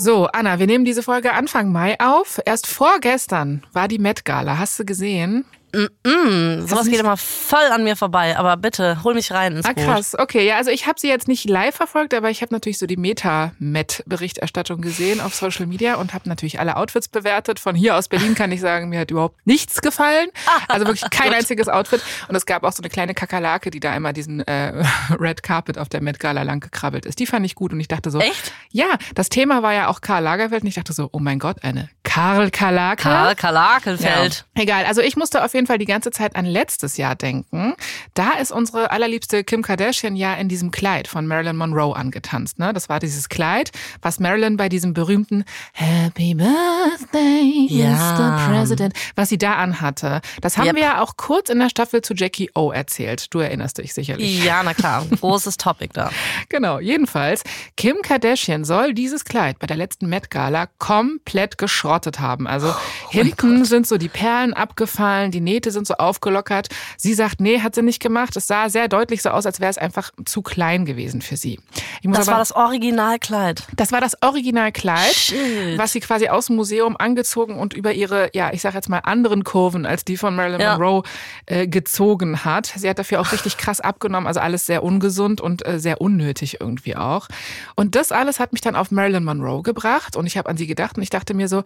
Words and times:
So, 0.00 0.28
Anna, 0.28 0.60
wir 0.60 0.68
nehmen 0.68 0.84
diese 0.84 1.02
Folge 1.02 1.32
Anfang 1.32 1.72
Mai 1.72 1.98
auf. 1.98 2.40
Erst 2.46 2.68
vorgestern 2.68 3.64
war 3.72 3.88
die 3.88 3.98
Met 3.98 4.24
Gala. 4.24 4.56
Hast 4.56 4.78
du 4.78 4.84
gesehen? 4.84 5.44
Mm 5.72 5.88
-mm, 6.04 6.66
sowas 6.66 6.88
geht 6.88 6.98
immer 6.98 7.16
voll 7.16 7.66
an 7.72 7.84
mir 7.84 7.96
vorbei, 7.96 8.36
aber 8.38 8.56
bitte 8.56 9.02
hol 9.04 9.14
mich 9.14 9.32
rein 9.32 9.56
ins 9.56 9.66
ah, 9.66 9.74
krass, 9.74 10.16
okay. 10.18 10.46
Ja, 10.46 10.56
also 10.56 10.70
ich 10.70 10.86
habe 10.86 10.98
sie 10.98 11.08
jetzt 11.08 11.28
nicht 11.28 11.48
live 11.48 11.74
verfolgt, 11.74 12.14
aber 12.14 12.30
ich 12.30 12.42
habe 12.42 12.54
natürlich 12.54 12.78
so 12.78 12.86
die 12.86 12.96
Meta-Met-Berichterstattung 12.96 14.80
gesehen 14.80 15.20
auf 15.20 15.34
Social 15.34 15.66
Media 15.66 15.96
und 15.96 16.14
habe 16.14 16.28
natürlich 16.28 16.60
alle 16.60 16.76
Outfits 16.76 17.08
bewertet. 17.08 17.60
Von 17.60 17.74
hier 17.74 17.96
aus 17.96 18.08
Berlin 18.08 18.34
kann 18.34 18.52
ich 18.52 18.60
sagen, 18.60 18.88
mir 18.88 19.00
hat 19.00 19.10
überhaupt 19.10 19.46
nichts 19.46 19.80
gefallen. 19.80 20.28
Also 20.68 20.86
wirklich 20.86 21.08
kein 21.10 21.32
einziges 21.32 21.68
Outfit. 21.68 22.02
Und 22.28 22.34
es 22.34 22.44
gab 22.44 22.62
auch 22.62 22.72
so 22.72 22.82
eine 22.82 22.90
kleine 22.90 23.14
Kakerlake, 23.14 23.70
die 23.70 23.80
da 23.80 23.94
immer 23.96 24.12
diesen 24.12 24.46
äh, 24.46 24.84
Red 25.18 25.42
Carpet 25.42 25.78
auf 25.78 25.88
der 25.88 26.02
Met 26.02 26.20
Gala 26.20 26.42
lang 26.42 26.60
gekrabbelt 26.60 27.06
ist. 27.06 27.18
Die 27.20 27.26
fand 27.26 27.46
ich 27.46 27.54
gut 27.54 27.72
und 27.72 27.80
ich 27.80 27.88
dachte 27.88 28.10
so, 28.10 28.18
echt? 28.18 28.52
Ja, 28.70 28.98
das 29.14 29.28
Thema 29.28 29.62
war 29.62 29.72
ja 29.72 29.88
auch 29.88 30.00
Karl 30.00 30.22
Lagerfeld 30.22 30.62
und 30.62 30.68
ich 30.68 30.74
dachte 30.74 30.92
so, 30.92 31.08
oh 31.12 31.18
mein 31.20 31.38
Gott, 31.38 31.62
eine 31.62 31.88
Karl 32.02 32.50
Kalake. 32.50 33.02
Karl 33.02 33.34
Kalakelfeld. 33.34 34.44
Ja. 34.56 34.62
Egal, 34.62 34.84
also 34.84 35.00
ich 35.00 35.16
musste 35.16 35.44
auf 35.44 35.54
jeden 35.54 35.57
Fall 35.66 35.78
die 35.78 35.84
ganze 35.84 36.10
Zeit 36.10 36.36
an 36.36 36.44
letztes 36.44 36.96
Jahr 36.96 37.14
denken. 37.14 37.74
Da 38.14 38.32
ist 38.32 38.52
unsere 38.52 38.90
allerliebste 38.90 39.44
Kim 39.44 39.62
Kardashian 39.62 40.16
ja 40.16 40.34
in 40.34 40.48
diesem 40.48 40.70
Kleid 40.70 41.08
von 41.08 41.26
Marilyn 41.26 41.56
Monroe 41.56 41.94
angetanzt. 41.94 42.58
Ne? 42.58 42.72
Das 42.72 42.88
war 42.88 43.00
dieses 43.00 43.28
Kleid, 43.28 43.70
was 44.02 44.20
Marilyn 44.20 44.56
bei 44.56 44.68
diesem 44.68 44.94
berühmten 44.94 45.44
Happy 45.72 46.34
Birthday, 46.34 47.66
ja. 47.68 47.90
Mr. 47.90 48.48
President, 48.48 48.94
was 49.14 49.28
sie 49.28 49.38
da 49.38 49.54
anhatte. 49.54 50.20
Das 50.40 50.56
haben 50.56 50.66
yep. 50.66 50.76
wir 50.76 50.82
ja 50.82 51.02
auch 51.02 51.16
kurz 51.16 51.50
in 51.50 51.58
der 51.58 51.68
Staffel 51.68 52.02
zu 52.02 52.14
Jackie 52.14 52.50
O 52.54 52.70
erzählt. 52.70 53.32
Du 53.34 53.40
erinnerst 53.40 53.78
dich 53.78 53.94
sicherlich. 53.94 54.44
Ja, 54.44 54.62
na 54.62 54.74
klar. 54.74 55.06
Großes 55.20 55.56
Topic 55.56 55.90
da. 55.92 56.10
Genau, 56.48 56.78
jedenfalls. 56.78 57.42
Kim 57.76 57.96
Kardashian 58.02 58.64
soll 58.64 58.94
dieses 58.94 59.24
Kleid 59.24 59.58
bei 59.58 59.66
der 59.66 59.76
letzten 59.76 60.08
Met 60.08 60.30
Gala 60.30 60.68
komplett 60.78 61.58
geschrottet 61.58 61.78
geschrottet 61.78 62.20
haben. 62.20 62.46
Also 62.46 62.68
oh 62.70 63.10
hinten 63.10 63.64
sind 63.64 63.86
so 63.86 63.98
die 63.98 64.08
Perlen 64.08 64.52
abgefallen, 64.52 65.30
die 65.30 65.40
Nähte 65.48 65.70
sind 65.70 65.86
so 65.86 65.94
aufgelockert. 65.94 66.68
Sie 66.96 67.14
sagt, 67.14 67.40
nee, 67.40 67.60
hat 67.60 67.74
sie 67.74 67.82
nicht 67.82 68.00
gemacht. 68.00 68.36
Es 68.36 68.46
sah 68.46 68.68
sehr 68.68 68.88
deutlich 68.88 69.22
so 69.22 69.30
aus, 69.30 69.46
als 69.46 69.60
wäre 69.60 69.70
es 69.70 69.78
einfach 69.78 70.10
zu 70.24 70.42
klein 70.42 70.84
gewesen 70.84 71.22
für 71.22 71.36
sie. 71.36 71.58
das 72.02 72.28
aber, 72.28 72.32
war 72.32 72.38
das 72.38 72.52
Originalkleid. 72.52 73.64
Das 73.76 73.92
war 73.92 74.00
das 74.00 74.22
Originalkleid, 74.22 75.34
was 75.76 75.92
sie 75.92 76.00
quasi 76.00 76.28
aus 76.28 76.46
dem 76.46 76.56
Museum 76.56 76.96
angezogen 76.98 77.58
und 77.58 77.72
über 77.72 77.92
ihre, 77.92 78.30
ja, 78.34 78.52
ich 78.52 78.60
sag 78.60 78.74
jetzt 78.74 78.88
mal 78.88 78.98
anderen 78.98 79.44
Kurven 79.44 79.86
als 79.86 80.04
die 80.04 80.16
von 80.16 80.36
Marilyn 80.36 80.60
ja. 80.60 80.76
Monroe 80.76 81.02
äh, 81.46 81.66
gezogen 81.66 82.44
hat. 82.44 82.72
Sie 82.76 82.88
hat 82.88 82.98
dafür 82.98 83.20
auch 83.20 83.32
richtig 83.32 83.56
krass 83.56 83.80
abgenommen, 83.80 84.26
also 84.26 84.40
alles 84.40 84.66
sehr 84.66 84.82
ungesund 84.82 85.40
und 85.40 85.66
äh, 85.66 85.78
sehr 85.78 86.00
unnötig 86.00 86.60
irgendwie 86.60 86.96
auch. 86.96 87.28
Und 87.74 87.94
das 87.94 88.12
alles 88.12 88.40
hat 88.40 88.52
mich 88.52 88.60
dann 88.60 88.76
auf 88.76 88.90
Marilyn 88.90 89.24
Monroe 89.24 89.62
gebracht 89.62 90.16
und 90.16 90.26
ich 90.26 90.36
habe 90.36 90.48
an 90.48 90.56
sie 90.56 90.66
gedacht 90.66 90.96
und 90.96 91.02
ich 91.02 91.10
dachte 91.10 91.34
mir 91.34 91.48
so, 91.48 91.64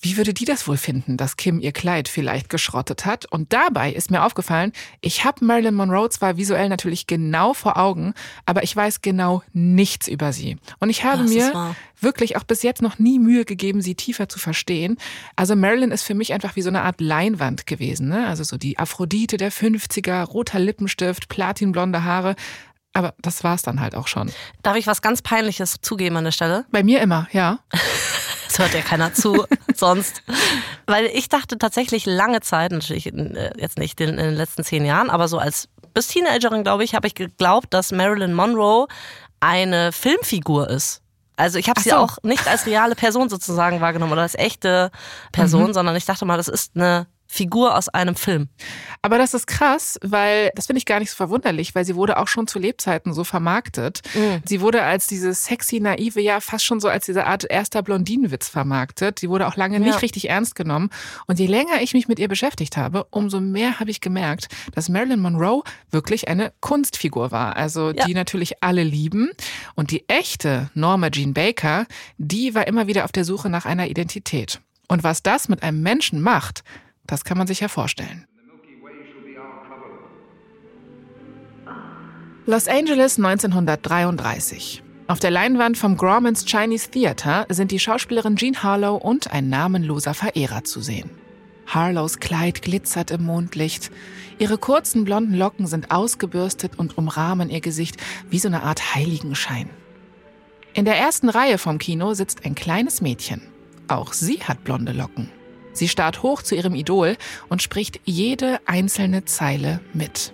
wie 0.00 0.16
würde 0.16 0.34
die 0.34 0.44
das 0.44 0.66
wohl 0.66 0.76
finden, 0.76 1.16
dass 1.16 1.36
Kim 1.36 1.60
ihr 1.60 1.72
Kleid 1.72 2.08
vielleicht 2.08 2.48
geschrottet 2.48 3.06
hat? 3.06 3.21
Und 3.30 3.52
dabei 3.52 3.92
ist 3.92 4.10
mir 4.10 4.24
aufgefallen, 4.24 4.72
ich 5.00 5.24
habe 5.24 5.44
Marilyn 5.44 5.74
Monroe 5.74 6.08
zwar 6.10 6.36
visuell 6.36 6.68
natürlich 6.68 7.06
genau 7.06 7.54
vor 7.54 7.76
Augen, 7.76 8.14
aber 8.46 8.62
ich 8.62 8.74
weiß 8.74 9.02
genau 9.02 9.42
nichts 9.52 10.08
über 10.08 10.32
sie. 10.32 10.56
Und 10.80 10.90
ich 10.90 11.04
habe 11.04 11.24
mir 11.24 11.74
wirklich 12.00 12.36
auch 12.36 12.44
bis 12.44 12.62
jetzt 12.62 12.82
noch 12.82 12.98
nie 12.98 13.18
Mühe 13.18 13.44
gegeben, 13.44 13.80
sie 13.80 13.94
tiefer 13.94 14.28
zu 14.28 14.38
verstehen. 14.38 14.96
Also 15.36 15.56
Marilyn 15.56 15.90
ist 15.90 16.02
für 16.02 16.14
mich 16.14 16.32
einfach 16.32 16.56
wie 16.56 16.62
so 16.62 16.68
eine 16.68 16.82
Art 16.82 17.00
Leinwand 17.00 17.66
gewesen. 17.66 18.08
Ne? 18.08 18.26
Also 18.26 18.44
so 18.44 18.56
die 18.56 18.78
Aphrodite 18.78 19.36
der 19.36 19.52
50er, 19.52 20.24
roter 20.24 20.58
Lippenstift, 20.58 21.28
platinblonde 21.28 22.04
Haare. 22.04 22.34
Aber 22.94 23.14
das 23.22 23.42
war's 23.42 23.62
dann 23.62 23.80
halt 23.80 23.94
auch 23.94 24.06
schon. 24.06 24.30
Darf 24.62 24.76
ich 24.76 24.86
was 24.86 25.00
ganz 25.00 25.22
Peinliches 25.22 25.76
zugeben 25.80 26.16
an 26.16 26.24
der 26.24 26.32
Stelle? 26.32 26.66
Bei 26.70 26.82
mir 26.82 27.00
immer, 27.00 27.26
ja. 27.32 27.60
Das 28.48 28.58
hört 28.58 28.74
ja 28.74 28.80
keiner 28.80 29.14
zu 29.14 29.44
sonst. 29.74 30.22
Weil 30.86 31.06
ich 31.06 31.28
dachte 31.28 31.58
tatsächlich 31.58 32.06
lange 32.06 32.40
Zeit, 32.40 32.72
natürlich 32.72 33.06
äh, 33.06 33.52
jetzt 33.56 33.78
nicht 33.78 34.00
in 34.00 34.16
den 34.16 34.34
letzten 34.34 34.64
zehn 34.64 34.84
Jahren, 34.84 35.10
aber 35.10 35.28
so 35.28 35.38
als 35.38 35.68
bis 35.94 36.08
Teenagerin, 36.08 36.62
glaube 36.62 36.84
ich, 36.84 36.94
habe 36.94 37.06
ich 37.06 37.14
geglaubt, 37.14 37.72
dass 37.74 37.92
Marilyn 37.92 38.32
Monroe 38.32 38.86
eine 39.40 39.92
Filmfigur 39.92 40.70
ist. 40.70 41.02
Also 41.36 41.58
ich 41.58 41.68
habe 41.68 41.80
sie 41.80 41.90
so. 41.90 41.96
auch 41.96 42.18
nicht 42.22 42.46
als 42.46 42.66
reale 42.66 42.94
Person 42.94 43.28
sozusagen 43.28 43.80
wahrgenommen 43.80 44.12
oder 44.12 44.22
als 44.22 44.34
echte 44.34 44.90
Person, 45.32 45.68
mhm. 45.68 45.74
sondern 45.74 45.96
ich 45.96 46.04
dachte 46.04 46.24
mal, 46.24 46.36
das 46.36 46.48
ist 46.48 46.72
eine 46.76 47.06
Figur 47.32 47.78
aus 47.78 47.88
einem 47.88 48.14
Film. 48.14 48.48
Aber 49.00 49.16
das 49.16 49.32
ist 49.32 49.46
krass, 49.46 49.98
weil 50.02 50.50
das 50.54 50.66
finde 50.66 50.78
ich 50.78 50.84
gar 50.84 51.00
nicht 51.00 51.08
so 51.08 51.16
verwunderlich, 51.16 51.74
weil 51.74 51.86
sie 51.86 51.96
wurde 51.96 52.18
auch 52.18 52.28
schon 52.28 52.46
zu 52.46 52.58
Lebzeiten 52.58 53.14
so 53.14 53.24
vermarktet. 53.24 54.02
Mhm. 54.14 54.42
Sie 54.44 54.60
wurde 54.60 54.82
als 54.82 55.06
diese 55.06 55.32
sexy, 55.32 55.80
naive, 55.80 56.20
ja 56.20 56.40
fast 56.40 56.66
schon 56.66 56.78
so 56.78 56.88
als 56.88 57.06
diese 57.06 57.26
Art 57.26 57.44
erster 57.48 57.82
Blondinenwitz 57.82 58.50
vermarktet. 58.50 59.18
Sie 59.18 59.30
wurde 59.30 59.48
auch 59.48 59.56
lange 59.56 59.78
ja. 59.78 59.80
nicht 59.80 60.02
richtig 60.02 60.28
ernst 60.28 60.54
genommen. 60.54 60.90
Und 61.26 61.38
je 61.38 61.46
länger 61.46 61.80
ich 61.80 61.94
mich 61.94 62.06
mit 62.06 62.18
ihr 62.18 62.28
beschäftigt 62.28 62.76
habe, 62.76 63.06
umso 63.08 63.40
mehr 63.40 63.80
habe 63.80 63.90
ich 63.90 64.02
gemerkt, 64.02 64.48
dass 64.74 64.90
Marilyn 64.90 65.20
Monroe 65.20 65.62
wirklich 65.90 66.28
eine 66.28 66.52
Kunstfigur 66.60 67.30
war. 67.30 67.56
Also 67.56 67.92
ja. 67.92 68.04
die 68.04 68.12
natürlich 68.12 68.62
alle 68.62 68.82
lieben. 68.82 69.30
Und 69.74 69.90
die 69.90 70.06
echte 70.06 70.70
Norma 70.74 71.08
Jean 71.08 71.32
Baker, 71.32 71.86
die 72.18 72.54
war 72.54 72.66
immer 72.66 72.88
wieder 72.88 73.04
auf 73.04 73.12
der 73.12 73.24
Suche 73.24 73.48
nach 73.48 73.64
einer 73.64 73.86
Identität. 73.86 74.60
Und 74.86 75.02
was 75.02 75.22
das 75.22 75.48
mit 75.48 75.62
einem 75.62 75.80
Menschen 75.80 76.20
macht, 76.20 76.62
das 77.06 77.24
kann 77.24 77.38
man 77.38 77.46
sich 77.46 77.60
ja 77.60 77.68
vorstellen. 77.68 78.26
Los 82.44 82.66
Angeles 82.66 83.18
1933. 83.18 84.82
Auf 85.06 85.20
der 85.20 85.30
Leinwand 85.30 85.78
vom 85.78 85.96
Grauman's 85.96 86.44
Chinese 86.44 86.90
Theater 86.90 87.46
sind 87.48 87.70
die 87.70 87.78
Schauspielerin 87.78 88.36
Jean 88.36 88.62
Harlow 88.62 88.96
und 88.96 89.32
ein 89.32 89.48
namenloser 89.48 90.14
Verehrer 90.14 90.64
zu 90.64 90.80
sehen. 90.80 91.10
Harlows 91.66 92.18
Kleid 92.18 92.62
glitzert 92.62 93.10
im 93.10 93.24
Mondlicht. 93.24 93.90
Ihre 94.38 94.58
kurzen 94.58 95.04
blonden 95.04 95.34
Locken 95.34 95.66
sind 95.66 95.90
ausgebürstet 95.90 96.78
und 96.78 96.98
umrahmen 96.98 97.50
ihr 97.50 97.60
Gesicht 97.60 97.96
wie 98.28 98.38
so 98.38 98.48
eine 98.48 98.62
Art 98.62 98.94
Heiligenschein. 98.94 99.70
In 100.74 100.84
der 100.84 100.96
ersten 100.96 101.28
Reihe 101.28 101.58
vom 101.58 101.78
Kino 101.78 102.14
sitzt 102.14 102.44
ein 102.44 102.54
kleines 102.54 103.00
Mädchen. 103.00 103.42
Auch 103.88 104.12
sie 104.12 104.40
hat 104.40 104.64
blonde 104.64 104.92
Locken. 104.92 105.30
Sie 105.72 105.88
starrt 105.88 106.22
hoch 106.22 106.42
zu 106.42 106.54
ihrem 106.54 106.74
Idol 106.74 107.16
und 107.48 107.62
spricht 107.62 108.00
jede 108.04 108.60
einzelne 108.66 109.24
Zeile 109.24 109.80
mit. 109.92 110.32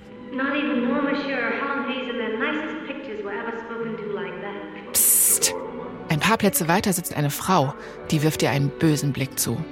Psst. 4.92 5.54
Ein 6.08 6.20
paar 6.20 6.38
Plätze 6.38 6.68
weiter 6.68 6.92
sitzt 6.92 7.14
eine 7.14 7.30
Frau, 7.30 7.74
die 8.10 8.22
wirft 8.22 8.42
ihr 8.42 8.50
einen 8.50 8.70
bösen 8.70 9.12
Blick 9.12 9.38
zu. 9.38 9.62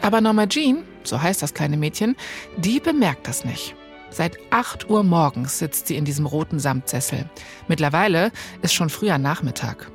Aber 0.00 0.20
Norma 0.20 0.46
Jean, 0.46 0.84
so 1.04 1.20
heißt 1.20 1.42
das 1.42 1.54
kleine 1.54 1.76
Mädchen, 1.76 2.16
die 2.56 2.80
bemerkt 2.80 3.28
das 3.28 3.44
nicht. 3.44 3.74
Seit 4.10 4.36
8 4.50 4.90
Uhr 4.90 5.04
morgens 5.04 5.58
sitzt 5.58 5.86
sie 5.86 5.96
in 5.96 6.04
diesem 6.04 6.26
roten 6.26 6.58
Samtsessel. 6.58 7.30
Mittlerweile 7.66 8.30
ist 8.60 8.74
schon 8.74 8.90
früher 8.90 9.16
Nachmittag. 9.16 9.90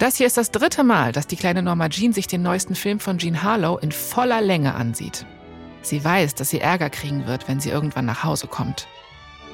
Das 0.00 0.16
hier 0.16 0.26
ist 0.26 0.38
das 0.38 0.50
dritte 0.50 0.82
Mal, 0.82 1.12
dass 1.12 1.26
die 1.26 1.36
kleine 1.36 1.62
Norma 1.62 1.90
Jean 1.90 2.14
sich 2.14 2.26
den 2.26 2.40
neuesten 2.40 2.74
Film 2.74 3.00
von 3.00 3.18
Jean 3.18 3.42
Harlow 3.42 3.76
in 3.76 3.92
voller 3.92 4.40
Länge 4.40 4.74
ansieht. 4.74 5.26
Sie 5.82 6.02
weiß, 6.02 6.34
dass 6.34 6.48
sie 6.48 6.58
Ärger 6.58 6.88
kriegen 6.88 7.26
wird, 7.26 7.48
wenn 7.48 7.60
sie 7.60 7.68
irgendwann 7.68 8.06
nach 8.06 8.24
Hause 8.24 8.46
kommt. 8.46 8.88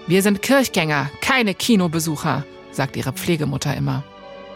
Wir 0.06 0.22
sind 0.22 0.42
Kirchgänger, 0.42 1.10
keine 1.20 1.52
Kinobesucher, 1.52 2.44
sagt 2.70 2.94
ihre 2.96 3.12
Pflegemutter 3.12 3.76
immer. 3.76 4.04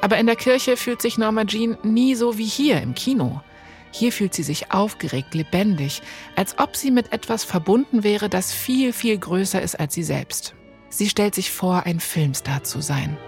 Aber 0.01 0.17
in 0.19 0.27
der 0.27 0.37
Kirche 0.37 0.77
fühlt 0.77 1.03
sich 1.03 1.19
Norma 1.19 1.45
Jean 1.45 1.77
nie 1.83 2.15
so 2.15 2.39
wie 2.39 2.47
hier 2.47 2.81
im 2.81 2.95
Kino. 2.95 3.43
Hier 3.91 4.13
fühlt 4.13 4.33
sie 4.33 4.45
sich 4.45 4.71
aufgeregt, 4.71 5.35
lebendig, 5.35 6.03
als 6.37 6.57
ob 6.61 6.77
sie 6.77 6.93
mit 6.93 7.13
etwas 7.13 7.43
verbunden 7.43 8.05
wäre, 8.05 8.29
das 8.29 8.53
viel, 8.53 8.93
viel 8.93 9.19
größer 9.19 9.61
ist 9.61 9.81
als 9.81 9.93
sie 9.95 10.05
selbst. 10.05 10.55
Sie 10.89 11.09
stellt 11.09 11.35
sich 11.35 11.51
vor, 11.51 11.83
ein 11.85 11.99
Filmstar 11.99 12.63
zu 12.63 12.81
sein. 12.81 13.19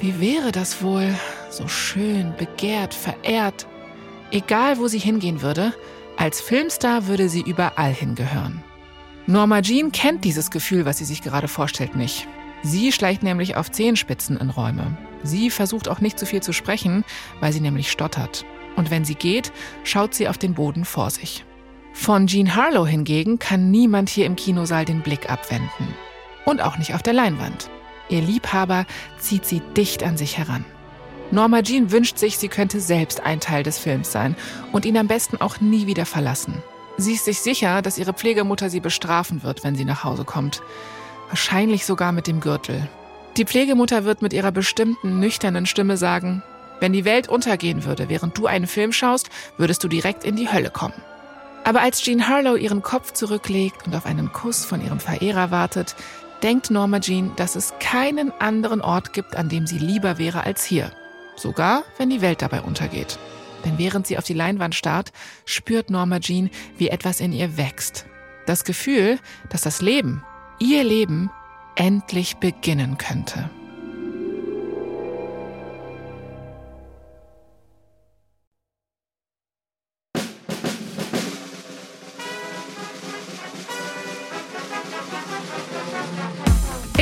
Wie 0.00 0.18
wäre 0.18 0.50
das 0.50 0.82
wohl? 0.82 1.14
So 1.50 1.68
schön, 1.68 2.32
begehrt, 2.38 2.94
verehrt. 2.94 3.66
Egal, 4.30 4.78
wo 4.78 4.88
sie 4.88 4.98
hingehen 4.98 5.42
würde, 5.42 5.74
als 6.16 6.40
Filmstar 6.40 7.06
würde 7.06 7.28
sie 7.28 7.42
überall 7.42 7.92
hingehören. 7.92 8.64
Norma 9.26 9.60
Jean 9.60 9.92
kennt 9.92 10.24
dieses 10.24 10.50
Gefühl, 10.50 10.86
was 10.86 10.98
sie 10.98 11.04
sich 11.04 11.20
gerade 11.20 11.48
vorstellt, 11.48 11.96
nicht. 11.96 12.26
Sie 12.62 12.92
schleicht 12.92 13.22
nämlich 13.22 13.56
auf 13.56 13.70
Zehenspitzen 13.70 14.38
in 14.38 14.48
Räume. 14.48 14.96
Sie 15.22 15.50
versucht 15.50 15.86
auch 15.86 16.00
nicht 16.00 16.18
zu 16.18 16.24
viel 16.24 16.42
zu 16.42 16.54
sprechen, 16.54 17.04
weil 17.40 17.52
sie 17.52 17.60
nämlich 17.60 17.90
stottert. 17.90 18.46
Und 18.76 18.90
wenn 18.90 19.04
sie 19.04 19.14
geht, 19.14 19.52
schaut 19.84 20.14
sie 20.14 20.28
auf 20.28 20.38
den 20.38 20.54
Boden 20.54 20.86
vor 20.86 21.10
sich. 21.10 21.44
Von 21.92 22.26
Jean 22.26 22.54
Harlow 22.54 22.86
hingegen 22.86 23.38
kann 23.38 23.70
niemand 23.70 24.08
hier 24.08 24.24
im 24.24 24.36
Kinosaal 24.36 24.86
den 24.86 25.02
Blick 25.02 25.30
abwenden. 25.30 25.94
Und 26.46 26.62
auch 26.62 26.78
nicht 26.78 26.94
auf 26.94 27.02
der 27.02 27.12
Leinwand. 27.12 27.68
Ihr 28.10 28.20
Liebhaber 28.20 28.86
zieht 29.18 29.46
sie 29.46 29.62
dicht 29.76 30.02
an 30.02 30.16
sich 30.16 30.36
heran. 30.36 30.64
Norma 31.30 31.62
Jean 31.62 31.92
wünscht 31.92 32.18
sich, 32.18 32.38
sie 32.38 32.48
könnte 32.48 32.80
selbst 32.80 33.20
ein 33.20 33.38
Teil 33.38 33.62
des 33.62 33.78
Films 33.78 34.10
sein 34.10 34.34
und 34.72 34.84
ihn 34.84 34.98
am 34.98 35.06
besten 35.06 35.40
auch 35.40 35.60
nie 35.60 35.86
wieder 35.86 36.04
verlassen. 36.04 36.60
Sie 36.96 37.12
ist 37.12 37.24
sich 37.24 37.40
sicher, 37.40 37.82
dass 37.82 37.98
ihre 37.98 38.12
Pflegemutter 38.12 38.68
sie 38.68 38.80
bestrafen 38.80 39.44
wird, 39.44 39.62
wenn 39.62 39.76
sie 39.76 39.84
nach 39.84 40.02
Hause 40.02 40.24
kommt. 40.24 40.60
Wahrscheinlich 41.28 41.86
sogar 41.86 42.10
mit 42.10 42.26
dem 42.26 42.40
Gürtel. 42.40 42.88
Die 43.36 43.44
Pflegemutter 43.44 44.04
wird 44.04 44.22
mit 44.22 44.32
ihrer 44.32 44.50
bestimmten, 44.50 45.20
nüchternen 45.20 45.66
Stimme 45.66 45.96
sagen, 45.96 46.42
Wenn 46.80 46.92
die 46.92 47.04
Welt 47.04 47.28
untergehen 47.28 47.84
würde, 47.84 48.08
während 48.08 48.36
du 48.36 48.46
einen 48.46 48.66
Film 48.66 48.92
schaust, 48.92 49.30
würdest 49.56 49.84
du 49.84 49.88
direkt 49.88 50.24
in 50.24 50.34
die 50.34 50.50
Hölle 50.50 50.70
kommen. 50.70 50.94
Aber 51.62 51.82
als 51.82 52.02
Jean 52.02 52.26
Harlow 52.26 52.56
ihren 52.56 52.82
Kopf 52.82 53.12
zurücklegt 53.12 53.86
und 53.86 53.94
auf 53.94 54.06
einen 54.06 54.32
Kuss 54.32 54.64
von 54.64 54.82
ihrem 54.84 54.98
Verehrer 54.98 55.50
wartet, 55.50 55.94
denkt 56.42 56.70
Norma 56.70 57.00
Jean, 57.00 57.32
dass 57.36 57.56
es 57.56 57.72
keinen 57.80 58.32
anderen 58.40 58.80
Ort 58.80 59.12
gibt, 59.12 59.36
an 59.36 59.48
dem 59.48 59.66
sie 59.66 59.78
lieber 59.78 60.18
wäre 60.18 60.44
als 60.44 60.64
hier. 60.64 60.92
Sogar 61.36 61.84
wenn 61.98 62.10
die 62.10 62.20
Welt 62.20 62.42
dabei 62.42 62.62
untergeht. 62.62 63.18
Denn 63.64 63.78
während 63.78 64.06
sie 64.06 64.18
auf 64.18 64.24
die 64.24 64.34
Leinwand 64.34 64.74
starrt, 64.74 65.12
spürt 65.44 65.90
Norma 65.90 66.20
Jean, 66.20 66.50
wie 66.78 66.88
etwas 66.88 67.20
in 67.20 67.32
ihr 67.32 67.56
wächst. 67.56 68.06
Das 68.46 68.64
Gefühl, 68.64 69.18
dass 69.50 69.62
das 69.62 69.82
Leben, 69.82 70.24
ihr 70.58 70.82
Leben, 70.82 71.30
endlich 71.76 72.38
beginnen 72.38 72.98
könnte. 72.98 73.50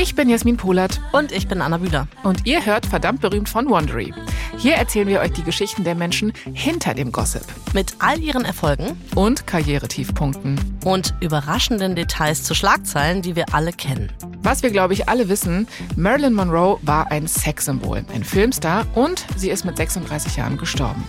Ich 0.00 0.14
bin 0.14 0.28
Jasmin 0.28 0.56
Polat. 0.56 1.00
Und 1.10 1.32
ich 1.32 1.48
bin 1.48 1.60
Anna 1.60 1.78
Bühler. 1.78 2.06
Und 2.22 2.46
ihr 2.46 2.64
hört 2.64 2.86
verdammt 2.86 3.20
berühmt 3.20 3.48
von 3.48 3.68
Wondery. 3.68 4.14
Hier 4.56 4.74
erzählen 4.74 5.08
wir 5.08 5.18
euch 5.18 5.32
die 5.32 5.42
Geschichten 5.42 5.82
der 5.82 5.96
Menschen 5.96 6.32
hinter 6.52 6.94
dem 6.94 7.10
Gossip. 7.10 7.42
Mit 7.74 7.96
all 7.98 8.20
ihren 8.20 8.44
Erfolgen 8.44 8.96
und 9.16 9.48
Karrieretiefpunkten. 9.48 10.78
Und 10.84 11.14
überraschenden 11.20 11.96
Details 11.96 12.44
zu 12.44 12.54
Schlagzeilen, 12.54 13.22
die 13.22 13.34
wir 13.34 13.52
alle 13.52 13.72
kennen. 13.72 14.12
Was 14.40 14.62
wir, 14.62 14.70
glaube 14.70 14.94
ich, 14.94 15.08
alle 15.08 15.28
wissen, 15.28 15.66
Marilyn 15.96 16.32
Monroe 16.32 16.78
war 16.82 17.10
ein 17.10 17.26
Sexsymbol, 17.26 18.04
ein 18.14 18.22
Filmstar 18.22 18.86
und 18.94 19.26
sie 19.36 19.50
ist 19.50 19.64
mit 19.64 19.76
36 19.76 20.36
Jahren 20.36 20.58
gestorben. 20.58 21.02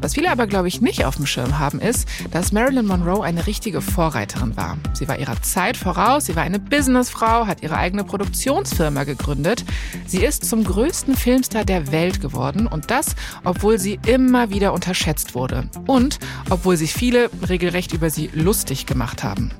Was 0.00 0.14
viele 0.14 0.30
aber, 0.30 0.46
glaube 0.46 0.68
ich, 0.68 0.80
nicht 0.80 1.04
auf 1.04 1.16
dem 1.16 1.26
Schirm 1.26 1.58
haben, 1.58 1.80
ist, 1.80 2.08
dass 2.30 2.52
Marilyn 2.52 2.86
Monroe 2.86 3.24
eine 3.24 3.46
richtige 3.46 3.80
Vorreiterin 3.80 4.56
war. 4.56 4.78
Sie 4.92 5.08
war 5.08 5.18
ihrer 5.18 5.40
Zeit 5.42 5.76
voraus, 5.76 6.26
sie 6.26 6.36
war 6.36 6.42
eine 6.42 6.58
Businessfrau, 6.58 7.46
hat 7.46 7.62
ihre 7.62 7.76
eigene 7.76 8.04
Produktionsfirma 8.04 9.04
gegründet. 9.04 9.64
Sie 10.06 10.24
ist 10.24 10.44
zum 10.44 10.64
größten 10.64 11.16
Filmstar 11.16 11.64
der 11.64 11.92
Welt 11.92 12.20
geworden 12.20 12.66
und 12.66 12.90
das, 12.90 13.16
obwohl 13.44 13.78
sie 13.78 13.98
immer 14.06 14.50
wieder 14.50 14.72
unterschätzt 14.72 15.34
wurde 15.34 15.68
und 15.86 16.18
obwohl 16.48 16.76
sich 16.76 16.94
viele 16.94 17.30
regelrecht 17.48 17.92
über 17.92 18.10
sie 18.10 18.30
lustig 18.32 18.86
gemacht 18.86 19.22
haben. 19.22 19.52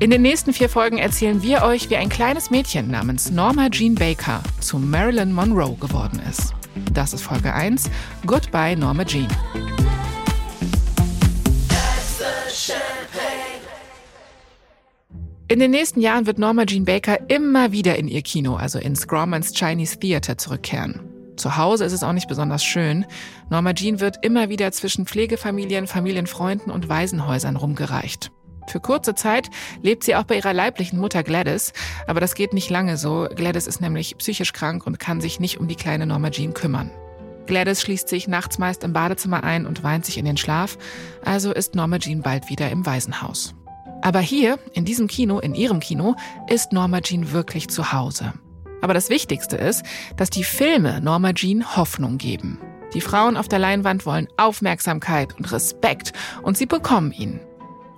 In 0.00 0.10
den 0.10 0.22
nächsten 0.22 0.52
vier 0.52 0.68
Folgen 0.68 0.98
erzählen 0.98 1.42
wir 1.42 1.64
euch, 1.64 1.90
wie 1.90 1.96
ein 1.96 2.08
kleines 2.08 2.50
Mädchen 2.50 2.88
namens 2.88 3.30
Norma 3.30 3.68
Jean 3.68 3.96
Baker 3.96 4.42
zu 4.60 4.78
Marilyn 4.78 5.32
Monroe 5.32 5.76
geworden 5.76 6.20
ist. 6.28 6.54
Das 6.92 7.12
ist 7.12 7.22
Folge 7.22 7.52
1. 7.54 7.90
Goodbye, 8.26 8.76
Norma 8.76 9.04
Jean. 9.04 9.28
In 15.50 15.60
den 15.60 15.70
nächsten 15.70 16.00
Jahren 16.00 16.26
wird 16.26 16.38
Norma 16.38 16.66
Jean 16.66 16.84
Baker 16.84 17.30
immer 17.30 17.72
wieder 17.72 17.96
in 17.96 18.06
ihr 18.06 18.20
Kino, 18.20 18.56
also 18.56 18.78
ins 18.78 19.08
Grauman's 19.08 19.54
Chinese 19.54 19.98
Theater, 19.98 20.36
zurückkehren. 20.36 21.00
Zu 21.36 21.56
Hause 21.56 21.84
ist 21.84 21.92
es 21.92 22.02
auch 22.02 22.12
nicht 22.12 22.28
besonders 22.28 22.62
schön. 22.62 23.06
Norma 23.48 23.72
Jean 23.72 24.00
wird 24.00 24.16
immer 24.22 24.50
wieder 24.50 24.72
zwischen 24.72 25.06
Pflegefamilien, 25.06 25.86
Familienfreunden 25.86 26.70
und 26.70 26.88
Waisenhäusern 26.88 27.56
rumgereicht. 27.56 28.30
Für 28.68 28.80
kurze 28.80 29.14
Zeit 29.14 29.48
lebt 29.82 30.04
sie 30.04 30.14
auch 30.14 30.24
bei 30.24 30.36
ihrer 30.36 30.52
leiblichen 30.52 30.98
Mutter 30.98 31.22
Gladys, 31.22 31.72
aber 32.06 32.20
das 32.20 32.34
geht 32.34 32.52
nicht 32.52 32.70
lange 32.70 32.96
so. 32.96 33.28
Gladys 33.34 33.66
ist 33.66 33.80
nämlich 33.80 34.16
psychisch 34.18 34.52
krank 34.52 34.86
und 34.86 34.98
kann 34.98 35.20
sich 35.20 35.40
nicht 35.40 35.58
um 35.58 35.68
die 35.68 35.76
kleine 35.76 36.06
Norma 36.06 36.30
Jean 36.30 36.54
kümmern. 36.54 36.90
Gladys 37.46 37.80
schließt 37.80 38.08
sich 38.08 38.28
nachts 38.28 38.58
meist 38.58 38.84
im 38.84 38.92
Badezimmer 38.92 39.42
ein 39.42 39.66
und 39.66 39.82
weint 39.82 40.04
sich 40.04 40.18
in 40.18 40.26
den 40.26 40.36
Schlaf, 40.36 40.76
also 41.24 41.52
ist 41.52 41.74
Norma 41.74 41.98
Jean 41.98 42.20
bald 42.20 42.50
wieder 42.50 42.70
im 42.70 42.84
Waisenhaus. 42.84 43.54
Aber 44.02 44.20
hier, 44.20 44.58
in 44.74 44.84
diesem 44.84 45.08
Kino, 45.08 45.38
in 45.38 45.54
ihrem 45.54 45.80
Kino, 45.80 46.14
ist 46.48 46.72
Norma 46.72 47.00
Jean 47.00 47.32
wirklich 47.32 47.68
zu 47.68 47.92
Hause. 47.92 48.34
Aber 48.82 48.94
das 48.94 49.10
Wichtigste 49.10 49.56
ist, 49.56 49.82
dass 50.16 50.30
die 50.30 50.44
Filme 50.44 51.00
Norma 51.00 51.32
Jean 51.32 51.76
Hoffnung 51.76 52.18
geben. 52.18 52.60
Die 52.94 53.00
Frauen 53.00 53.36
auf 53.36 53.48
der 53.48 53.58
Leinwand 53.58 54.06
wollen 54.06 54.28
Aufmerksamkeit 54.36 55.36
und 55.36 55.50
Respekt 55.50 56.12
und 56.42 56.56
sie 56.56 56.66
bekommen 56.66 57.12
ihn. 57.12 57.40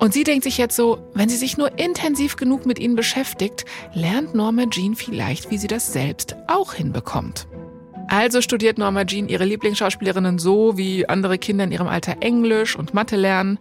Und 0.00 0.14
sie 0.14 0.24
denkt 0.24 0.44
sich 0.44 0.56
jetzt 0.56 0.76
so, 0.76 0.98
wenn 1.12 1.28
sie 1.28 1.36
sich 1.36 1.58
nur 1.58 1.78
intensiv 1.78 2.36
genug 2.36 2.64
mit 2.64 2.78
ihnen 2.78 2.96
beschäftigt, 2.96 3.66
lernt 3.92 4.34
Norma 4.34 4.64
Jean 4.70 4.96
vielleicht, 4.96 5.50
wie 5.50 5.58
sie 5.58 5.66
das 5.66 5.92
selbst 5.92 6.36
auch 6.48 6.72
hinbekommt. 6.72 7.46
Also 8.08 8.40
studiert 8.40 8.78
Norma 8.78 9.04
Jean 9.04 9.28
ihre 9.28 9.44
Lieblingsschauspielerinnen 9.44 10.38
so, 10.38 10.78
wie 10.78 11.06
andere 11.06 11.36
Kinder 11.36 11.64
in 11.64 11.70
ihrem 11.70 11.86
Alter 11.86 12.16
Englisch 12.20 12.76
und 12.76 12.94
Mathe 12.94 13.16
lernen. 13.16 13.58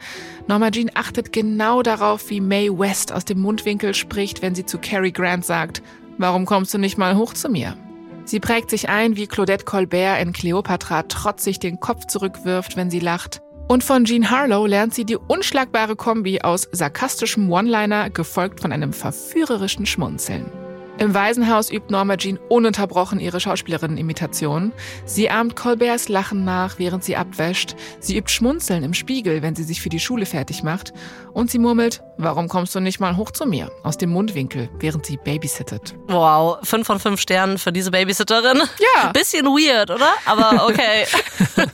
Norma 0.48 0.72
Jean 0.72 0.90
achtet 0.94 1.34
genau 1.34 1.84
darauf, 1.84 2.30
wie 2.30 2.40
Mae 2.40 2.70
West 2.70 3.12
aus 3.12 3.26
dem 3.26 3.40
Mundwinkel 3.42 3.94
spricht, 3.94 4.42
wenn 4.42 4.56
sie 4.56 4.66
zu 4.66 4.78
Cary 4.78 5.12
Grant 5.12 5.44
sagt, 5.44 5.84
warum 6.18 6.46
kommst 6.46 6.74
du 6.74 6.78
nicht 6.78 6.98
mal 6.98 7.18
hoch 7.18 7.34
zu 7.34 7.50
mir? 7.50 7.76
Sie 8.24 8.40
prägt 8.40 8.70
sich 8.70 8.88
ein, 8.88 9.18
wie 9.18 9.28
Claudette 9.28 9.66
Colbert 9.66 10.22
in 10.22 10.32
Cleopatra 10.32 11.04
trotzig 11.04 11.60
den 11.60 11.82
Kopf 11.82 12.06
zurückwirft, 12.06 12.78
wenn 12.78 12.90
sie 12.90 13.02
lacht. 13.02 13.42
Und 13.70 13.84
von 13.84 14.04
Jean 14.04 14.32
Harlow 14.32 14.66
lernt 14.66 14.96
sie 14.96 15.06
die 15.06 15.16
unschlagbare 15.16 15.96
Kombi 15.96 16.42
aus 16.42 16.68
sarkastischem 16.72 17.52
One-Liner, 17.52 18.10
gefolgt 18.10 18.62
von 18.62 18.72
einem 18.72 18.94
verführerischen 18.94 19.86
Schmunzeln. 19.86 20.52
Im 20.98 21.14
Waisenhaus 21.14 21.72
übt 21.72 21.92
Norma 21.92 22.18
Jean 22.18 22.40
ununterbrochen 22.50 23.20
ihre 23.20 23.40
Schauspielerinnen-Imitation. 23.40 24.74
Sie 25.06 25.30
ahmt 25.30 25.56
Colberts 25.56 26.10
Lachen 26.10 26.44
nach, 26.46 26.80
während 26.80 27.04
sie 27.04 27.16
abwäscht. 27.16 27.76
Sie 28.00 28.18
übt 28.18 28.32
Schmunzeln 28.32 28.82
im 28.82 28.96
Spiegel, 28.96 29.44
wenn 29.44 29.56
sie 29.56 29.64
sich 29.64 29.82
für 29.82 29.90
die 29.90 30.00
Schule 30.00 30.26
fertig 30.26 30.64
macht. 30.64 30.92
Und 31.32 31.52
sie 31.52 31.60
murmelt, 31.60 32.02
warum 32.18 32.50
kommst 32.50 32.74
du 32.74 32.80
nicht 32.80 33.00
mal 33.00 33.18
hoch 33.18 33.30
zu 33.30 33.46
mir? 33.46 33.72
Aus 33.84 33.98
dem 33.98 34.10
Mundwinkel, 34.10 34.68
während 34.80 35.06
sie 35.06 35.18
babysittet. 35.18 35.94
Wow, 36.08 36.58
fünf 36.64 36.88
von 36.88 37.00
fünf 37.00 37.22
Sternen 37.22 37.60
für 37.60 37.72
diese 37.72 37.92
Babysitterin. 37.92 38.64
Ja. 38.96 39.12
Bisschen 39.12 39.46
weird, 39.46 39.92
oder? 39.92 40.10
Aber 40.26 40.66
okay. 40.68 41.06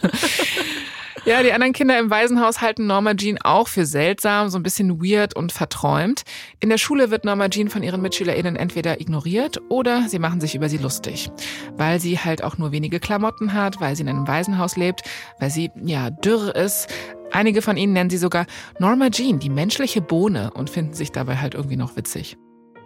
Ja, 1.25 1.42
die 1.42 1.54
anderen 1.54 1.74
Kinder 1.74 1.98
im 1.98 2.12
Waisenhaus 2.12 2.62
halten 2.62 2.86
Norma 2.86 3.16
Jean 3.16 3.39
auch 3.42 3.68
für 3.68 3.88
seltsam, 3.88 4.50
so 4.50 4.60
ein 4.60 4.63
bisschen 4.63 5.01
weird 5.01 5.36
und 5.36 5.51
verträumt. 5.51 6.22
In 6.60 6.69
der 6.69 6.77
Schule 6.77 7.10
wird 7.10 7.25
Norma 7.25 7.50
Jean 7.50 7.69
von 7.69 7.81
ihren 7.81 8.04
MitschülerInnen 8.04 8.56
entweder 8.56 9.01
ignoriert 9.01 9.60
oder 9.69 10.07
sie 10.07 10.19
machen 10.19 10.39
sich 10.39 10.54
über 10.54 10.69
sie 10.69 10.77
lustig. 10.77 11.31
Weil 11.77 12.00
sie 12.00 12.19
halt 12.19 12.44
auch 12.44 12.60
nur 12.60 12.72
wenige 12.72 13.00
Klamotten 13.00 13.54
hat, 13.54 13.81
weil 13.81 13.95
sie 13.95 14.04
in 14.04 14.09
einem 14.09 14.28
Waisenhaus 14.28 14.78
lebt, 14.78 15.02
weil 15.40 15.50
sie, 15.50 15.71
ja, 15.83 16.11
dürr 16.11 16.56
ist. 16.56 16.94
Einige 17.31 17.64
von 17.64 17.76
ihnen 17.76 17.94
nennen 17.94 18.11
sie 18.11 18.18
sogar 18.18 18.45
Norma 18.78 19.09
Jean, 19.09 19.40
die 19.40 19.50
menschliche 19.50 20.02
Bohne 20.02 20.52
und 20.54 20.69
finden 20.69 20.94
sich 20.94 21.11
dabei 21.11 21.38
halt 21.38 21.56
irgendwie 21.56 21.76
noch 21.76 21.97
witzig. 21.97 22.38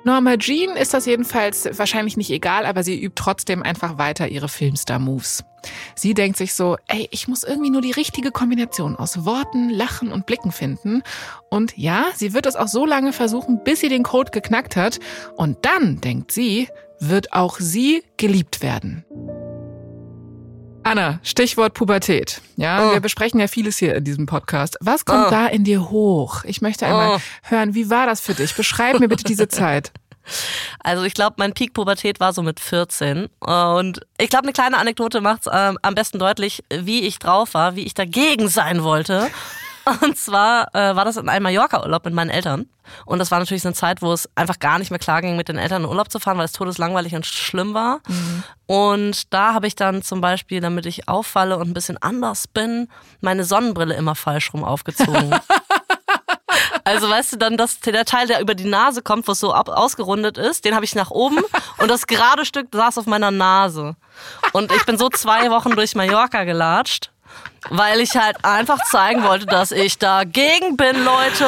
Norma 0.03 0.37
Jean 0.37 0.77
ist 0.77 0.93
das 0.93 1.05
jedenfalls 1.05 1.69
wahrscheinlich 1.77 2.15
nicht 2.15 2.31
egal, 2.31 2.65
aber 2.65 2.83
sie 2.83 3.01
übt 3.01 3.15
trotzdem 3.15 3.63
einfach 3.63 3.97
weiter 3.97 4.29
ihre 4.29 4.47
Filmstar-Moves. 4.47 5.43
Sie 5.95 6.13
denkt 6.13 6.37
sich 6.37 6.53
so, 6.53 6.77
ey, 6.87 7.09
ich 7.11 7.27
muss 7.27 7.43
irgendwie 7.43 7.69
nur 7.69 7.81
die 7.81 7.91
richtige 7.91 8.31
Kombination 8.31 8.95
aus 8.95 9.25
Worten, 9.25 9.69
Lachen 9.69 10.11
und 10.11 10.25
Blicken 10.25 10.53
finden. 10.53 11.03
Und 11.49 11.77
ja, 11.77 12.05
sie 12.15 12.33
wird 12.33 12.45
es 12.45 12.55
auch 12.55 12.69
so 12.69 12.85
lange 12.85 13.11
versuchen, 13.11 13.61
bis 13.63 13.81
sie 13.81 13.89
den 13.89 14.03
Code 14.03 14.31
geknackt 14.31 14.77
hat. 14.77 14.99
Und 15.35 15.57
dann, 15.65 15.99
denkt 15.99 16.31
sie, 16.31 16.69
wird 16.99 17.33
auch 17.33 17.59
sie 17.59 18.03
geliebt 18.17 18.61
werden. 18.61 19.05
Anna, 20.89 21.19
Stichwort 21.21 21.75
Pubertät. 21.75 22.41
Ja, 22.55 22.89
oh. 22.89 22.93
wir 22.93 22.99
besprechen 22.99 23.39
ja 23.39 23.47
vieles 23.47 23.77
hier 23.77 23.93
in 23.93 24.03
diesem 24.03 24.25
Podcast. 24.25 24.75
Was 24.81 25.05
kommt 25.05 25.27
oh. 25.27 25.29
da 25.29 25.45
in 25.45 25.63
dir 25.63 25.91
hoch? 25.91 26.43
Ich 26.45 26.61
möchte 26.61 26.87
einmal 26.87 27.17
oh. 27.17 27.19
hören, 27.43 27.75
wie 27.75 27.91
war 27.91 28.07
das 28.07 28.21
für 28.21 28.33
dich? 28.33 28.55
Beschreib 28.55 28.99
mir 28.99 29.07
bitte 29.07 29.23
diese 29.23 29.47
Zeit. 29.47 29.91
Also 30.83 31.05
ich 31.05 31.15
glaube, 31.15 31.37
mein 31.39 31.53
Peak 31.53 31.73
Pubertät 31.73 32.19
war 32.19 32.33
so 32.33 32.43
mit 32.43 32.59
14 32.59 33.29
und 33.39 33.99
ich 34.19 34.29
glaube, 34.29 34.43
eine 34.43 34.53
kleine 34.53 34.77
Anekdote 34.77 35.21
macht 35.21 35.45
ähm, 35.51 35.79
am 35.81 35.95
besten 35.95 36.19
deutlich, 36.19 36.63
wie 36.71 37.01
ich 37.01 37.17
drauf 37.17 37.55
war, 37.55 37.75
wie 37.75 37.81
ich 37.81 37.95
dagegen 37.95 38.47
sein 38.47 38.83
wollte 38.83 39.31
und 40.01 40.17
zwar 40.17 40.73
äh, 40.73 40.95
war 40.95 41.05
das 41.05 41.17
in 41.17 41.29
einem 41.29 41.43
Mallorca-Urlaub 41.43 42.05
mit 42.05 42.13
meinen 42.13 42.29
Eltern. 42.29 42.67
Und 43.05 43.19
das 43.19 43.29
war 43.29 43.39
natürlich 43.39 43.61
so 43.61 43.69
eine 43.69 43.75
Zeit, 43.75 44.01
wo 44.01 44.11
es 44.11 44.27
einfach 44.35 44.59
gar 44.59 44.79
nicht 44.79 44.89
mehr 44.89 44.99
klar 44.99 45.21
ging, 45.21 45.35
mit 45.35 45.47
den 45.47 45.57
Eltern 45.57 45.83
in 45.83 45.89
Urlaub 45.89 46.11
zu 46.11 46.19
fahren, 46.19 46.37
weil 46.37 46.45
es 46.45 46.53
todeslangweilig 46.53 47.15
und 47.15 47.25
schlimm 47.25 47.73
war. 47.73 47.99
Mhm. 48.07 48.43
Und 48.65 49.33
da 49.33 49.53
habe 49.53 49.67
ich 49.67 49.75
dann 49.75 50.01
zum 50.01 50.21
Beispiel, 50.21 50.59
damit 50.59 50.85
ich 50.85 51.07
auffalle 51.07 51.57
und 51.57 51.69
ein 51.69 51.73
bisschen 51.73 51.97
anders 51.97 52.47
bin, 52.47 52.87
meine 53.21 53.43
Sonnenbrille 53.43 53.95
immer 53.95 54.15
falsch 54.15 54.53
rum 54.53 54.63
aufgezogen. 54.63 55.35
Also 56.83 57.07
weißt 57.07 57.33
du, 57.33 57.37
dann 57.37 57.55
das, 57.55 57.79
der 57.81 58.03
Teil, 58.03 58.25
der 58.25 58.41
über 58.41 58.55
die 58.55 58.67
Nase 58.67 59.03
kommt, 59.03 59.27
was 59.27 59.39
so 59.39 59.53
ab, 59.53 59.69
ausgerundet 59.69 60.39
ist, 60.39 60.65
den 60.65 60.73
habe 60.73 60.85
ich 60.85 60.95
nach 60.95 61.11
oben 61.11 61.37
und 61.77 61.87
das 61.87 62.07
gerade 62.07 62.45
Stück 62.45 62.69
saß 62.73 62.97
auf 62.97 63.05
meiner 63.05 63.29
Nase. 63.29 63.95
Und 64.53 64.71
ich 64.71 64.85
bin 64.85 64.97
so 64.97 65.09
zwei 65.09 65.51
Wochen 65.51 65.75
durch 65.75 65.93
Mallorca 65.93 66.45
gelatscht 66.45 67.11
weil 67.69 67.99
ich 67.99 68.15
halt 68.15 68.37
einfach 68.43 68.83
zeigen 68.85 69.23
wollte, 69.23 69.45
dass 69.45 69.71
ich 69.71 69.97
dagegen 69.97 70.77
bin, 70.77 71.03
Leute. 71.03 71.45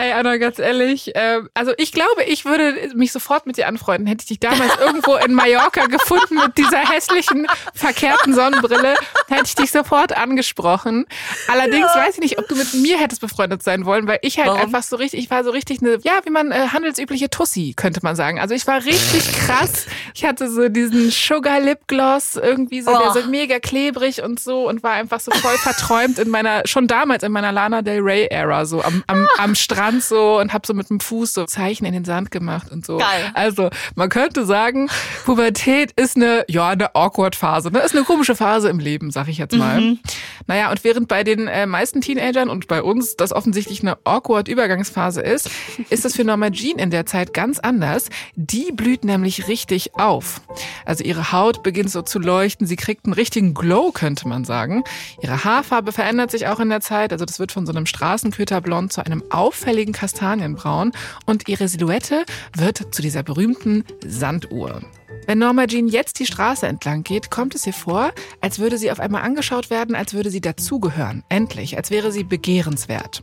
Ey, 0.00 0.12
Anna, 0.12 0.36
ganz 0.36 0.58
ehrlich, 0.58 1.14
äh, 1.14 1.40
also 1.54 1.72
ich 1.76 1.92
glaube, 1.92 2.24
ich 2.24 2.44
würde 2.44 2.90
mich 2.94 3.12
sofort 3.12 3.46
mit 3.46 3.56
dir 3.56 3.68
anfreunden. 3.68 4.06
Hätte 4.06 4.22
ich 4.22 4.28
dich 4.28 4.40
damals 4.40 4.76
irgendwo 4.80 5.16
in 5.16 5.34
Mallorca 5.34 5.86
gefunden 5.86 6.36
mit 6.36 6.58
dieser 6.58 6.78
hässlichen, 6.78 7.46
verkehrten 7.74 8.34
Sonnenbrille, 8.34 8.94
hätte 9.28 9.44
ich 9.44 9.54
dich 9.54 9.70
sofort 9.70 10.16
angesprochen. 10.16 11.06
Allerdings 11.48 11.88
ja. 11.94 12.02
weiß 12.02 12.14
ich 12.14 12.20
nicht, 12.20 12.38
ob 12.38 12.48
du 12.48 12.54
mit 12.54 12.74
mir 12.74 12.98
hättest 12.98 13.20
befreundet 13.20 13.62
sein 13.62 13.84
wollen, 13.84 14.06
weil 14.06 14.18
ich 14.22 14.38
halt 14.38 14.48
Warum? 14.48 14.62
einfach 14.62 14.82
so 14.82 14.96
richtig, 14.96 15.20
ich 15.20 15.30
war 15.30 15.44
so 15.44 15.50
richtig 15.50 15.80
eine, 15.80 15.98
ja, 16.02 16.20
wie 16.24 16.30
man 16.30 16.52
äh, 16.52 16.68
handelsübliche 16.72 17.30
Tussi, 17.30 17.74
könnte 17.76 18.00
man 18.02 18.16
sagen. 18.16 18.38
Also 18.38 18.54
ich 18.54 18.66
war 18.66 18.84
richtig 18.84 19.32
krass. 19.46 19.86
Ich 20.14 20.24
hatte 20.24 20.50
so 20.50 20.68
diesen 20.68 21.10
Sugar 21.10 21.60
Lip 21.60 21.86
Gloss 21.86 22.36
irgendwie 22.36 22.80
so, 22.80 22.90
oh. 22.90 22.98
der 22.98 23.22
so 23.22 23.28
mega 23.28 23.58
klebrig 23.58 24.22
und 24.22 24.40
so 24.40 24.68
und 24.68 24.82
war 24.82 24.92
einfach 24.92 25.20
so 25.20 25.30
voll 25.40 25.56
verträumt 25.58 26.18
in 26.18 26.28
meiner, 26.28 26.62
schon 26.66 26.86
damals 26.86 27.22
in 27.22 27.32
meiner 27.32 27.52
Lana 27.52 27.82
Del 27.82 28.00
Rey 28.00 28.26
Era, 28.30 28.64
so 28.64 28.82
am, 28.82 29.02
am, 29.06 29.26
am 29.38 29.54
Strand 29.54 30.02
so 30.02 30.38
und 30.38 30.52
hab 30.52 30.66
so 30.66 30.74
mit 30.74 30.90
dem 30.90 31.00
Fuß 31.00 31.32
so 31.32 31.44
Zeichen 31.44 31.84
in 31.84 31.92
den 31.92 32.04
Sand 32.04 32.30
gemacht 32.30 32.70
und 32.70 32.84
so. 32.84 32.98
Geil. 32.98 33.30
Also 33.34 33.70
man 33.94 34.08
könnte 34.08 34.44
sagen, 34.44 34.88
Pubertät 35.24 35.92
ist 35.92 36.16
eine, 36.16 36.44
ja, 36.48 36.68
eine 36.68 36.94
awkward 36.94 37.36
Phase, 37.36 37.70
ne? 37.70 37.80
Ist 37.80 37.94
eine 37.94 38.04
komische 38.04 38.34
Phase 38.34 38.68
im 38.68 38.78
Leben, 38.78 39.10
sag 39.10 39.28
ich 39.28 39.38
jetzt 39.38 39.56
mal. 39.56 39.80
Mhm. 39.80 39.98
Naja, 40.46 40.70
und 40.70 40.82
während 40.84 41.08
bei 41.08 41.24
den 41.24 41.46
äh, 41.46 41.66
meisten 41.66 42.00
Teenagern 42.00 42.48
und 42.48 42.68
bei 42.68 42.82
uns 42.82 43.16
das 43.16 43.32
offensichtlich 43.32 43.82
eine 43.82 43.98
awkward 44.04 44.48
Übergangsphase 44.48 45.20
ist, 45.20 45.50
ist 45.90 46.04
das 46.04 46.16
für 46.16 46.24
Norma 46.24 46.50
Jean 46.50 46.78
in 46.78 46.90
der 46.90 47.06
Zeit 47.06 47.34
ganz 47.34 47.58
anders. 47.58 48.08
Die 48.34 48.72
blüht 48.72 49.04
nämlich 49.04 49.48
richtig 49.48 49.94
auf. 49.94 50.40
Also 50.84 51.04
ihre 51.04 51.32
Haut 51.32 51.62
beginnt 51.62 51.90
so 51.90 52.02
zu 52.02 52.18
leuchten, 52.18 52.66
sie 52.66 52.76
kriegt 52.76 53.06
einen 53.06 53.14
richtigen 53.14 53.54
Glow, 53.54 53.92
könnte 53.92 54.28
man 54.28 54.44
sagen. 54.44 54.84
Ihre 55.22 55.44
Haarfarbe 55.44 55.92
verändert 55.92 56.30
sich 56.30 56.46
auch 56.46 56.60
in 56.60 56.68
der 56.68 56.80
Zeit, 56.80 57.12
also 57.12 57.24
das 57.24 57.38
wird 57.38 57.52
von 57.52 57.66
so 57.66 57.72
einem 57.72 57.86
Straßenköterblond 57.86 58.92
zu 58.92 59.04
einem 59.04 59.22
auffälligen 59.30 59.92
Kastanienbraun 59.92 60.92
und 61.26 61.48
ihre 61.48 61.68
Silhouette 61.68 62.24
wird 62.56 62.94
zu 62.94 63.02
dieser 63.02 63.22
berühmten 63.22 63.84
Sanduhr. 64.06 64.80
Wenn 65.28 65.40
Norma 65.40 65.66
Jean 65.66 65.88
jetzt 65.88 66.20
die 66.20 66.26
Straße 66.26 66.66
entlang 66.66 67.02
geht, 67.02 67.30
kommt 67.30 67.54
es 67.54 67.66
ihr 67.66 67.74
vor, 67.74 68.12
als 68.40 68.58
würde 68.58 68.78
sie 68.78 68.90
auf 68.90 68.98
einmal 68.98 69.20
angeschaut 69.20 69.68
werden, 69.68 69.94
als 69.94 70.14
würde 70.14 70.30
sie 70.30 70.40
dazugehören. 70.40 71.22
Endlich, 71.28 71.76
als 71.76 71.90
wäre 71.90 72.12
sie 72.12 72.24
begehrenswert. 72.24 73.22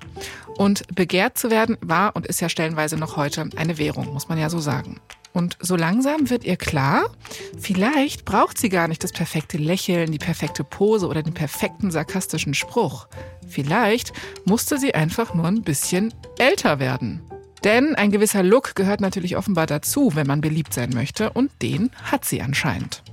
Und 0.56 0.84
begehrt 0.94 1.38
zu 1.38 1.50
werden 1.50 1.77
war 1.82 2.15
und 2.15 2.27
ist 2.27 2.42
ja 2.42 2.50
stellenweise 2.50 2.98
noch 2.98 3.18
heute 3.18 3.50
eine 3.56 3.80
Währung, 3.80 4.13
muss 4.13 4.30
man 4.30 4.38
ja 4.38 4.51
so 4.51 4.60
sagen. 4.60 5.01
Und 5.36 5.58
so 5.60 5.75
langsam 5.75 6.30
wird 6.30 6.46
ihr 6.46 6.56
klar, 6.56 7.10
vielleicht 7.60 8.24
braucht 8.24 8.58
sie 8.58 8.70
gar 8.70 8.88
nicht 8.88 9.04
das 9.04 9.12
perfekte 9.12 9.58
Lächeln, 9.58 10.13
die 10.13 10.18
perfekte 10.18 10.63
Pose 10.63 11.10
oder 11.10 11.24
den 11.24 11.34
perfekten 11.34 11.92
sarkastischen 11.92 12.54
Spruch. 12.54 13.10
Vielleicht 13.46 14.13
musste 14.46 14.77
sie 14.77 14.96
einfach 14.96 15.34
nur 15.34 15.48
ein 15.48 15.62
bisschen 15.62 16.13
älter 16.39 16.80
werden. 16.80 17.22
Denn 17.65 17.96
ein 17.96 18.12
gewisser 18.12 18.44
Look 18.44 18.75
gehört 18.75 19.01
natürlich 19.01 19.36
offenbar 19.36 19.65
dazu, 19.65 20.12
wenn 20.15 20.25
man 20.25 20.39
beliebt 20.39 20.74
sein 20.74 20.92
möchte, 20.94 21.32
und 21.32 21.51
den 21.62 21.92
hat 22.01 22.24
sie 22.24 22.42
anscheinend. 22.42 23.04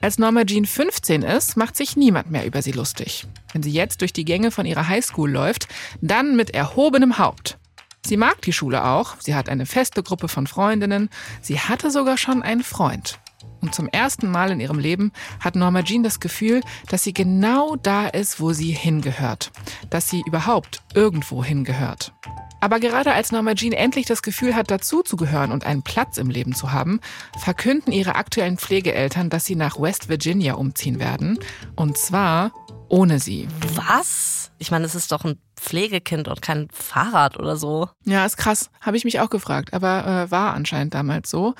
Als 0.00 0.18
Norma 0.18 0.44
Jean 0.44 0.64
15 0.64 1.22
ist, 1.22 1.58
macht 1.58 1.76
sich 1.76 1.94
niemand 1.94 2.30
mehr 2.30 2.46
über 2.46 2.62
sie 2.62 2.72
lustig. 2.72 3.26
Wenn 3.52 3.62
sie 3.62 3.72
jetzt 3.72 4.00
durch 4.00 4.14
die 4.14 4.24
Gänge 4.24 4.50
von 4.50 4.64
ihrer 4.64 4.88
Highschool 4.88 5.30
läuft, 5.30 5.68
dann 6.00 6.36
mit 6.36 6.54
erhobenem 6.54 7.18
Haupt. 7.18 7.58
Sie 8.06 8.16
mag 8.16 8.40
die 8.42 8.52
Schule 8.52 8.84
auch, 8.84 9.16
sie 9.18 9.34
hat 9.34 9.48
eine 9.48 9.66
feste 9.66 10.04
Gruppe 10.04 10.28
von 10.28 10.46
Freundinnen, 10.46 11.10
sie 11.42 11.58
hatte 11.58 11.90
sogar 11.90 12.16
schon 12.16 12.40
einen 12.40 12.62
Freund. 12.62 13.18
Und 13.60 13.74
zum 13.74 13.88
ersten 13.88 14.30
Mal 14.30 14.52
in 14.52 14.60
ihrem 14.60 14.78
Leben 14.78 15.10
hat 15.40 15.56
Norma 15.56 15.82
Jean 15.82 16.04
das 16.04 16.20
Gefühl, 16.20 16.60
dass 16.88 17.02
sie 17.02 17.12
genau 17.12 17.74
da 17.74 18.06
ist, 18.06 18.38
wo 18.38 18.52
sie 18.52 18.70
hingehört. 18.70 19.50
Dass 19.90 20.08
sie 20.08 20.22
überhaupt 20.24 20.82
irgendwo 20.94 21.42
hingehört. 21.42 22.12
Aber 22.60 22.78
gerade 22.78 23.12
als 23.12 23.32
Norma 23.32 23.56
Jean 23.56 23.72
endlich 23.72 24.06
das 24.06 24.22
Gefühl 24.22 24.54
hat, 24.54 24.70
dazuzugehören 24.70 25.50
und 25.50 25.66
einen 25.66 25.82
Platz 25.82 26.16
im 26.16 26.30
Leben 26.30 26.54
zu 26.54 26.70
haben, 26.70 27.00
verkünden 27.40 27.90
ihre 27.90 28.14
aktuellen 28.14 28.56
Pflegeeltern, 28.56 29.30
dass 29.30 29.46
sie 29.46 29.56
nach 29.56 29.80
West 29.80 30.08
Virginia 30.08 30.54
umziehen 30.54 31.00
werden. 31.00 31.40
Und 31.74 31.98
zwar 31.98 32.52
ohne 32.88 33.18
sie. 33.18 33.48
Was? 33.74 34.52
Ich 34.58 34.70
meine, 34.70 34.84
es 34.84 34.94
ist 34.94 35.10
doch 35.10 35.24
ein 35.24 35.40
Pflegekind 35.56 36.28
und 36.28 36.42
kein 36.42 36.68
Fahrrad 36.72 37.38
oder 37.38 37.56
so. 37.56 37.88
Ja, 38.04 38.24
ist 38.24 38.36
krass. 38.36 38.70
Habe 38.80 38.96
ich 38.96 39.04
mich 39.04 39.20
auch 39.20 39.30
gefragt, 39.30 39.74
aber 39.74 40.26
äh, 40.26 40.30
war 40.30 40.54
anscheinend 40.54 40.94
damals 40.94 41.30
so. 41.30 41.54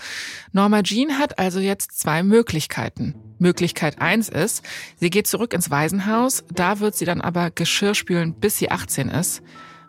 Norma 0.53 0.83
Jean 0.83 1.19
hat 1.19 1.39
also 1.39 1.61
jetzt 1.61 1.99
zwei 1.99 2.23
Möglichkeiten. 2.23 3.15
Möglichkeit 3.39 4.01
eins 4.01 4.29
ist, 4.29 4.63
sie 4.97 5.11
geht 5.11 5.27
zurück 5.27 5.53
ins 5.53 5.71
Waisenhaus, 5.71 6.45
da 6.53 6.81
wird 6.81 6.95
sie 6.95 7.05
dann 7.05 7.21
aber 7.21 7.51
Geschirr 7.51 7.95
spülen, 7.95 8.35
bis 8.35 8.59
sie 8.59 8.71
18 8.71 9.09
ist. 9.09 9.43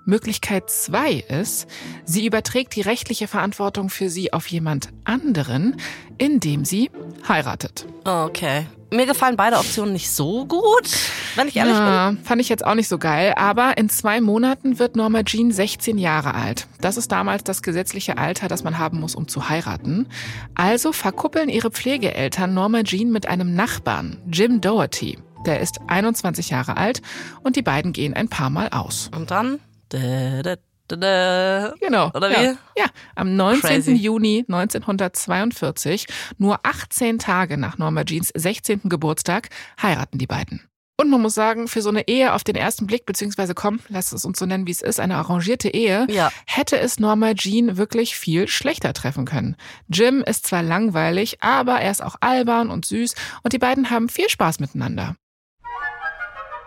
Möglichkeit 0.06 0.70
zwei 0.70 1.14
ist, 1.16 1.68
sie 2.06 2.26
überträgt 2.26 2.76
die 2.76 2.82
rechtliche 2.82 3.28
Verantwortung 3.28 3.90
für 3.90 4.10
sie 4.10 4.32
auf 4.32 4.48
jemand 4.48 4.90
anderen, 5.04 5.76
indem 6.18 6.64
sie 6.64 6.90
heiratet. 7.28 7.86
Okay. 8.06 8.66
Mir 8.90 9.06
gefallen 9.06 9.36
beide 9.36 9.58
Optionen 9.58 9.92
nicht 9.92 10.10
so 10.10 10.46
gut, 10.46 10.90
wenn 11.36 11.50
ich 11.50 11.58
ehrlich 11.58 11.76
ja, 11.76 12.12
bin. 12.12 12.24
Fand 12.24 12.40
ich 12.40 12.48
jetzt 12.48 12.66
auch 12.66 12.76
nicht 12.76 12.88
so 12.88 12.98
geil, 12.98 13.34
aber 13.36 13.78
in 13.78 13.90
zwei 13.90 14.22
Monaten 14.22 14.80
wird 14.80 14.96
Norma 14.96 15.24
Jean 15.24 15.52
16 15.52 15.98
Jahre 15.98 16.34
alt. 16.34 16.68
Das 16.80 16.96
ist 16.96 17.12
damals 17.12 17.44
das 17.44 17.62
gesetzliche 17.62 18.18
Alter, 18.18 18.48
das 18.48 18.64
man 18.64 18.78
haben 18.78 19.02
muss, 19.02 19.14
um 19.14 19.28
zu 19.28 19.50
heiraten. 19.50 20.08
Also 20.56 20.94
verkuppeln 20.94 21.50
ihre 21.50 21.70
Pflegeeltern 21.70 22.54
Norma 22.54 22.84
Jean 22.84 23.12
mit 23.12 23.28
einem 23.28 23.56
Nachbarn, 23.56 24.22
Jim 24.32 24.62
Doherty. 24.62 25.18
Der 25.46 25.60
ist 25.60 25.80
21 25.88 26.50
Jahre 26.50 26.78
alt 26.78 27.02
und 27.44 27.58
die 27.58 27.62
beiden 27.62 27.92
gehen 27.92 28.14
ein 28.14 28.30
paar 28.30 28.50
Mal 28.50 28.70
aus. 28.70 29.12
Und 29.14 29.32
dann 29.32 29.60
da, 29.90 30.44
da, 30.44 30.56
genau. 30.90 32.12
Oder 32.14 32.30
wie? 32.30 32.44
Ja, 32.44 32.58
ja. 32.78 32.86
am 33.16 33.36
19. 33.36 33.62
Crazy. 33.62 33.94
Juni 33.94 34.46
1942, 34.48 36.08
nur 36.38 36.60
18 36.64 37.20
Tage 37.20 37.58
nach 37.58 37.78
Norma 37.78 38.04
Jeans 38.04 38.32
16. 38.34 38.82
Geburtstag, 38.86 39.50
heiraten 39.82 40.18
die 40.18 40.28
beiden. 40.28 40.68
Und 41.00 41.12
man 41.12 41.22
muss 41.22 41.36
sagen, 41.36 41.68
für 41.68 41.84
so 41.84 41.90
eine 41.90 42.08
Ehe 42.08 42.34
auf 42.34 42.44
den 42.44 42.56
ersten 42.56 42.88
Blick, 42.88 43.06
beziehungsweise 43.06 43.54
komm, 43.54 43.80
lass 43.88 44.14
es 44.14 44.26
uns 44.26 44.40
so 44.40 44.48
nennen, 44.48 44.66
wie 44.66 44.72
es 44.72 44.82
ist, 44.82 45.00
eine 45.00 45.18
arrangierte 45.18 45.70
Ehe, 45.70 46.08
ja. 46.10 46.32
hätte 46.48 46.80
es 46.80 47.00
Norma 47.00 47.36
Jean 47.36 47.78
wirklich 47.78 48.18
viel 48.18 48.48
schlechter 48.48 48.94
treffen 48.94 49.26
können. 49.26 49.56
Jim 49.88 50.24
ist 50.24 50.48
zwar 50.48 50.64
langweilig, 50.64 51.38
aber 51.42 51.80
er 51.80 51.92
ist 51.92 52.04
auch 52.04 52.16
albern 52.20 52.72
und 52.72 52.86
süß 52.88 53.14
und 53.44 53.54
die 53.54 53.60
beiden 53.60 53.92
haben 53.92 54.10
viel 54.10 54.28
Spaß 54.28 54.60
miteinander. 54.60 55.16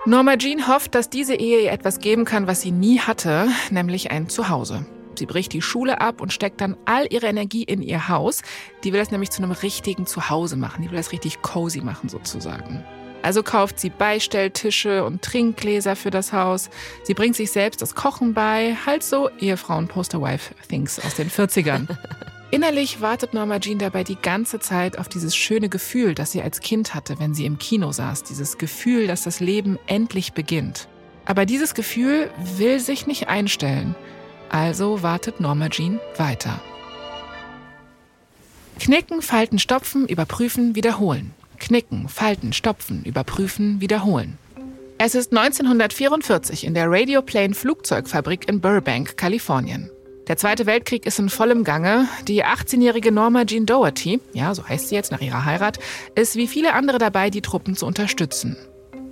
Norma 0.07 0.38
Jean 0.38 0.66
hofft, 0.66 0.95
dass 0.95 1.11
diese 1.11 1.35
Ehe 1.35 1.61
ihr 1.61 1.73
etwas 1.73 1.99
geben 1.99 2.25
kann, 2.25 2.47
was 2.47 2.62
sie 2.62 2.71
nie 2.71 3.00
hatte, 3.00 3.49
nämlich 3.71 4.11
ein 4.11 4.30
Zuhause. 4.30 4.87
Sie 5.14 5.26
bricht 5.26 5.52
die 5.52 5.61
Schule 5.61 6.00
ab 6.00 6.23
und 6.23 6.33
steckt 6.33 6.62
dann 6.62 6.75
all 6.87 7.07
ihre 7.12 7.26
Energie 7.26 7.64
in 7.64 7.83
ihr 7.83 8.09
Haus. 8.09 8.40
Die 8.83 8.95
will 8.95 9.00
das 9.00 9.11
nämlich 9.11 9.30
zu 9.30 9.42
einem 9.42 9.52
richtigen 9.52 10.07
Zuhause 10.07 10.57
machen. 10.57 10.83
Die 10.83 10.90
will 10.90 10.97
das 10.97 11.12
richtig 11.12 11.42
cozy 11.42 11.83
machen 11.83 12.09
sozusagen. 12.09 12.83
Also 13.21 13.42
kauft 13.42 13.78
sie 13.78 13.90
Beistelltische 13.90 15.04
und 15.04 15.21
Trinkgläser 15.21 15.95
für 15.97 16.11
das 16.11 16.33
Haus. 16.33 16.71
Sie 17.02 17.12
bringt 17.12 17.37
sich 17.37 17.50
selbst 17.50 17.83
das 17.83 17.95
Kochen 17.95 18.33
bei. 18.33 18.78
Halt 18.87 19.02
so 19.02 19.28
Ehefrauen-Poster-Wife-Things 19.38 21.04
aus 21.04 21.16
den 21.16 21.28
40ern. 21.28 21.88
Innerlich 22.52 23.00
wartet 23.00 23.33
Norma 23.33 23.61
Jean 23.61 23.78
dabei 23.78 24.02
die 24.02 24.16
ganze 24.16 24.59
Zeit 24.59 24.99
auf 24.99 25.09
dieses 25.09 25.37
schöne 25.37 25.69
Gefühl, 25.69 26.14
das 26.14 26.33
sie 26.33 26.42
als 26.42 26.61
Kind 26.61 26.95
hatte, 26.95 27.21
wenn 27.21 27.33
sie 27.33 27.47
im 27.47 27.59
Kino 27.59 27.92
saß. 27.92 28.25
Dieses 28.25 28.59
Gefühl, 28.59 29.07
dass 29.07 29.23
das 29.23 29.38
Leben 29.38 29.78
endlich 29.87 30.33
beginnt. 30.33 30.88
Aber 31.26 31.47
dieses 31.47 31.75
Gefühl 31.75 32.28
will 32.57 32.80
sich 32.80 33.07
nicht 33.07 33.28
einstellen. 33.28 33.95
Also 34.49 35.02
wartet 35.02 35.38
Norma 35.38 35.69
Jean 35.69 36.00
weiter. 36.16 36.61
Knicken, 38.80 39.23
falten, 39.23 39.61
stopfen, 39.61 40.09
überprüfen, 40.09 40.75
wiederholen. 40.75 41.33
Knicken, 41.61 42.09
falten, 42.09 42.52
stopfen, 42.52 43.04
überprüfen, 43.04 43.80
wiederholen. 43.80 44.38
Es 44.99 45.14
ist 45.14 45.30
1944 45.30 46.64
in 46.64 46.75
der 46.75 46.90
Radioplane 46.90 47.54
Flugzeugfabrik 47.54 48.49
in 48.49 48.61
Burbank, 48.61 49.16
Kalifornien. 49.16 49.88
Der 50.31 50.37
Zweite 50.37 50.65
Weltkrieg 50.65 51.07
ist 51.07 51.19
in 51.19 51.29
vollem 51.29 51.65
Gange. 51.65 52.07
Die 52.29 52.45
18-jährige 52.45 53.11
Norma 53.11 53.45
Jean 53.45 53.67
Doherty, 53.67 54.21
ja, 54.33 54.55
so 54.55 54.65
heißt 54.65 54.89
sie 54.89 54.95
jetzt 54.95 55.11
nach 55.11 55.21
ihrer 55.21 55.45
Heirat, 55.45 55.81
ist 56.15 56.37
wie 56.37 56.47
viele 56.47 56.75
andere 56.75 56.99
dabei, 56.99 57.31
die 57.31 57.41
Truppen 57.41 57.75
zu 57.75 57.85
unterstützen. 57.85 58.57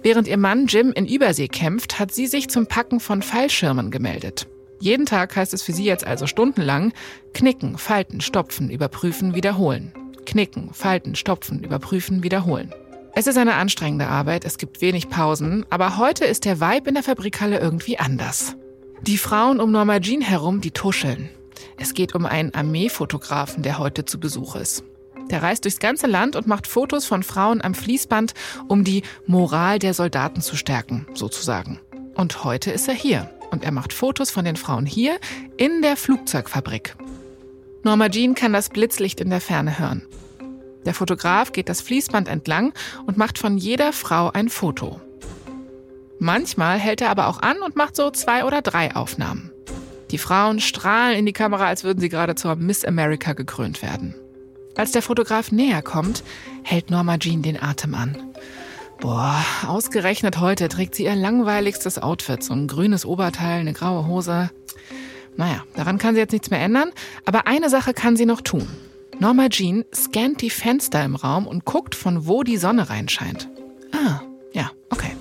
Während 0.05 0.29
ihr 0.29 0.37
Mann 0.37 0.69
Jim 0.69 0.93
in 0.93 1.09
Übersee 1.09 1.49
kämpft, 1.49 1.99
hat 1.99 2.13
sie 2.13 2.29
sich 2.29 2.49
zum 2.49 2.69
Packen 2.69 3.01
von 3.01 3.23
Fallschirmen 3.23 3.91
gemeldet. 3.91 4.47
Jeden 4.79 5.07
Tag 5.07 5.35
heißt 5.35 5.53
es 5.55 5.65
für 5.65 5.73
sie 5.73 5.87
jetzt 5.87 6.07
also 6.07 6.29
stundenlang 6.29 6.93
knicken, 7.35 7.79
falten, 7.79 8.21
stopfen, 8.21 8.71
überprüfen, 8.71 9.35
wiederholen. 9.35 9.93
Knicken, 10.25 10.73
falten, 10.73 11.17
stopfen, 11.17 11.65
überprüfen, 11.65 12.23
wiederholen. 12.23 12.73
Es 13.17 13.27
ist 13.27 13.39
eine 13.39 13.55
anstrengende 13.55 14.07
Arbeit, 14.07 14.45
es 14.45 14.57
gibt 14.57 14.81
wenig 14.81 15.09
Pausen, 15.09 15.67
aber 15.69 15.99
heute 15.99 16.27
ist 16.27 16.45
der 16.45 16.61
Vibe 16.61 16.91
in 16.91 16.95
der 16.95 17.03
Fabrikhalle 17.03 17.59
irgendwie 17.59 17.99
anders. 17.99 18.55
Die 19.03 19.19
Frauen 19.19 19.61
um 19.61 19.71
Norma 19.71 20.01
Jean 20.01 20.21
herum, 20.21 20.61
die 20.61 20.73
tuscheln. 20.73 21.31
Es 21.79 21.95
geht 21.95 22.15
um 22.15 22.27
einen 22.27 22.55
Armeefotografen, 22.55 23.63
der 23.63 23.79
heute 23.79 24.05
zu 24.05 24.19
Besuch 24.19 24.57
ist. 24.57 24.83
Der 25.31 25.43
reist 25.43 25.65
durchs 25.65 25.79
ganze 25.79 26.07
Land 26.07 26.37
und 26.37 26.47
macht 26.47 26.67
Fotos 26.67 27.05
von 27.05 27.23
Frauen 27.23 27.63
am 27.63 27.75
Fließband, 27.75 28.35
um 28.67 28.83
die 28.83 29.03
Moral 29.27 29.79
der 29.79 29.95
Soldaten 29.95 30.41
zu 30.41 30.57
stärken, 30.57 31.07
sozusagen. 31.15 31.81
Und 32.15 32.45
heute 32.45 32.71
ist 32.71 32.89
er 32.89 32.95
hier 32.95 33.31
und 33.51 33.65
er 33.65 33.73
macht 33.73 33.93
Fotos 33.93 34.31
von 34.31 34.45
den 34.45 34.57
Frauen 34.57 34.87
hier 34.87 35.19
in 35.57 35.83
der 35.83 35.97
Flugzeugfabrik. 35.97 36.97
Norma 37.85 38.09
Jean 38.09 38.35
kann 38.35 38.53
das 38.53 38.69
Blitzlicht 38.69 39.21
in 39.21 39.31
der 39.31 39.41
Ferne 39.41 39.79
hören. 39.79 40.07
Der 40.85 40.95
Fotograf 40.95 41.53
geht 41.53 41.69
das 41.69 41.83
Fließband 41.83 42.29
entlang 42.29 42.73
und 43.07 43.17
macht 43.17 43.39
von 43.39 43.59
jeder 43.59 43.93
Frau 43.93 44.31
ein 44.31 44.49
Foto. 44.49 45.01
Manchmal 46.19 46.79
hält 46.79 47.01
er 47.01 47.11
aber 47.11 47.29
auch 47.29 47.43
an 47.43 47.63
und 47.63 47.77
macht 47.77 47.97
so 47.97 48.11
zwei 48.11 48.45
oder 48.45 48.63
drei 48.63 48.95
Aufnahmen. 48.95 49.53
Die 50.11 50.19
Frauen 50.19 50.61
strahlen 50.61 51.19
in 51.19 51.27
die 51.27 51.33
Kamera, 51.33 51.67
als 51.67 51.85
würden 51.85 52.01
sie 52.01 52.09
gerade 52.09 52.35
zur 52.35 52.57
Miss 52.57 52.85
America 52.85 53.35
gekrönt 53.35 53.83
werden. 53.83 54.15
Als 54.77 54.93
der 54.93 55.03
Fotograf 55.03 55.53
näher 55.53 55.83
kommt, 55.83 56.23
hält 56.63 56.91
Norma 56.91 57.19
Jean 57.19 57.43
den 57.43 57.61
Atem 57.63 57.95
an. 57.95 58.17
Boah, 59.01 59.45
ausgerechnet 59.67 60.41
heute 60.41 60.69
trägt 60.69 60.95
sie 60.95 61.05
ihr 61.05 61.15
langweiligstes 61.15 61.99
Outfit, 61.99 62.43
so 62.43 62.55
ein 62.55 62.67
grünes 62.67 63.05
Oberteil, 63.05 63.61
eine 63.61 63.73
graue 63.73 64.07
Hose. 64.07 64.51
Naja, 65.37 65.63
daran 65.75 65.99
kann 65.99 66.15
sie 66.15 66.21
jetzt 66.21 66.33
nichts 66.33 66.51
mehr 66.51 66.61
ändern, 66.61 66.91
aber 67.25 67.47
eine 67.47 67.71
Sache 67.71 67.95
kann 67.95 68.17
sie 68.17 68.27
noch 68.27 68.41
tun. 68.41 68.67
Norma 69.21 69.49
Jean 69.49 69.85
scannt 69.95 70.43
die 70.43 70.51
Fenster 70.51 71.05
im 71.05 71.17
Raum 71.17 71.47
und 71.47 71.65
guckt, 71.65 71.95
von 71.95 72.27
wo 72.27 72.43
die 72.43 72.57
Sonne 72.57 72.89
reinscheint. 72.89 73.49
Ah, 73.93 74.21
ja, 74.53 74.71
okay. 74.91 75.18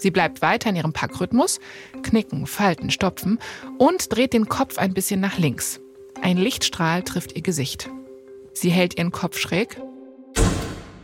Sie 0.00 0.10
bleibt 0.10 0.40
weiter 0.40 0.70
in 0.70 0.76
ihrem 0.76 0.94
Packrhythmus, 0.94 1.60
knicken, 2.02 2.46
falten, 2.46 2.90
stopfen 2.90 3.38
und 3.76 4.10
dreht 4.14 4.32
den 4.32 4.48
Kopf 4.48 4.78
ein 4.78 4.94
bisschen 4.94 5.20
nach 5.20 5.36
links. 5.36 5.78
Ein 6.22 6.38
Lichtstrahl 6.38 7.02
trifft 7.02 7.36
ihr 7.36 7.42
Gesicht. 7.42 7.90
Sie 8.54 8.70
hält 8.70 8.96
ihren 8.96 9.12
Kopf 9.12 9.38
schräg. 9.38 9.78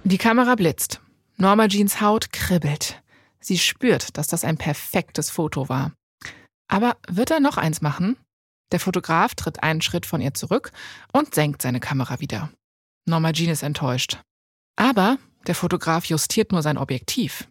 Die 0.05 0.19
Kamera 0.19 0.55
blitzt. 0.55 1.03
Norma 1.37 1.69
Jeans 1.69 2.00
Haut 2.00 2.33
kribbelt. 2.33 3.03
Sie 3.38 3.59
spürt, 3.59 4.17
dass 4.17 4.29
das 4.29 4.45
ein 4.45 4.57
perfektes 4.57 5.29
Foto 5.29 5.69
war. 5.69 5.93
Aber 6.69 6.97
wird 7.07 7.31
er 7.31 7.41
noch 7.41 7.59
eins 7.59 7.83
machen? 7.83 8.17
Der 8.73 8.81
Fotograf 8.81 9.35
tritt 9.35 9.62
einen 9.62 9.83
Schritt 9.83 10.07
von 10.07 10.23
ihr 10.23 10.33
zurück 10.33 10.73
und 11.12 11.35
senkt 11.35 11.61
seine 11.61 11.81
Kamera 11.81 12.19
wieder. 12.21 12.50
Norma 13.05 13.33
Jean 13.33 13.50
ist 13.50 13.62
enttäuscht. 13.62 14.19
Aber 14.75 15.19
der 15.47 15.55
Fotograf 15.55 16.07
justiert 16.07 16.50
nur 16.50 16.62
sein 16.62 16.79
Objektiv. 16.79 17.47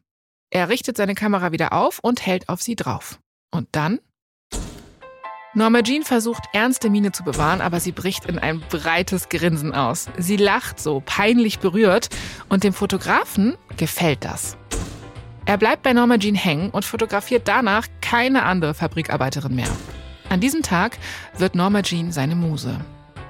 Er 0.55 0.69
richtet 0.69 0.95
seine 0.95 1.15
Kamera 1.15 1.51
wieder 1.51 1.73
auf 1.73 1.99
und 2.01 2.25
hält 2.25 2.47
auf 2.47 2.61
sie 2.61 2.77
drauf. 2.77 3.19
Und 3.51 3.67
dann? 3.73 3.99
Norma 5.53 5.81
Jean 5.81 6.03
versucht, 6.03 6.43
ernste 6.53 6.89
Miene 6.89 7.11
zu 7.11 7.25
bewahren, 7.25 7.59
aber 7.59 7.81
sie 7.81 7.91
bricht 7.91 8.23
in 8.23 8.39
ein 8.39 8.61
breites 8.61 9.27
Grinsen 9.27 9.73
aus. 9.73 10.07
Sie 10.17 10.37
lacht 10.37 10.79
so 10.79 11.03
peinlich 11.05 11.59
berührt 11.59 12.07
und 12.47 12.63
dem 12.63 12.71
Fotografen 12.71 13.57
gefällt 13.75 14.23
das. 14.23 14.55
Er 15.45 15.57
bleibt 15.57 15.83
bei 15.83 15.91
Norma 15.91 16.17
Jean 16.19 16.35
hängen 16.35 16.69
und 16.69 16.85
fotografiert 16.85 17.49
danach 17.49 17.87
keine 17.99 18.43
andere 18.43 18.73
Fabrikarbeiterin 18.75 19.55
mehr. 19.55 19.67
An 20.29 20.39
diesem 20.39 20.61
Tag 20.61 20.97
wird 21.37 21.55
Norma 21.55 21.81
Jean 21.81 22.13
seine 22.13 22.37
Muse. 22.37 22.79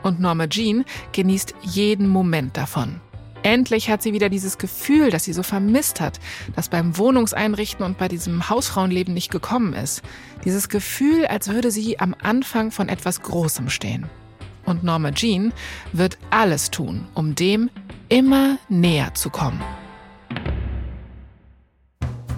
Und 0.03 0.19
Norma 0.19 0.45
Jean 0.45 0.85
genießt 1.11 1.55
jeden 1.63 2.07
Moment 2.07 2.55
davon. 2.55 3.01
Endlich 3.45 3.91
hat 3.91 4.01
sie 4.01 4.11
wieder 4.11 4.29
dieses 4.29 4.57
Gefühl, 4.57 5.11
das 5.11 5.25
sie 5.25 5.33
so 5.33 5.43
vermisst 5.43 6.01
hat, 6.01 6.19
das 6.55 6.67
beim 6.67 6.97
Wohnungseinrichten 6.97 7.85
und 7.85 7.95
bei 7.95 8.07
diesem 8.07 8.49
Hausfrauenleben 8.49 9.13
nicht 9.13 9.29
gekommen 9.29 9.73
ist. 9.73 10.01
Dieses 10.43 10.67
Gefühl, 10.67 11.27
als 11.27 11.49
würde 11.49 11.69
sie 11.69 11.99
am 11.99 12.15
Anfang 12.23 12.71
von 12.71 12.89
etwas 12.89 13.21
Großem 13.21 13.69
stehen. 13.69 14.09
Und 14.65 14.83
Norma 14.83 15.11
Jean 15.11 15.53
wird 15.93 16.17
alles 16.31 16.71
tun, 16.71 17.07
um 17.13 17.35
dem 17.35 17.69
immer 18.09 18.57
näher 18.67 19.13
zu 19.13 19.29
kommen. 19.29 19.61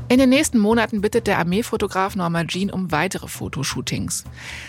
In 0.09 0.19
den 0.19 0.29
nächsten 0.29 0.57
Monaten 0.57 1.01
bittet 1.01 1.27
der 1.27 1.37
Armeefotograf 1.37 2.15
Norma 2.15 2.45
Jean 2.45 2.71
um 2.71 2.93
weitere 2.93 3.27
Fotoshootings. 3.27 4.23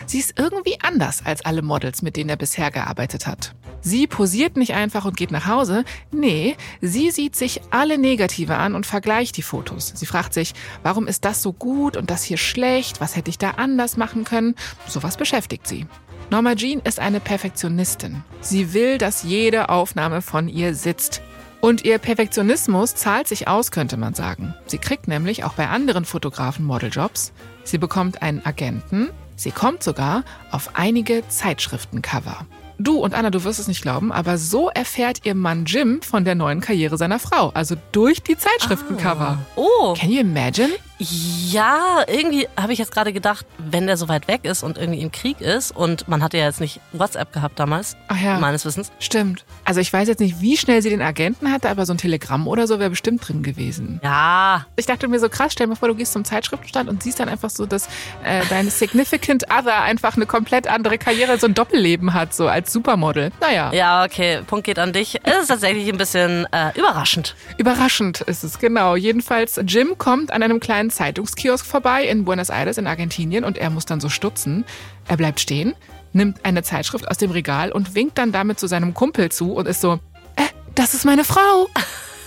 Sie 0.04 0.18
ist 0.18 0.36
irgendwie 0.36 0.78
anders 0.82 1.24
als 1.24 1.44
alle 1.44 1.62
Models, 1.62 2.02
mit 2.02 2.16
denen 2.16 2.28
er 2.28 2.36
bisher 2.36 2.72
gearbeitet 2.72 3.28
hat. 3.28 3.54
Sie 3.80 4.08
posiert 4.08 4.56
nicht 4.56 4.74
einfach 4.74 5.04
und 5.04 5.16
geht 5.16 5.30
nach 5.30 5.46
Hause. 5.46 5.84
Nee, 6.10 6.56
sie 6.80 7.12
sieht 7.12 7.36
sich 7.36 7.60
alle 7.70 7.98
Negative 7.98 8.56
an 8.56 8.74
und 8.74 8.84
vergleicht 8.84 9.36
die 9.36 9.42
Fotos. 9.42 9.92
Sie 9.94 10.06
fragt 10.06 10.34
sich, 10.34 10.54
warum 10.82 11.06
ist 11.06 11.24
das 11.24 11.40
so 11.40 11.52
gut 11.52 11.96
und 11.96 12.10
das 12.10 12.24
hier 12.24 12.36
schlecht? 12.36 13.00
Was 13.00 13.14
hätte 13.14 13.30
ich 13.30 13.38
da 13.38 13.52
anders 13.52 13.96
machen 13.96 14.24
können? 14.24 14.56
Sowas 14.88 15.16
beschäftigt 15.16 15.68
sie. 15.68 15.86
Norma 16.30 16.56
Jean 16.56 16.80
ist 16.80 16.98
eine 16.98 17.20
Perfektionistin. 17.20 18.24
Sie 18.40 18.74
will, 18.74 18.98
dass 18.98 19.22
jede 19.22 19.68
Aufnahme 19.68 20.20
von 20.20 20.48
ihr 20.48 20.74
sitzt. 20.74 21.22
Und 21.60 21.84
ihr 21.84 21.98
Perfektionismus 21.98 22.94
zahlt 22.94 23.26
sich 23.26 23.48
aus, 23.48 23.70
könnte 23.70 23.96
man 23.96 24.14
sagen. 24.14 24.54
Sie 24.66 24.78
kriegt 24.78 25.08
nämlich 25.08 25.44
auch 25.44 25.54
bei 25.54 25.68
anderen 25.68 26.04
Fotografen 26.04 26.64
Modeljobs. 26.64 27.32
Sie 27.64 27.78
bekommt 27.78 28.22
einen 28.22 28.44
Agenten. 28.46 29.10
Sie 29.34 29.50
kommt 29.50 29.82
sogar 29.82 30.24
auf 30.50 30.70
einige 30.74 31.26
Zeitschriftencover. 31.28 32.46
Du 32.78 32.98
und 32.98 33.12
Anna, 33.12 33.30
du 33.30 33.42
wirst 33.42 33.58
es 33.58 33.66
nicht 33.66 33.82
glauben, 33.82 34.12
aber 34.12 34.38
so 34.38 34.68
erfährt 34.68 35.26
ihr 35.26 35.34
Mann 35.34 35.64
Jim 35.64 36.00
von 36.00 36.24
der 36.24 36.36
neuen 36.36 36.60
Karriere 36.60 36.96
seiner 36.96 37.18
Frau. 37.18 37.50
Also 37.50 37.74
durch 37.90 38.22
die 38.22 38.36
Zeitschriftencover. 38.36 39.38
Ah. 39.38 39.46
Oh. 39.56 39.94
Can 39.98 40.12
you 40.12 40.20
imagine? 40.20 40.70
Ja, 40.98 42.02
irgendwie 42.08 42.48
habe 42.60 42.72
ich 42.72 42.78
jetzt 42.78 42.90
gerade 42.90 43.12
gedacht, 43.12 43.46
wenn 43.58 43.86
der 43.86 43.96
so 43.96 44.08
weit 44.08 44.26
weg 44.26 44.40
ist 44.44 44.64
und 44.64 44.78
irgendwie 44.78 45.00
im 45.00 45.12
Krieg 45.12 45.40
ist 45.40 45.70
und 45.70 46.08
man 46.08 46.22
hatte 46.24 46.38
ja 46.38 46.44
jetzt 46.46 46.60
nicht 46.60 46.80
WhatsApp 46.92 47.32
gehabt 47.32 47.58
damals, 47.60 47.96
Ach 48.08 48.20
ja. 48.20 48.38
meines 48.40 48.64
Wissens. 48.64 48.90
Stimmt. 48.98 49.44
Also 49.64 49.80
ich 49.80 49.92
weiß 49.92 50.08
jetzt 50.08 50.18
nicht, 50.18 50.40
wie 50.40 50.56
schnell 50.56 50.82
sie 50.82 50.90
den 50.90 51.00
Agenten 51.02 51.52
hatte, 51.52 51.68
aber 51.70 51.86
so 51.86 51.94
ein 51.94 51.98
Telegramm 51.98 52.48
oder 52.48 52.66
so 52.66 52.80
wäre 52.80 52.90
bestimmt 52.90 53.26
drin 53.26 53.42
gewesen. 53.44 54.00
Ja, 54.02 54.66
Ich 54.76 54.86
dachte 54.86 55.06
mir 55.06 55.20
so 55.20 55.28
krass, 55.28 55.52
stell 55.52 55.66
dir 55.66 55.70
mal 55.70 55.76
vor, 55.76 55.88
du 55.88 55.94
gehst 55.94 56.12
zum 56.12 56.24
Zeitschriftenstand 56.24 56.88
und 56.88 57.02
siehst 57.02 57.20
dann 57.20 57.28
einfach 57.28 57.50
so, 57.50 57.64
dass 57.64 57.86
äh, 58.24 58.42
dein 58.50 58.68
Significant 58.70 59.44
Other 59.52 59.82
einfach 59.82 60.16
eine 60.16 60.26
komplett 60.26 60.66
andere 60.66 60.98
Karriere, 60.98 61.38
so 61.38 61.46
ein 61.46 61.54
Doppelleben 61.54 62.12
hat, 62.12 62.34
so 62.34 62.48
als 62.48 62.72
Supermodel. 62.72 63.30
Naja, 63.40 63.72
ja, 63.72 64.04
okay, 64.04 64.40
Punkt 64.46 64.64
geht 64.64 64.78
an 64.80 64.92
dich. 64.92 65.20
Es 65.22 65.42
ist 65.42 65.48
tatsächlich 65.48 65.88
ein 65.88 65.96
bisschen 65.98 66.46
äh, 66.52 66.76
überraschend. 66.76 67.36
überraschend 67.56 68.20
ist 68.22 68.42
es, 68.42 68.58
genau. 68.58 68.96
Jedenfalls, 68.96 69.60
Jim 69.64 69.96
kommt 69.96 70.32
an 70.32 70.42
einem 70.42 70.58
kleinen 70.58 70.87
Zeitungskiosk 70.90 71.64
vorbei 71.64 72.04
in 72.04 72.24
Buenos 72.24 72.50
Aires 72.50 72.78
in 72.78 72.86
Argentinien 72.86 73.44
und 73.44 73.58
er 73.58 73.70
muss 73.70 73.86
dann 73.86 74.00
so 74.00 74.08
stutzen. 74.08 74.64
Er 75.06 75.16
bleibt 75.16 75.40
stehen, 75.40 75.74
nimmt 76.12 76.44
eine 76.44 76.62
Zeitschrift 76.62 77.08
aus 77.08 77.18
dem 77.18 77.30
Regal 77.30 77.72
und 77.72 77.94
winkt 77.94 78.18
dann 78.18 78.32
damit 78.32 78.58
zu 78.58 78.66
seinem 78.66 78.94
Kumpel 78.94 79.30
zu 79.30 79.52
und 79.52 79.66
ist 79.66 79.80
so, 79.80 80.00
äh, 80.36 80.42
das 80.74 80.94
ist 80.94 81.04
meine 81.04 81.24
Frau. 81.24 81.68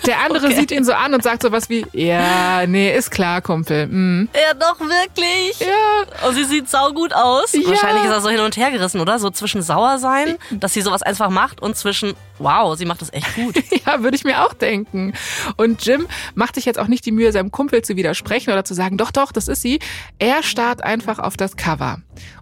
Der 0.06 0.20
andere 0.22 0.48
Okay. 0.48 0.56
sieht 0.56 0.72
ihn 0.72 0.84
so 0.84 0.94
an 0.94 1.14
und 1.14 1.22
sagt 1.24 1.44
sowas 1.44 1.70
wie, 1.70 1.86
ja, 1.94 2.66
nee, 2.66 2.94
ist 2.96 3.12
klar, 3.12 3.42
Kumpel. 3.42 3.88
Mm. 3.88 4.30
Ja, 4.34 4.54
doch, 4.56 4.80
wirklich. 4.80 5.60
Ja, 5.60 6.28
Und 6.28 6.36
sie 6.36 6.44
sieht 6.46 6.70
saugut 6.70 7.14
aus. 7.14 7.54
Ja. 7.54 7.62
Wahrscheinlich 7.68 8.06
ist 8.06 8.12
er 8.12 8.22
so 8.22 8.30
hin 8.30 8.40
und 8.40 8.58
her 8.58 8.72
gerissen, 8.72 9.00
oder? 9.00 9.20
So 9.20 9.30
zwischen 9.30 9.62
sauer 9.62 10.00
sein, 10.00 10.38
dass 10.52 10.74
sie 10.74 10.82
sowas 10.82 11.02
einfach 11.04 11.30
macht 11.30 11.62
und 11.62 11.78
zwischen, 11.78 12.14
wow, 12.40 12.76
sie 12.78 12.86
macht 12.86 13.02
das 13.02 13.14
echt 13.14 13.36
gut. 13.36 13.56
Ja, 13.86 14.04
würde 14.04 14.16
ich 14.16 14.24
mir 14.24 14.44
auch 14.46 14.54
denken. 14.54 15.14
Und 15.58 15.84
Jim 15.86 16.08
macht 16.36 16.56
sich 16.56 16.66
jetzt 16.66 16.78
auch 16.78 16.88
nicht 16.88 17.06
die 17.06 17.12
Mühe, 17.12 17.32
seinem 17.32 17.52
Kumpel 17.52 17.82
zu 17.82 17.96
widersprechen 17.96 18.52
oder 18.52 18.64
zu 18.64 18.74
sagen, 18.74 18.98
doch, 18.98 19.12
doch, 19.12 19.32
das 19.32 19.48
ist 19.48 19.62
sie. 19.62 19.80
Er 20.20 20.44
starrt 20.44 20.84
einfach 20.84 21.20
auf 21.20 21.36
das 21.38 21.56
Cover. 21.58 21.98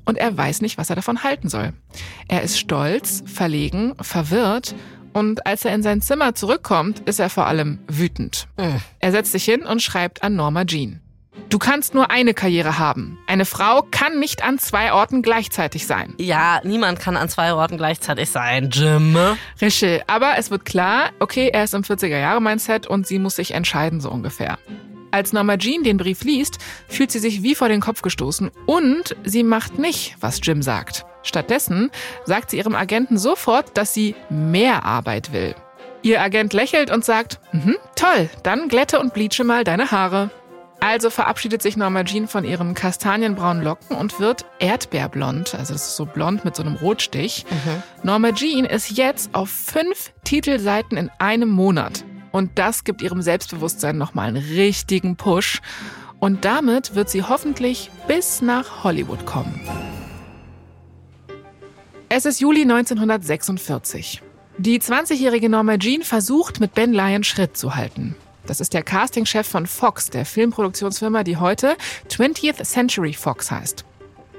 Und 0.05 0.17
er 0.17 0.35
weiß 0.35 0.61
nicht, 0.61 0.77
was 0.77 0.89
er 0.89 0.95
davon 0.95 1.23
halten 1.23 1.49
soll. 1.49 1.73
Er 2.27 2.41
ist 2.41 2.57
stolz, 2.59 3.23
verlegen, 3.25 3.95
verwirrt. 4.01 4.75
Und 5.13 5.45
als 5.45 5.65
er 5.65 5.73
in 5.73 5.83
sein 5.83 6.01
Zimmer 6.01 6.35
zurückkommt, 6.35 7.01
ist 7.07 7.19
er 7.19 7.29
vor 7.29 7.47
allem 7.47 7.79
wütend. 7.87 8.47
Hm. 8.57 8.81
Er 8.99 9.11
setzt 9.11 9.31
sich 9.31 9.43
hin 9.43 9.63
und 9.63 9.81
schreibt 9.81 10.23
an 10.23 10.35
Norma 10.35 10.65
Jean. 10.65 11.01
Du 11.49 11.57
kannst 11.57 11.95
nur 11.95 12.11
eine 12.11 12.33
Karriere 12.33 12.77
haben. 12.77 13.17
Eine 13.25 13.45
Frau 13.45 13.81
kann 13.89 14.19
nicht 14.19 14.43
an 14.43 14.59
zwei 14.59 14.93
Orten 14.93 15.21
gleichzeitig 15.21 15.87
sein. 15.87 16.13
Ja, 16.19 16.59
niemand 16.63 16.99
kann 16.99 17.17
an 17.17 17.29
zwei 17.29 17.53
Orten 17.53 17.77
gleichzeitig 17.77 18.29
sein, 18.29 18.69
Jim. 18.71 19.17
Richtig, 19.59 20.03
aber 20.07 20.37
es 20.37 20.51
wird 20.51 20.65
klar, 20.65 21.09
okay, 21.19 21.49
er 21.51 21.63
ist 21.63 21.73
im 21.73 21.81
40er-Jahre-Mindset 21.81 22.87
und 22.87 23.07
sie 23.07 23.19
muss 23.19 23.35
sich 23.35 23.51
entscheiden, 23.51 24.01
so 24.01 24.11
ungefähr. 24.11 24.59
Als 25.11 25.33
Norma 25.33 25.57
Jean 25.57 25.83
den 25.83 25.97
Brief 25.97 26.23
liest, 26.23 26.59
fühlt 26.87 27.09
sie 27.09 27.19
sich 27.19 27.41
wie 27.41 27.55
vor 27.55 27.67
den 27.67 27.81
Kopf 27.81 28.03
gestoßen 28.03 28.51
und 28.67 29.15
sie 29.23 29.43
macht 29.43 29.79
nicht, 29.79 30.15
was 30.19 30.39
Jim 30.43 30.61
sagt. 30.61 31.05
Stattdessen 31.23 31.91
sagt 32.25 32.51
sie 32.51 32.57
ihrem 32.57 32.75
Agenten 32.75 33.17
sofort, 33.17 33.77
dass 33.77 33.93
sie 33.93 34.15
mehr 34.29 34.85
Arbeit 34.85 35.33
will. 35.33 35.55
Ihr 36.01 36.21
Agent 36.21 36.53
lächelt 36.53 36.91
und 36.91 37.03
sagt, 37.03 37.39
mhm, 37.51 37.75
toll, 37.95 38.29
dann 38.43 38.69
glätte 38.69 38.99
und 38.99 39.13
bleache 39.13 39.43
mal 39.43 39.63
deine 39.63 39.91
Haare. 39.91 40.29
Also 40.79 41.09
verabschiedet 41.09 41.61
sich 41.61 41.75
Norma 41.75 42.05
Jean 42.05 42.27
von 42.27 42.45
ihren 42.45 42.73
kastanienbraunen 42.73 43.63
Locken 43.63 43.97
und 43.97 44.19
wird 44.21 44.45
erdbeerblond, 44.59 45.53
also 45.55 45.73
das 45.73 45.87
ist 45.87 45.95
so 45.97 46.05
blond 46.05 46.45
mit 46.45 46.55
so 46.55 46.63
einem 46.63 46.75
Rotstich. 46.75 47.45
Norma 48.03 48.31
Jean 48.31 48.63
ist 48.63 48.91
jetzt 48.91 49.35
auf 49.35 49.49
fünf 49.49 50.13
Titelseiten 50.23 50.97
in 50.97 51.11
einem 51.19 51.49
Monat. 51.49 52.05
Und 52.31 52.57
das 52.59 52.83
gibt 52.85 53.01
ihrem 53.01 53.21
Selbstbewusstsein 53.21 53.97
nochmal 53.97 54.29
einen 54.29 54.37
richtigen 54.37 55.17
Push. 55.17 55.61
Und 56.19 56.45
damit 56.45 56.95
wird 56.95 57.09
sie 57.09 57.23
hoffentlich 57.23 57.91
bis 58.07 58.41
nach 58.41 58.83
Hollywood 58.83 59.25
kommen. 59.25 59.59
Es 62.11 62.25
ist 62.25 62.39
Juli 62.39 62.63
1946. 62.63 64.23
Die 64.57 64.79
20-jährige 64.81 65.47
Norma 65.47 65.77
Jean 65.77 66.01
versucht, 66.01 66.59
mit 66.59 66.73
Ben 66.73 66.91
Lyon 66.91 67.23
Schritt 67.23 67.55
zu 67.55 67.75
halten. 67.75 68.15
Das 68.47 68.59
ist 68.59 68.73
der 68.73 68.81
Castingchef 68.81 69.47
von 69.47 69.67
Fox, 69.67 70.09
der 70.09 70.25
Filmproduktionsfirma, 70.25 71.23
die 71.23 71.37
heute 71.37 71.77
20th 72.09 72.63
Century 72.63 73.13
Fox 73.13 73.51
heißt. 73.51 73.85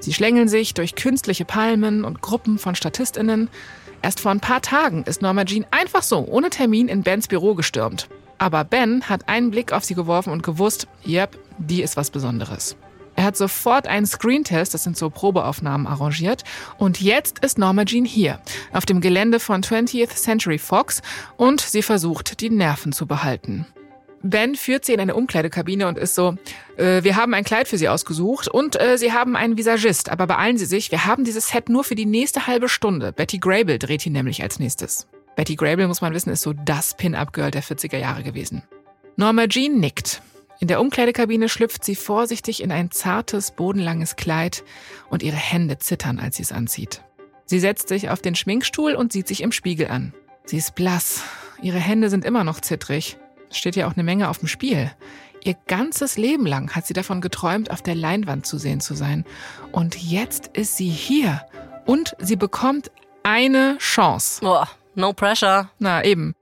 Sie 0.01 0.11
schlängeln 0.11 0.49
sich 0.49 0.73
durch 0.73 0.95
künstliche 0.95 1.45
Palmen 1.45 2.03
und 2.03 2.21
Gruppen 2.21 2.57
von 2.57 2.75
StatistInnen. 2.75 3.49
Erst 4.01 4.19
vor 4.19 4.31
ein 4.31 4.41
paar 4.41 4.61
Tagen 4.61 5.03
ist 5.03 5.21
Norma 5.21 5.45
Jean 5.45 5.65
einfach 5.71 6.03
so, 6.03 6.27
ohne 6.27 6.49
Termin, 6.49 6.89
in 6.89 7.03
Bens 7.03 7.29
Büro 7.29 7.55
gestürmt. 7.55 8.09
Aber 8.37 8.65
Ben 8.65 9.07
hat 9.07 9.29
einen 9.29 9.49
Blick 9.49 9.71
auf 9.71 9.85
sie 9.85 9.95
geworfen 9.95 10.33
und 10.33 10.43
gewusst, 10.43 10.87
yep, 11.07 11.39
die 11.57 11.83
ist 11.83 11.95
was 11.95 12.09
Besonderes. 12.09 12.75
Er 13.21 13.27
hat 13.27 13.37
sofort 13.37 13.87
einen 13.87 14.07
Screentest, 14.07 14.73
das 14.73 14.83
sind 14.83 14.97
so 14.97 15.11
Probeaufnahmen, 15.11 15.85
arrangiert. 15.85 16.43
Und 16.79 17.01
jetzt 17.01 17.45
ist 17.45 17.59
Norma 17.59 17.85
Jean 17.85 18.03
hier, 18.03 18.41
auf 18.73 18.87
dem 18.87 18.99
Gelände 18.99 19.39
von 19.39 19.61
20th 19.61 20.15
Century 20.15 20.57
Fox, 20.57 21.03
und 21.37 21.61
sie 21.61 21.83
versucht, 21.83 22.41
die 22.41 22.49
Nerven 22.49 22.93
zu 22.93 23.05
behalten. 23.05 23.67
Ben 24.23 24.55
führt 24.55 24.85
sie 24.85 24.93
in 24.93 24.99
eine 24.99 25.13
Umkleidekabine 25.13 25.87
und 25.87 25.99
ist 25.99 26.15
so, 26.15 26.33
äh, 26.77 27.03
wir 27.03 27.15
haben 27.15 27.35
ein 27.35 27.43
Kleid 27.43 27.67
für 27.67 27.77
Sie 27.77 27.89
ausgesucht 27.89 28.47
und 28.47 28.81
äh, 28.81 28.97
Sie 28.97 29.13
haben 29.13 29.35
einen 29.35 29.55
Visagist, 29.55 30.09
aber 30.09 30.25
beeilen 30.25 30.57
Sie 30.57 30.65
sich, 30.65 30.89
wir 30.89 31.05
haben 31.05 31.23
dieses 31.23 31.49
Set 31.49 31.69
nur 31.69 31.83
für 31.83 31.93
die 31.93 32.07
nächste 32.07 32.47
halbe 32.47 32.69
Stunde. 32.69 33.11
Betty 33.11 33.37
Grable 33.37 33.77
dreht 33.77 34.03
ihn 34.03 34.13
nämlich 34.13 34.41
als 34.41 34.57
nächstes. 34.57 35.05
Betty 35.35 35.55
Grable, 35.55 35.87
muss 35.87 36.01
man 36.01 36.15
wissen, 36.15 36.31
ist 36.31 36.41
so 36.41 36.53
das 36.53 36.97
Pin-Up-Girl 36.97 37.51
der 37.51 37.61
40er 37.61 37.99
Jahre 37.99 38.23
gewesen. 38.23 38.63
Norma 39.15 39.45
Jean 39.45 39.79
nickt. 39.79 40.23
In 40.61 40.67
der 40.67 40.79
Umkleidekabine 40.79 41.49
schlüpft 41.49 41.83
sie 41.83 41.95
vorsichtig 41.95 42.63
in 42.63 42.71
ein 42.71 42.91
zartes, 42.91 43.51
bodenlanges 43.51 44.15
Kleid 44.15 44.63
und 45.09 45.23
ihre 45.23 45.35
Hände 45.35 45.79
zittern, 45.79 46.19
als 46.19 46.37
sie 46.37 46.43
es 46.43 46.53
anzieht. 46.53 47.03
Sie 47.45 47.59
setzt 47.59 47.89
sich 47.89 48.09
auf 48.09 48.21
den 48.21 48.35
Schminkstuhl 48.35 48.93
und 48.93 49.11
sieht 49.11 49.27
sich 49.27 49.41
im 49.41 49.51
Spiegel 49.51 49.87
an. 49.89 50.13
Sie 50.45 50.57
ist 50.57 50.75
blass. 50.75 51.23
Ihre 51.61 51.79
Hände 51.79 52.09
sind 52.09 52.23
immer 52.23 52.45
noch 52.45 52.61
zittrig 52.61 53.17
steht 53.57 53.75
ja 53.75 53.87
auch 53.87 53.93
eine 53.93 54.03
Menge 54.03 54.29
auf 54.29 54.39
dem 54.39 54.47
Spiel. 54.47 54.91
Ihr 55.43 55.55
ganzes 55.67 56.17
Leben 56.17 56.45
lang 56.45 56.75
hat 56.75 56.85
sie 56.85 56.93
davon 56.93 57.21
geträumt, 57.21 57.71
auf 57.71 57.81
der 57.81 57.95
Leinwand 57.95 58.45
zu 58.45 58.57
sehen 58.57 58.79
zu 58.79 58.93
sein. 58.93 59.25
Und 59.71 60.01
jetzt 60.01 60.47
ist 60.53 60.77
sie 60.77 60.89
hier. 60.89 61.41
Und 61.85 62.15
sie 62.19 62.35
bekommt 62.35 62.91
eine 63.23 63.77
Chance. 63.79 64.41
Boah, 64.41 64.69
no 64.95 65.13
pressure. 65.13 65.69
Na 65.79 66.03
eben. 66.03 66.35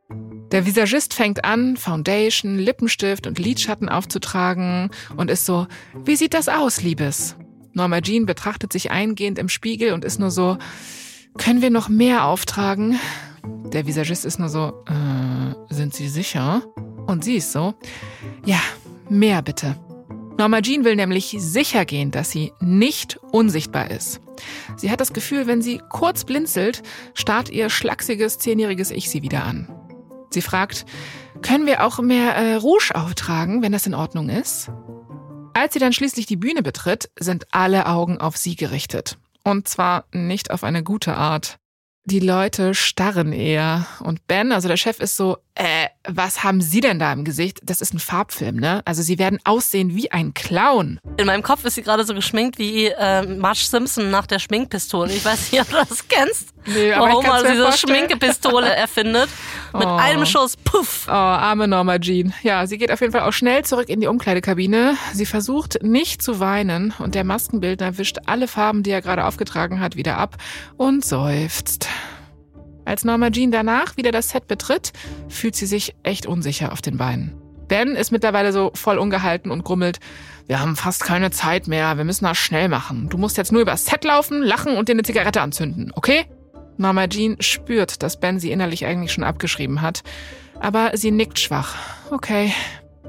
Der 0.51 0.65
Visagist 0.65 1.13
fängt 1.13 1.45
an, 1.45 1.77
Foundation, 1.77 2.57
Lippenstift 2.57 3.27
und 3.27 3.37
Lidschatten 3.37 3.87
aufzutragen 3.87 4.89
und 5.15 5.29
ist 5.29 5.45
so, 5.45 5.67
wie 6.05 6.15
sieht 6.15 6.33
das 6.33 6.49
aus, 6.49 6.81
Liebes? 6.81 7.35
Norma 7.73 8.01
Jean 8.01 8.25
betrachtet 8.25 8.73
sich 8.73 8.89
eingehend 8.89 9.37
im 9.37 9.47
Spiegel 9.47 9.93
und 9.93 10.03
ist 10.03 10.19
nur 10.19 10.31
so, 10.31 10.57
können 11.37 11.61
wir 11.61 11.69
noch 11.69 11.87
mehr 11.87 12.25
auftragen? 12.25 12.99
Der 13.71 13.85
Visagist 13.85 14.25
ist 14.25 14.39
nur 14.39 14.49
so, 14.49 14.83
äh, 14.87 15.73
sind 15.73 15.93
Sie 15.93 16.09
sicher? 16.09 16.63
Und 17.05 17.23
sie 17.23 17.37
ist 17.37 17.51
so, 17.51 17.73
ja, 18.45 18.59
mehr 19.09 19.41
bitte. 19.41 19.75
Norma 20.37 20.61
Jean 20.61 20.85
will 20.85 20.95
nämlich 20.95 21.35
sicher 21.37 21.83
gehen, 21.85 22.11
dass 22.11 22.31
sie 22.31 22.53
nicht 22.59 23.19
unsichtbar 23.31 23.91
ist. 23.91 24.21
Sie 24.77 24.91
hat 24.91 25.01
das 25.01 25.11
Gefühl, 25.11 25.47
wenn 25.47 25.61
sie 25.61 25.81
kurz 25.89 26.23
blinzelt, 26.23 26.81
starrt 27.13 27.49
ihr 27.49 27.69
schlachsiges, 27.69 28.37
zehnjähriges 28.37 28.91
Ich 28.91 29.09
sie 29.09 29.21
wieder 29.21 29.43
an. 29.43 29.67
Sie 30.29 30.41
fragt, 30.41 30.85
können 31.41 31.65
wir 31.65 31.85
auch 31.85 31.99
mehr 31.99 32.35
äh, 32.35 32.55
Rouge 32.55 32.91
auftragen, 32.93 33.61
wenn 33.61 33.71
das 33.71 33.87
in 33.87 33.95
Ordnung 33.95 34.29
ist? 34.29 34.69
Als 35.53 35.73
sie 35.73 35.79
dann 35.79 35.93
schließlich 35.93 36.25
die 36.25 36.37
Bühne 36.37 36.61
betritt, 36.61 37.09
sind 37.19 37.47
alle 37.51 37.87
Augen 37.87 38.19
auf 38.19 38.37
sie 38.37 38.55
gerichtet. 38.55 39.17
Und 39.43 39.67
zwar 39.67 40.05
nicht 40.11 40.51
auf 40.51 40.63
eine 40.63 40.83
gute 40.83 41.15
Art. 41.15 41.57
Die 42.05 42.19
Leute 42.19 42.73
starren 42.73 43.33
eher. 43.33 43.85
Und 43.99 44.25
Ben, 44.27 44.51
also 44.51 44.67
der 44.67 44.77
Chef, 44.77 44.99
ist 44.99 45.15
so, 45.15 45.37
äh, 45.53 45.87
was 46.07 46.43
haben 46.43 46.59
Sie 46.59 46.79
denn 46.79 46.97
da 46.97 47.13
im 47.13 47.23
Gesicht? 47.23 47.59
Das 47.63 47.81
ist 47.81 47.93
ein 47.93 47.99
Farbfilm, 47.99 48.55
ne? 48.55 48.81
Also 48.85 49.03
Sie 49.03 49.19
werden 49.19 49.37
aussehen 49.43 49.95
wie 49.95 50.11
ein 50.11 50.33
Clown. 50.33 50.99
In 51.17 51.27
meinem 51.27 51.43
Kopf 51.43 51.65
ist 51.65 51.75
sie 51.75 51.83
gerade 51.83 52.05
so 52.05 52.15
geschminkt 52.15 52.57
wie 52.57 52.87
äh, 52.87 53.27
Marge 53.27 53.59
Simpson 53.59 54.09
nach 54.09 54.25
der 54.25 54.39
Schminkpistole. 54.39 55.13
Ich 55.13 55.23
weiß 55.23 55.51
nicht, 55.51 55.61
ob 55.61 55.69
du 55.69 55.75
das 55.75 56.07
kennst. 56.07 56.53
Nee, 56.73 56.93
aber 56.93 57.09
Wo 57.09 57.23
Homer 57.23 57.43
diese. 57.43 57.71
Schminkepistole 57.77 58.67
erfindet. 58.75 59.29
Mit 59.73 59.85
Oh. 59.85 59.97
einem 59.97 60.25
Schuss, 60.25 60.57
puff. 60.57 61.05
Oh, 61.07 61.11
arme 61.11 61.67
Norma 61.67 61.99
Jean. 61.99 62.33
Ja, 62.43 62.65
sie 62.67 62.77
geht 62.77 62.91
auf 62.91 63.01
jeden 63.01 63.11
Fall 63.13 63.21
auch 63.21 63.33
schnell 63.33 63.63
zurück 63.65 63.89
in 63.89 63.99
die 64.01 64.07
Umkleidekabine. 64.07 64.95
Sie 65.13 65.25
versucht 65.25 65.83
nicht 65.83 66.21
zu 66.21 66.39
weinen 66.39 66.93
und 66.99 67.15
der 67.15 67.23
Maskenbildner 67.23 67.97
wischt 67.97 68.17
alle 68.25 68.47
Farben, 68.47 68.83
die 68.83 68.91
er 68.91 69.01
gerade 69.01 69.25
aufgetragen 69.25 69.79
hat, 69.79 69.95
wieder 69.95 70.17
ab 70.17 70.37
und 70.77 71.05
seufzt. 71.05 71.87
Als 72.85 73.05
Norma 73.05 73.29
Jean 73.29 73.51
danach 73.51 73.97
wieder 73.97 74.11
das 74.11 74.29
Set 74.29 74.47
betritt, 74.47 74.93
fühlt 75.27 75.55
sie 75.55 75.67
sich 75.67 75.93
echt 76.03 76.25
unsicher 76.25 76.71
auf 76.71 76.81
den 76.81 76.97
Beinen. 76.97 77.35
Ben 77.67 77.89
ist 77.95 78.11
mittlerweile 78.11 78.51
so 78.51 78.71
voll 78.73 78.97
ungehalten 78.97 79.51
und 79.51 79.63
grummelt, 79.63 79.99
wir 80.47 80.59
haben 80.59 80.75
fast 80.75 81.03
keine 81.03 81.29
Zeit 81.29 81.67
mehr, 81.67 81.97
wir 81.97 82.03
müssen 82.03 82.25
das 82.25 82.39
schnell 82.39 82.67
machen. 82.67 83.07
Du 83.09 83.19
musst 83.19 83.37
jetzt 83.37 83.51
nur 83.51 83.61
übers 83.61 83.85
Set 83.85 84.03
laufen, 84.03 84.41
lachen 84.41 84.75
und 84.75 84.89
dir 84.89 84.93
eine 84.93 85.03
Zigarette 85.03 85.41
anzünden, 85.41 85.91
okay? 85.93 86.25
Norma 86.79 87.07
Jean 87.07 87.35
spürt, 87.41 88.01
dass 88.01 88.19
Ben 88.19 88.39
sie 88.39 88.51
innerlich 88.51 88.85
eigentlich 88.85 89.11
schon 89.11 89.23
abgeschrieben 89.23 89.81
hat, 89.81 90.01
aber 90.59 90.91
sie 90.95 91.11
nickt 91.11 91.37
schwach. 91.37 91.75
Okay. 92.09 92.53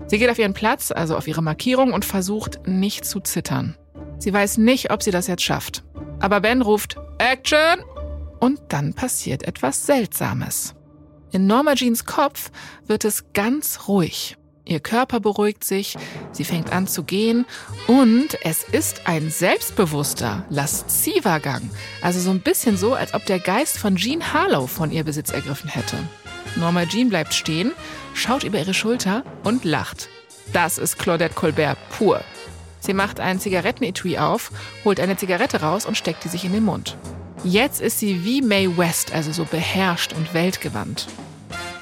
Sie 0.07 0.19
geht 0.19 0.29
auf 0.29 0.39
ihren 0.39 0.55
Platz, 0.55 0.91
also 0.91 1.17
auf 1.17 1.29
ihre 1.29 1.43
Markierung 1.43 1.93
und 1.93 2.05
versucht 2.05 2.67
nicht 2.67 3.05
zu 3.05 3.21
zittern. 3.21 3.77
Sie 4.19 4.33
weiß 4.33 4.59
nicht, 4.59 4.91
ob 4.91 5.03
sie 5.03 5.13
das 5.13 5.29
jetzt 5.29 5.43
schafft. 5.43 5.85
Aber 6.19 6.41
Ben 6.41 6.63
ruft 6.63 6.97
Action! 7.19 7.85
Und 8.41 8.61
dann 8.69 8.95
passiert 8.95 9.45
etwas 9.45 9.87
Seltsames. 9.87 10.75
In 11.31 11.47
Norma 11.47 11.75
Jeans 11.75 12.05
Kopf 12.07 12.51
wird 12.87 13.05
es 13.05 13.33
ganz 13.35 13.87
ruhig. 13.87 14.37
Ihr 14.71 14.79
Körper 14.79 15.19
beruhigt 15.19 15.65
sich, 15.65 15.97
sie 16.31 16.45
fängt 16.45 16.73
an 16.73 16.87
zu 16.87 17.03
gehen 17.03 17.45
und 17.89 18.39
es 18.45 18.63
ist 18.63 19.01
ein 19.05 19.29
selbstbewusster, 19.29 20.45
lasziver 20.49 21.41
Gang. 21.41 21.69
Also 22.03 22.21
so 22.21 22.31
ein 22.31 22.39
bisschen 22.39 22.77
so, 22.77 22.95
als 22.95 23.13
ob 23.13 23.27
der 23.27 23.41
Geist 23.41 23.79
von 23.79 23.97
Jean 23.97 24.33
Harlow 24.33 24.69
von 24.69 24.93
ihr 24.93 25.03
Besitz 25.03 25.31
ergriffen 25.31 25.69
hätte. 25.69 25.97
Norma 26.55 26.87
Jean 26.87 27.09
bleibt 27.09 27.35
stehen, 27.35 27.73
schaut 28.15 28.45
über 28.45 28.61
ihre 28.61 28.73
Schulter 28.73 29.25
und 29.43 29.65
lacht. 29.65 30.09
Das 30.53 30.79
ist 30.79 31.01
Claudette 31.01 31.35
Colbert 31.35 31.77
pur. 31.91 32.21
Sie 32.79 32.95
macht 32.95 33.19
einen 33.19 33.41
Zigarettenetui 33.41 34.19
auf, 34.19 34.53
holt 34.85 35.01
eine 35.01 35.17
Zigarette 35.17 35.63
raus 35.63 35.85
und 35.85 35.97
steckt 35.97 36.23
die 36.23 36.29
sich 36.29 36.45
in 36.45 36.53
den 36.53 36.65
Mund. 36.65 36.97
Jetzt 37.43 37.81
ist 37.81 37.99
sie 37.99 38.25
wie 38.25 38.41
Mae 38.41 38.77
West, 38.79 39.13
also 39.13 39.33
so 39.33 39.47
beherrscht 39.47 40.13
und 40.13 40.33
weltgewandt. 40.33 41.09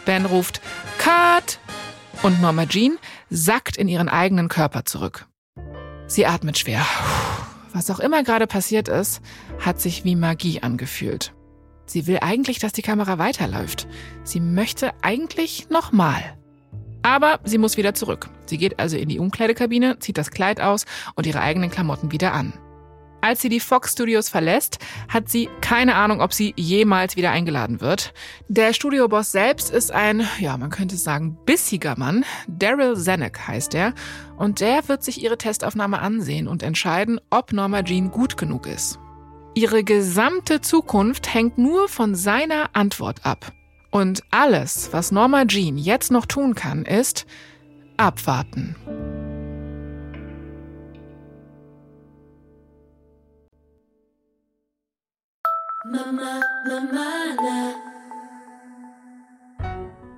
Ben 0.06 0.24
ruft 0.24 0.62
Cut! 0.96 1.58
Und 2.22 2.40
Norma 2.42 2.66
Jean 2.66 2.98
sackt 3.30 3.76
in 3.76 3.86
ihren 3.86 4.08
eigenen 4.08 4.48
Körper 4.48 4.84
zurück. 4.84 5.26
Sie 6.08 6.26
atmet 6.26 6.58
schwer. 6.58 6.84
Was 7.72 7.90
auch 7.90 8.00
immer 8.00 8.24
gerade 8.24 8.46
passiert 8.46 8.88
ist, 8.88 9.20
hat 9.60 9.80
sich 9.80 10.04
wie 10.04 10.16
Magie 10.16 10.60
angefühlt. 10.60 11.32
Sie 11.86 12.06
will 12.06 12.18
eigentlich, 12.20 12.58
dass 12.58 12.72
die 12.72 12.82
Kamera 12.82 13.18
weiterläuft. 13.18 13.86
Sie 14.24 14.40
möchte 14.40 14.92
eigentlich 15.00 15.70
nochmal. 15.70 16.36
Aber 17.02 17.38
sie 17.44 17.58
muss 17.58 17.76
wieder 17.76 17.94
zurück. 17.94 18.28
Sie 18.46 18.58
geht 18.58 18.80
also 18.80 18.96
in 18.96 19.08
die 19.08 19.20
Umkleidekabine, 19.20 19.98
zieht 20.00 20.18
das 20.18 20.32
Kleid 20.32 20.60
aus 20.60 20.86
und 21.14 21.26
ihre 21.26 21.40
eigenen 21.40 21.70
Klamotten 21.70 22.10
wieder 22.10 22.32
an. 22.32 22.52
Als 23.20 23.40
sie 23.40 23.48
die 23.48 23.60
Fox 23.60 23.92
Studios 23.92 24.28
verlässt, 24.28 24.78
hat 25.08 25.28
sie 25.28 25.48
keine 25.60 25.96
Ahnung, 25.96 26.20
ob 26.20 26.32
sie 26.32 26.54
jemals 26.56 27.16
wieder 27.16 27.32
eingeladen 27.32 27.80
wird. 27.80 28.14
Der 28.48 28.72
Studioboss 28.72 29.32
selbst 29.32 29.70
ist 29.70 29.90
ein, 29.90 30.26
ja, 30.38 30.56
man 30.56 30.70
könnte 30.70 30.96
sagen, 30.96 31.36
bissiger 31.44 31.98
Mann. 31.98 32.24
Daryl 32.46 32.96
Zanuck 32.96 33.48
heißt 33.48 33.74
er. 33.74 33.92
Und 34.36 34.60
der 34.60 34.88
wird 34.88 35.02
sich 35.02 35.22
ihre 35.22 35.36
Testaufnahme 35.36 36.00
ansehen 36.00 36.46
und 36.46 36.62
entscheiden, 36.62 37.20
ob 37.30 37.52
Norma 37.52 37.82
Jean 37.82 38.10
gut 38.10 38.36
genug 38.36 38.66
ist. 38.66 39.00
Ihre 39.54 39.82
gesamte 39.82 40.60
Zukunft 40.60 41.34
hängt 41.34 41.58
nur 41.58 41.88
von 41.88 42.14
seiner 42.14 42.70
Antwort 42.74 43.26
ab. 43.26 43.52
Und 43.90 44.22
alles, 44.30 44.90
was 44.92 45.10
Norma 45.10 45.44
Jean 45.46 45.76
jetzt 45.76 46.12
noch 46.12 46.26
tun 46.26 46.54
kann, 46.54 46.84
ist 46.84 47.26
abwarten. 47.96 48.76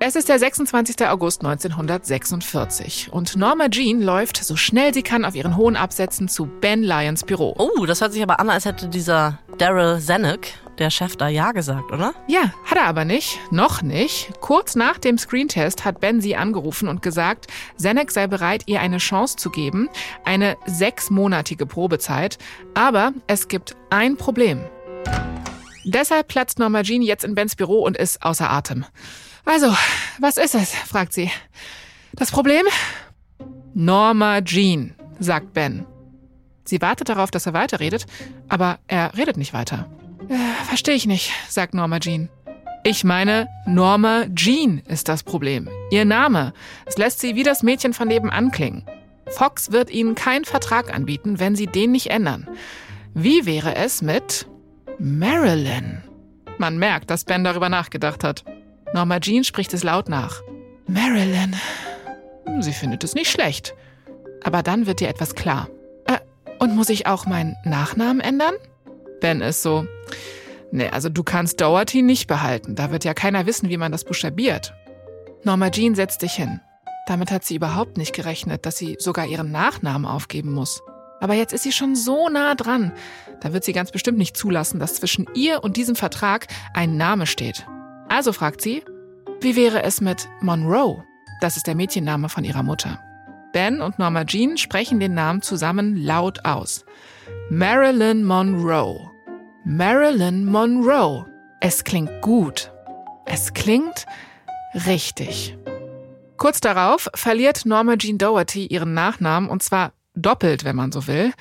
Es 0.03 0.15
ist 0.15 0.29
der 0.29 0.39
26. 0.39 1.07
August 1.07 1.45
1946 1.45 3.13
und 3.13 3.35
Norma 3.35 3.69
Jean 3.69 4.01
läuft 4.01 4.43
so 4.43 4.55
schnell 4.55 4.93
sie 4.93 5.03
kann 5.03 5.23
auf 5.23 5.35
ihren 5.35 5.55
hohen 5.55 5.75
Absätzen 5.75 6.27
zu 6.27 6.47
Ben 6.47 6.81
Lyons 6.81 7.23
Büro. 7.23 7.55
Oh, 7.57 7.85
das 7.85 8.01
hört 8.01 8.11
sich 8.11 8.23
aber 8.23 8.39
an, 8.39 8.49
als 8.49 8.65
hätte 8.65 8.87
dieser 8.87 9.37
Daryl 9.59 9.99
Zanuck, 9.99 10.41
der 10.79 10.89
Chef, 10.89 11.15
da 11.15 11.27
Ja 11.27 11.51
gesagt, 11.51 11.91
oder? 11.91 12.13
Ja, 12.27 12.51
hat 12.65 12.77
er 12.77 12.87
aber 12.87 13.05
nicht. 13.05 13.39
Noch 13.51 13.83
nicht. 13.83 14.31
Kurz 14.41 14.75
nach 14.75 14.97
dem 14.97 15.19
Screentest 15.19 15.85
hat 15.85 15.99
Ben 15.99 16.19
sie 16.19 16.35
angerufen 16.35 16.87
und 16.87 17.03
gesagt, 17.03 17.45
Zanuck 17.77 18.11
sei 18.11 18.25
bereit, 18.25 18.63
ihr 18.65 18.81
eine 18.81 18.97
Chance 18.97 19.37
zu 19.37 19.51
geben, 19.51 19.87
eine 20.25 20.57
sechsmonatige 20.65 21.67
Probezeit. 21.67 22.39
Aber 22.73 23.13
es 23.27 23.47
gibt 23.47 23.75
ein 23.91 24.17
Problem. 24.17 24.61
Deshalb 25.83 26.27
platzt 26.27 26.59
Norma 26.59 26.83
Jean 26.83 27.01
jetzt 27.01 27.23
in 27.23 27.35
Bens 27.35 27.55
Büro 27.55 27.83
und 27.83 27.97
ist 27.97 28.23
außer 28.23 28.49
Atem. 28.49 28.85
Also, 29.45 29.75
was 30.19 30.37
ist 30.37 30.55
es? 30.55 30.73
fragt 30.73 31.13
sie. 31.13 31.31
Das 32.13 32.31
Problem? 32.31 32.65
Norma 33.73 34.41
Jean, 34.41 34.93
sagt 35.19 35.53
Ben. 35.53 35.85
Sie 36.65 36.81
wartet 36.81 37.09
darauf, 37.09 37.31
dass 37.31 37.45
er 37.45 37.53
weiterredet, 37.53 38.05
aber 38.49 38.79
er 38.87 39.17
redet 39.17 39.37
nicht 39.37 39.53
weiter. 39.53 39.89
Äh, 40.29 40.65
Verstehe 40.65 40.95
ich 40.95 41.07
nicht, 41.07 41.31
sagt 41.49 41.73
Norma 41.73 41.99
Jean. 41.99 42.29
Ich 42.83 43.03
meine, 43.03 43.47
Norma 43.65 44.25
Jean 44.33 44.79
ist 44.87 45.07
das 45.07 45.23
Problem. 45.23 45.69
Ihr 45.91 46.05
Name. 46.05 46.53
Es 46.85 46.97
lässt 46.97 47.19
sie 47.19 47.35
wie 47.35 47.43
das 47.43 47.63
Mädchen 47.63 47.93
von 47.93 48.07
nebenan 48.07 48.51
klingen. 48.51 48.85
Fox 49.27 49.71
wird 49.71 49.89
ihnen 49.89 50.15
keinen 50.15 50.45
Vertrag 50.45 50.93
anbieten, 50.93 51.39
wenn 51.39 51.55
sie 51.55 51.67
den 51.67 51.91
nicht 51.91 52.07
ändern. 52.07 52.47
Wie 53.13 53.45
wäre 53.45 53.75
es 53.75 54.01
mit 54.01 54.47
Marilyn? 55.03 56.03
Man 56.59 56.77
merkt, 56.77 57.09
dass 57.09 57.25
Ben 57.25 57.43
darüber 57.43 57.69
nachgedacht 57.69 58.23
hat. 58.23 58.45
Norma 58.93 59.19
Jean 59.19 59.43
spricht 59.43 59.73
es 59.73 59.81
laut 59.81 60.07
nach. 60.07 60.43
Marilyn. 60.85 61.55
Sie 62.59 62.71
findet 62.71 63.03
es 63.03 63.15
nicht 63.15 63.31
schlecht. 63.31 63.73
Aber 64.43 64.61
dann 64.61 64.85
wird 64.85 65.01
ihr 65.01 65.09
etwas 65.09 65.33
klar. 65.33 65.69
Äh, 66.05 66.19
und 66.59 66.75
muss 66.75 66.89
ich 66.89 67.07
auch 67.07 67.25
meinen 67.25 67.55
Nachnamen 67.65 68.19
ändern? 68.19 68.53
Ben 69.21 69.41
ist 69.41 69.63
so. 69.63 69.87
Nee, 70.71 70.89
also 70.89 71.09
du 71.09 71.23
kannst 71.23 71.59
Doherty 71.61 72.03
nicht 72.03 72.27
behalten. 72.27 72.75
Da 72.75 72.91
wird 72.91 73.03
ja 73.03 73.15
keiner 73.15 73.47
wissen, 73.47 73.69
wie 73.69 73.77
man 73.77 73.91
das 73.91 74.03
buchstabiert. 74.03 74.71
Norma 75.43 75.71
Jean 75.71 75.95
setzt 75.95 76.21
sich 76.21 76.33
hin. 76.33 76.61
Damit 77.07 77.31
hat 77.31 77.43
sie 77.43 77.55
überhaupt 77.55 77.97
nicht 77.97 78.13
gerechnet, 78.13 78.67
dass 78.67 78.77
sie 78.77 78.97
sogar 78.99 79.25
ihren 79.25 79.51
Nachnamen 79.51 80.05
aufgeben 80.05 80.51
muss. 80.51 80.83
Aber 81.21 81.35
jetzt 81.35 81.53
ist 81.53 81.63
sie 81.63 81.71
schon 81.71 81.95
so 81.95 82.27
nah 82.27 82.55
dran. 82.55 82.91
Da 83.39 83.53
wird 83.53 83.63
sie 83.63 83.73
ganz 83.73 83.91
bestimmt 83.91 84.17
nicht 84.17 84.35
zulassen, 84.35 84.79
dass 84.79 84.95
zwischen 84.95 85.27
ihr 85.33 85.63
und 85.63 85.77
diesem 85.77 85.95
Vertrag 85.95 86.47
ein 86.73 86.97
Name 86.97 87.25
steht. 87.27 87.65
Also 88.09 88.33
fragt 88.33 88.61
sie, 88.61 88.83
wie 89.39 89.55
wäre 89.55 89.83
es 89.83 90.01
mit 90.01 90.27
Monroe? 90.41 91.03
Das 91.39 91.57
ist 91.57 91.67
der 91.67 91.75
Mädchenname 91.75 92.27
von 92.27 92.43
ihrer 92.43 92.63
Mutter. 92.63 92.99
Ben 93.53 93.81
und 93.81 93.99
Norma 93.99 94.25
Jean 94.25 94.57
sprechen 94.57 94.99
den 94.99 95.13
Namen 95.13 95.41
zusammen 95.41 95.95
laut 95.95 96.45
aus. 96.45 96.85
Marilyn 97.49 98.23
Monroe. 98.23 99.09
Marilyn 99.63 100.45
Monroe. 100.45 101.25
Es 101.59 101.83
klingt 101.83 102.21
gut. 102.21 102.71
Es 103.25 103.53
klingt 103.53 104.05
richtig. 104.87 105.57
Kurz 106.37 106.59
darauf 106.61 107.09
verliert 107.13 107.65
Norma 107.65 107.97
Jean 107.97 108.17
Doherty 108.17 108.65
ihren 108.65 108.93
Nachnamen 108.93 109.49
und 109.49 109.61
zwar 109.61 109.93
doppelt, 110.15 110.63
wenn 110.63 110.75
man 110.75 110.91
so 110.91 111.07
will. 111.07 111.33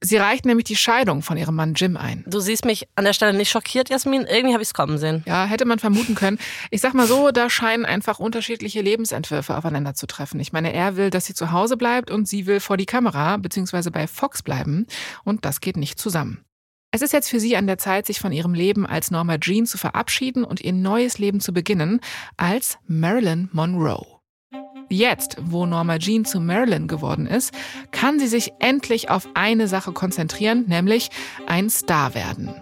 Sie 0.00 0.16
reicht 0.16 0.44
nämlich 0.44 0.64
die 0.64 0.76
Scheidung 0.76 1.22
von 1.22 1.36
ihrem 1.36 1.56
Mann 1.56 1.74
Jim 1.74 1.96
ein. 1.96 2.22
Du 2.28 2.38
siehst 2.38 2.64
mich 2.64 2.86
an 2.94 3.04
der 3.04 3.12
Stelle 3.12 3.36
nicht 3.36 3.50
schockiert, 3.50 3.88
Jasmin. 3.88 4.26
Irgendwie 4.30 4.52
habe 4.52 4.62
ich 4.62 4.68
es 4.68 4.74
kommen 4.74 4.96
sehen. 4.96 5.24
Ja, 5.26 5.44
hätte 5.44 5.64
man 5.64 5.80
vermuten 5.80 6.14
können. 6.14 6.38
Ich 6.70 6.80
sag 6.80 6.94
mal 6.94 7.08
so, 7.08 7.32
da 7.32 7.50
scheinen 7.50 7.84
einfach 7.84 8.20
unterschiedliche 8.20 8.80
Lebensentwürfe 8.80 9.56
aufeinander 9.56 9.94
zu 9.94 10.06
treffen. 10.06 10.38
Ich 10.38 10.52
meine, 10.52 10.72
er 10.72 10.96
will, 10.96 11.10
dass 11.10 11.26
sie 11.26 11.34
zu 11.34 11.50
Hause 11.50 11.76
bleibt 11.76 12.12
und 12.12 12.28
sie 12.28 12.46
will 12.46 12.60
vor 12.60 12.76
die 12.76 12.86
Kamera 12.86 13.38
bzw. 13.38 13.90
bei 13.90 14.06
Fox 14.06 14.44
bleiben. 14.44 14.86
Und 15.24 15.44
das 15.44 15.60
geht 15.60 15.76
nicht 15.76 15.98
zusammen. 15.98 16.44
Es 16.92 17.02
ist 17.02 17.12
jetzt 17.12 17.28
für 17.28 17.40
sie 17.40 17.56
an 17.56 17.66
der 17.66 17.78
Zeit, 17.78 18.06
sich 18.06 18.20
von 18.20 18.32
ihrem 18.32 18.54
Leben 18.54 18.86
als 18.86 19.10
Norma 19.10 19.38
Jean 19.38 19.66
zu 19.66 19.78
verabschieden 19.78 20.44
und 20.44 20.60
ihr 20.60 20.72
neues 20.72 21.18
Leben 21.18 21.40
zu 21.40 21.52
beginnen 21.52 22.00
als 22.36 22.78
Marilyn 22.86 23.48
Monroe. 23.52 24.17
Jetzt, 24.88 25.36
wo 25.40 25.66
Norma 25.66 25.98
Jean 25.98 26.24
zu 26.24 26.40
Marilyn 26.40 26.88
geworden 26.88 27.26
ist, 27.26 27.52
kann 27.90 28.18
sie 28.18 28.26
sich 28.26 28.52
endlich 28.58 29.10
auf 29.10 29.28
eine 29.34 29.68
Sache 29.68 29.92
konzentrieren, 29.92 30.64
nämlich 30.66 31.10
ein 31.46 31.68
Star 31.68 32.14
werden. 32.14 32.54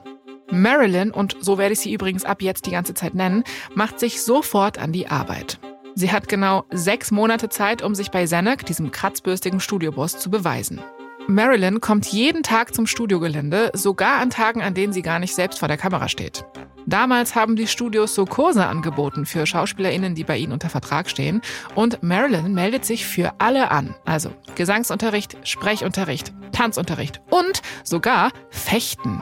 Marilyn, 0.50 1.10
und 1.10 1.36
so 1.40 1.58
werde 1.58 1.72
ich 1.72 1.80
sie 1.80 1.92
übrigens 1.92 2.24
ab 2.24 2.42
jetzt 2.42 2.66
die 2.66 2.70
ganze 2.70 2.94
Zeit 2.94 3.14
nennen, 3.14 3.44
macht 3.74 4.00
sich 4.00 4.22
sofort 4.22 4.78
an 4.78 4.92
die 4.92 5.08
Arbeit. 5.08 5.58
Sie 5.94 6.12
hat 6.12 6.28
genau 6.28 6.64
sechs 6.70 7.10
Monate 7.10 7.48
Zeit, 7.48 7.82
um 7.82 7.94
sich 7.94 8.10
bei 8.10 8.26
Zanuck, 8.26 8.66
diesem 8.66 8.90
kratzbürstigen 8.90 9.60
Studioboss, 9.60 10.18
zu 10.18 10.30
beweisen. 10.30 10.80
Marilyn 11.28 11.80
kommt 11.80 12.06
jeden 12.06 12.42
Tag 12.42 12.74
zum 12.74 12.86
Studiogelände, 12.86 13.70
sogar 13.72 14.20
an 14.20 14.30
Tagen, 14.30 14.62
an 14.62 14.74
denen 14.74 14.92
sie 14.92 15.02
gar 15.02 15.18
nicht 15.18 15.34
selbst 15.34 15.58
vor 15.58 15.68
der 15.68 15.76
Kamera 15.76 16.08
steht. 16.08 16.44
Damals 16.86 17.34
haben 17.34 17.56
die 17.56 17.66
Studios 17.66 18.14
so 18.14 18.24
Kurse 18.24 18.66
angeboten 18.66 19.26
für 19.26 19.44
SchauspielerInnen, 19.44 20.14
die 20.14 20.24
bei 20.24 20.38
ihnen 20.38 20.52
unter 20.52 20.70
Vertrag 20.70 21.10
stehen. 21.10 21.42
Und 21.74 22.02
Marilyn 22.02 22.54
meldet 22.54 22.84
sich 22.84 23.04
für 23.04 23.32
alle 23.38 23.72
an. 23.72 23.94
Also 24.04 24.30
Gesangsunterricht, 24.54 25.36
Sprechunterricht, 25.42 26.32
Tanzunterricht 26.52 27.20
und 27.30 27.60
sogar 27.82 28.30
Fechten. 28.50 29.20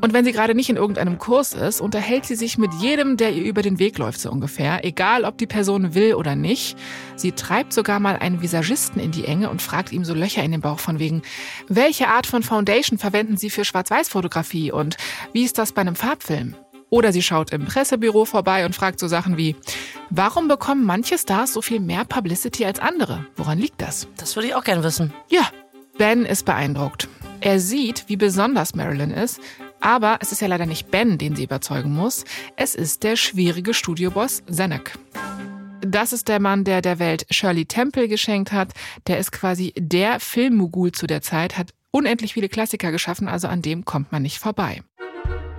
Und 0.00 0.12
wenn 0.12 0.24
sie 0.24 0.32
gerade 0.32 0.54
nicht 0.54 0.68
in 0.68 0.76
irgendeinem 0.76 1.18
Kurs 1.18 1.54
ist, 1.54 1.80
unterhält 1.80 2.26
sie 2.26 2.34
sich 2.34 2.58
mit 2.58 2.74
jedem, 2.74 3.16
der 3.16 3.32
ihr 3.32 3.44
über 3.44 3.62
den 3.62 3.78
Weg 3.78 3.96
läuft, 3.96 4.20
so 4.20 4.30
ungefähr, 4.30 4.84
egal 4.84 5.24
ob 5.24 5.38
die 5.38 5.46
Person 5.46 5.94
will 5.94 6.14
oder 6.14 6.36
nicht. 6.36 6.76
Sie 7.16 7.32
treibt 7.32 7.72
sogar 7.72 8.00
mal 8.00 8.16
einen 8.16 8.42
Visagisten 8.42 9.00
in 9.00 9.12
die 9.12 9.24
Enge 9.24 9.48
und 9.48 9.62
fragt 9.62 9.92
ihm 9.92 10.04
so 10.04 10.12
Löcher 10.12 10.42
in 10.42 10.52
den 10.52 10.60
Bauch 10.60 10.78
von 10.78 10.98
wegen, 10.98 11.22
welche 11.68 12.08
Art 12.08 12.26
von 12.26 12.42
Foundation 12.42 12.98
verwenden 12.98 13.38
Sie 13.38 13.48
für 13.48 13.64
Schwarz-Weiß-Fotografie 13.64 14.72
und 14.72 14.98
wie 15.32 15.44
ist 15.44 15.56
das 15.56 15.72
bei 15.72 15.80
einem 15.80 15.96
Farbfilm? 15.96 16.54
Oder 16.94 17.12
sie 17.12 17.22
schaut 17.22 17.50
im 17.50 17.64
Pressebüro 17.64 18.24
vorbei 18.24 18.64
und 18.64 18.76
fragt 18.76 19.00
so 19.00 19.08
Sachen 19.08 19.36
wie, 19.36 19.56
warum 20.10 20.46
bekommen 20.46 20.84
manche 20.84 21.18
Stars 21.18 21.52
so 21.52 21.60
viel 21.60 21.80
mehr 21.80 22.04
Publicity 22.04 22.64
als 22.64 22.78
andere? 22.78 23.26
Woran 23.34 23.58
liegt 23.58 23.82
das? 23.82 24.06
Das 24.16 24.36
würde 24.36 24.46
ich 24.46 24.54
auch 24.54 24.62
gern 24.62 24.84
wissen. 24.84 25.12
Ja, 25.28 25.50
Ben 25.98 26.24
ist 26.24 26.44
beeindruckt. 26.44 27.08
Er 27.40 27.58
sieht, 27.58 28.04
wie 28.06 28.16
besonders 28.16 28.76
Marilyn 28.76 29.10
ist, 29.10 29.40
aber 29.80 30.18
es 30.20 30.30
ist 30.30 30.40
ja 30.40 30.46
leider 30.46 30.66
nicht 30.66 30.92
Ben, 30.92 31.18
den 31.18 31.34
sie 31.34 31.42
überzeugen 31.42 31.92
muss. 31.92 32.24
Es 32.54 32.76
ist 32.76 33.02
der 33.02 33.16
schwierige 33.16 33.74
Studioboss 33.74 34.44
Zanuck. 34.48 34.92
Das 35.80 36.12
ist 36.12 36.28
der 36.28 36.38
Mann, 36.38 36.62
der 36.62 36.80
der 36.80 37.00
Welt 37.00 37.26
Shirley 37.28 37.64
Temple 37.64 38.06
geschenkt 38.06 38.52
hat. 38.52 38.72
Der 39.08 39.18
ist 39.18 39.32
quasi 39.32 39.74
der 39.76 40.20
Filmmogul 40.20 40.92
zu 40.92 41.08
der 41.08 41.22
Zeit, 41.22 41.58
hat 41.58 41.74
unendlich 41.90 42.34
viele 42.34 42.48
Klassiker 42.48 42.92
geschaffen, 42.92 43.26
also 43.26 43.48
an 43.48 43.62
dem 43.62 43.84
kommt 43.84 44.12
man 44.12 44.22
nicht 44.22 44.38
vorbei. 44.38 44.82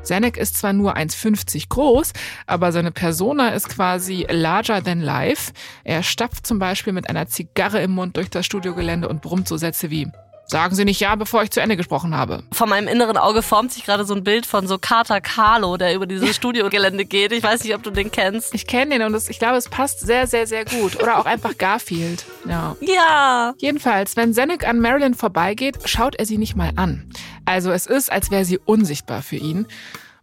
Zanuck 0.05 0.37
ist 0.37 0.57
zwar 0.57 0.73
nur 0.73 0.95
1,50 0.95 1.69
groß, 1.69 2.13
aber 2.45 2.71
seine 2.71 2.91
Persona 2.91 3.49
ist 3.49 3.69
quasi 3.69 4.25
larger 4.29 4.83
than 4.83 5.01
life. 5.01 5.51
Er 5.83 6.03
stapft 6.03 6.45
zum 6.45 6.59
Beispiel 6.59 6.93
mit 6.93 7.09
einer 7.09 7.27
Zigarre 7.27 7.81
im 7.81 7.91
Mund 7.91 8.17
durch 8.17 8.29
das 8.29 8.45
Studiogelände 8.45 9.09
und 9.09 9.21
brummt 9.21 9.47
so 9.47 9.57
Sätze 9.57 9.89
wie 9.89 10.07
Sagen 10.47 10.75
Sie 10.75 10.85
nicht 10.85 10.99
ja, 10.99 11.15
bevor 11.15 11.41
ich 11.43 11.49
zu 11.49 11.59
Ende 11.59 11.75
gesprochen 11.75 12.15
habe. 12.15 12.43
Von 12.51 12.69
meinem 12.69 12.87
inneren 12.87 13.17
Auge 13.17 13.41
formt 13.41 13.71
sich 13.71 13.83
gerade 13.83 14.05
so 14.05 14.13
ein 14.13 14.23
Bild 14.23 14.45
von 14.45 14.67
so 14.67 14.77
Carter 14.77 15.19
Carlo, 15.19 15.77
der 15.77 15.95
über 15.95 16.05
dieses 16.05 16.35
Studiogelände 16.35 17.05
geht. 17.05 17.31
Ich 17.31 17.43
weiß 17.43 17.63
nicht, 17.63 17.73
ob 17.73 17.81
du 17.81 17.89
den 17.89 18.11
kennst. 18.11 18.53
Ich 18.53 18.67
kenne 18.67 18.97
den 18.97 19.07
und 19.07 19.13
das, 19.13 19.29
ich 19.29 19.39
glaube, 19.39 19.57
es 19.57 19.69
passt 19.69 20.01
sehr, 20.01 20.27
sehr, 20.27 20.45
sehr 20.45 20.65
gut. 20.65 21.01
Oder 21.01 21.19
auch 21.19 21.25
einfach 21.25 21.57
Garfield. 21.57 22.25
Ja. 22.47 22.75
Ja. 22.79 23.53
Jedenfalls, 23.57 24.15
wenn 24.15 24.33
Zenek 24.33 24.67
an 24.67 24.79
Marilyn 24.79 25.15
vorbeigeht, 25.15 25.77
schaut 25.85 26.15
er 26.15 26.25
sie 26.25 26.37
nicht 26.37 26.55
mal 26.55 26.71
an. 26.75 27.09
Also 27.45 27.71
es 27.71 27.87
ist, 27.87 28.11
als 28.11 28.29
wäre 28.29 28.45
sie 28.45 28.59
unsichtbar 28.59 29.23
für 29.23 29.37
ihn. 29.37 29.67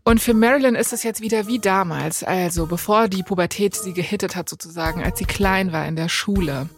Und 0.04 0.20
für 0.20 0.34
Marilyn 0.34 0.74
ist 0.74 0.92
es 0.92 1.04
jetzt 1.04 1.20
wieder 1.20 1.46
wie 1.46 1.60
damals, 1.60 2.24
also 2.24 2.66
bevor 2.66 3.08
die 3.08 3.22
Pubertät 3.22 3.76
sie 3.76 3.92
gehittet 3.92 4.34
hat 4.34 4.48
sozusagen, 4.48 5.02
als 5.02 5.18
sie 5.18 5.24
klein 5.24 5.72
war 5.72 5.86
in 5.86 5.94
der 5.94 6.08
Schule. 6.08 6.68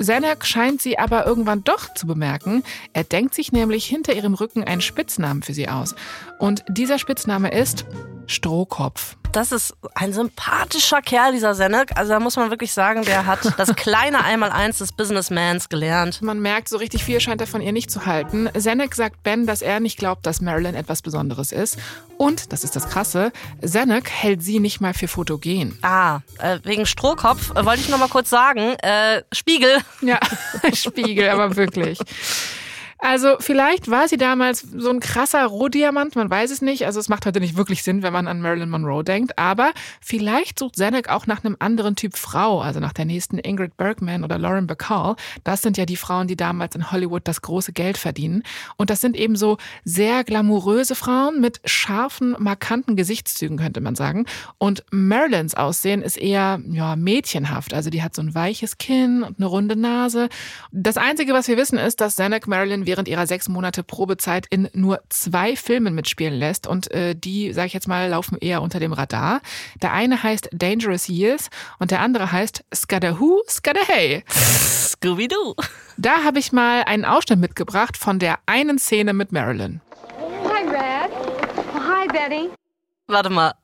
Zanuck 0.00 0.44
scheint 0.44 0.82
sie 0.82 0.98
aber 0.98 1.26
irgendwann 1.26 1.64
doch 1.64 1.92
zu 1.94 2.06
bemerken. 2.06 2.62
Er 2.92 3.04
denkt 3.04 3.34
sich 3.34 3.52
nämlich 3.52 3.86
hinter 3.86 4.14
ihrem 4.14 4.34
Rücken 4.34 4.64
einen 4.64 4.80
Spitznamen 4.80 5.42
für 5.42 5.54
sie 5.54 5.68
aus. 5.68 5.94
Und 6.38 6.64
dieser 6.68 6.98
Spitzname 6.98 7.50
ist 7.52 7.84
Strohkopf. 8.26 9.16
Das 9.34 9.50
ist 9.50 9.74
ein 9.96 10.12
sympathischer 10.12 11.02
Kerl, 11.02 11.32
dieser 11.32 11.54
Zanuck. 11.54 11.88
Also 11.96 12.12
da 12.12 12.20
muss 12.20 12.36
man 12.36 12.50
wirklich 12.50 12.72
sagen, 12.72 13.02
der 13.02 13.26
hat 13.26 13.40
das 13.56 13.74
kleine 13.74 14.22
Einmaleins 14.22 14.78
des 14.78 14.92
Businessmans 14.92 15.68
gelernt. 15.68 16.22
Man 16.22 16.38
merkt, 16.38 16.68
so 16.68 16.76
richtig 16.76 17.02
viel 17.02 17.18
scheint 17.18 17.40
er 17.40 17.48
von 17.48 17.60
ihr 17.60 17.72
nicht 17.72 17.90
zu 17.90 18.06
halten. 18.06 18.48
Zanuck 18.56 18.94
sagt 18.94 19.24
Ben, 19.24 19.44
dass 19.44 19.60
er 19.60 19.80
nicht 19.80 19.98
glaubt, 19.98 20.24
dass 20.24 20.40
Marilyn 20.40 20.76
etwas 20.76 21.02
Besonderes 21.02 21.50
ist. 21.50 21.78
Und, 22.16 22.52
das 22.52 22.62
ist 22.62 22.76
das 22.76 22.88
Krasse, 22.88 23.32
Zanuck 23.60 24.08
hält 24.08 24.40
sie 24.40 24.60
nicht 24.60 24.80
mal 24.80 24.94
für 24.94 25.08
fotogen. 25.08 25.76
Ah, 25.82 26.20
äh, 26.38 26.60
wegen 26.62 26.86
Strohkopf 26.86 27.50
äh, 27.56 27.64
wollte 27.64 27.80
ich 27.80 27.88
noch 27.88 27.98
mal 27.98 28.08
kurz 28.08 28.30
sagen. 28.30 28.76
Äh, 28.82 29.24
Spiegel. 29.32 29.78
Ja, 30.00 30.20
Spiegel, 30.72 31.28
aber 31.30 31.56
wirklich. 31.56 31.98
Also 33.04 33.36
vielleicht 33.38 33.90
war 33.90 34.08
sie 34.08 34.16
damals 34.16 34.60
so 34.60 34.88
ein 34.88 34.98
krasser 34.98 35.44
Rohdiamant, 35.44 36.16
man 36.16 36.30
weiß 36.30 36.50
es 36.50 36.62
nicht. 36.62 36.86
Also 36.86 36.98
es 36.98 37.10
macht 37.10 37.26
heute 37.26 37.38
nicht 37.38 37.54
wirklich 37.54 37.82
Sinn, 37.82 38.02
wenn 38.02 38.14
man 38.14 38.26
an 38.26 38.40
Marilyn 38.40 38.70
Monroe 38.70 39.04
denkt. 39.04 39.38
Aber 39.38 39.72
vielleicht 40.00 40.58
sucht 40.58 40.76
Zanuck 40.76 41.10
auch 41.10 41.26
nach 41.26 41.44
einem 41.44 41.54
anderen 41.58 41.96
Typ 41.96 42.16
Frau, 42.16 42.62
also 42.62 42.80
nach 42.80 42.94
der 42.94 43.04
nächsten 43.04 43.36
Ingrid 43.36 43.76
Bergman 43.76 44.24
oder 44.24 44.38
Lauren 44.38 44.66
Bacall. 44.66 45.16
Das 45.44 45.60
sind 45.60 45.76
ja 45.76 45.84
die 45.84 45.98
Frauen, 45.98 46.28
die 46.28 46.36
damals 46.36 46.76
in 46.76 46.92
Hollywood 46.92 47.28
das 47.28 47.42
große 47.42 47.74
Geld 47.74 47.98
verdienen. 47.98 48.42
Und 48.78 48.88
das 48.88 49.02
sind 49.02 49.16
eben 49.16 49.36
so 49.36 49.58
sehr 49.84 50.24
glamouröse 50.24 50.94
Frauen 50.94 51.42
mit 51.42 51.60
scharfen, 51.66 52.34
markanten 52.38 52.96
Gesichtszügen, 52.96 53.58
könnte 53.58 53.82
man 53.82 53.96
sagen. 53.96 54.24
Und 54.56 54.82
Marilyns 54.90 55.54
Aussehen 55.54 56.00
ist 56.00 56.16
eher 56.16 56.58
ja, 56.70 56.96
mädchenhaft. 56.96 57.74
Also 57.74 57.90
die 57.90 58.02
hat 58.02 58.14
so 58.14 58.22
ein 58.22 58.34
weiches 58.34 58.78
Kinn 58.78 59.24
und 59.24 59.36
eine 59.38 59.46
runde 59.46 59.76
Nase. 59.76 60.30
Das 60.72 60.96
Einzige, 60.96 61.34
was 61.34 61.48
wir 61.48 61.58
wissen, 61.58 61.78
ist, 61.78 62.00
dass 62.00 62.16
Zanuck 62.16 62.46
Marilyn 62.46 62.86
während 62.94 63.08
ihrer 63.08 63.26
sechs 63.26 63.48
Monate 63.48 63.82
Probezeit 63.82 64.46
in 64.50 64.68
nur 64.72 65.00
zwei 65.08 65.56
Filmen 65.56 65.96
mitspielen 65.96 66.34
lässt. 66.34 66.68
Und 66.68 66.92
äh, 66.92 67.16
die, 67.16 67.52
sage 67.52 67.66
ich 67.66 67.72
jetzt 67.72 67.88
mal, 67.88 68.08
laufen 68.08 68.38
eher 68.38 68.62
unter 68.62 68.78
dem 68.78 68.92
Radar. 68.92 69.40
Der 69.82 69.92
eine 69.92 70.22
heißt 70.22 70.48
Dangerous 70.52 71.08
Years 71.08 71.50
und 71.80 71.90
der 71.90 72.00
andere 72.00 72.30
heißt 72.30 72.64
Scudderhoo, 72.72 73.42
Scudderhey. 73.48 74.22
Scooby-Doo. 74.30 75.56
Da 75.96 76.22
habe 76.22 76.38
ich 76.38 76.52
mal 76.52 76.84
einen 76.84 77.04
Ausschnitt 77.04 77.40
mitgebracht 77.40 77.96
von 77.96 78.20
der 78.20 78.38
einen 78.46 78.78
Szene 78.78 79.12
mit 79.12 79.32
Marilyn. 79.32 79.80
Hi, 80.44 80.68
Red. 80.68 81.10
Hi, 81.74 82.06
Betty. 82.06 82.50
Warte 83.08 83.30
mal, 83.30 83.54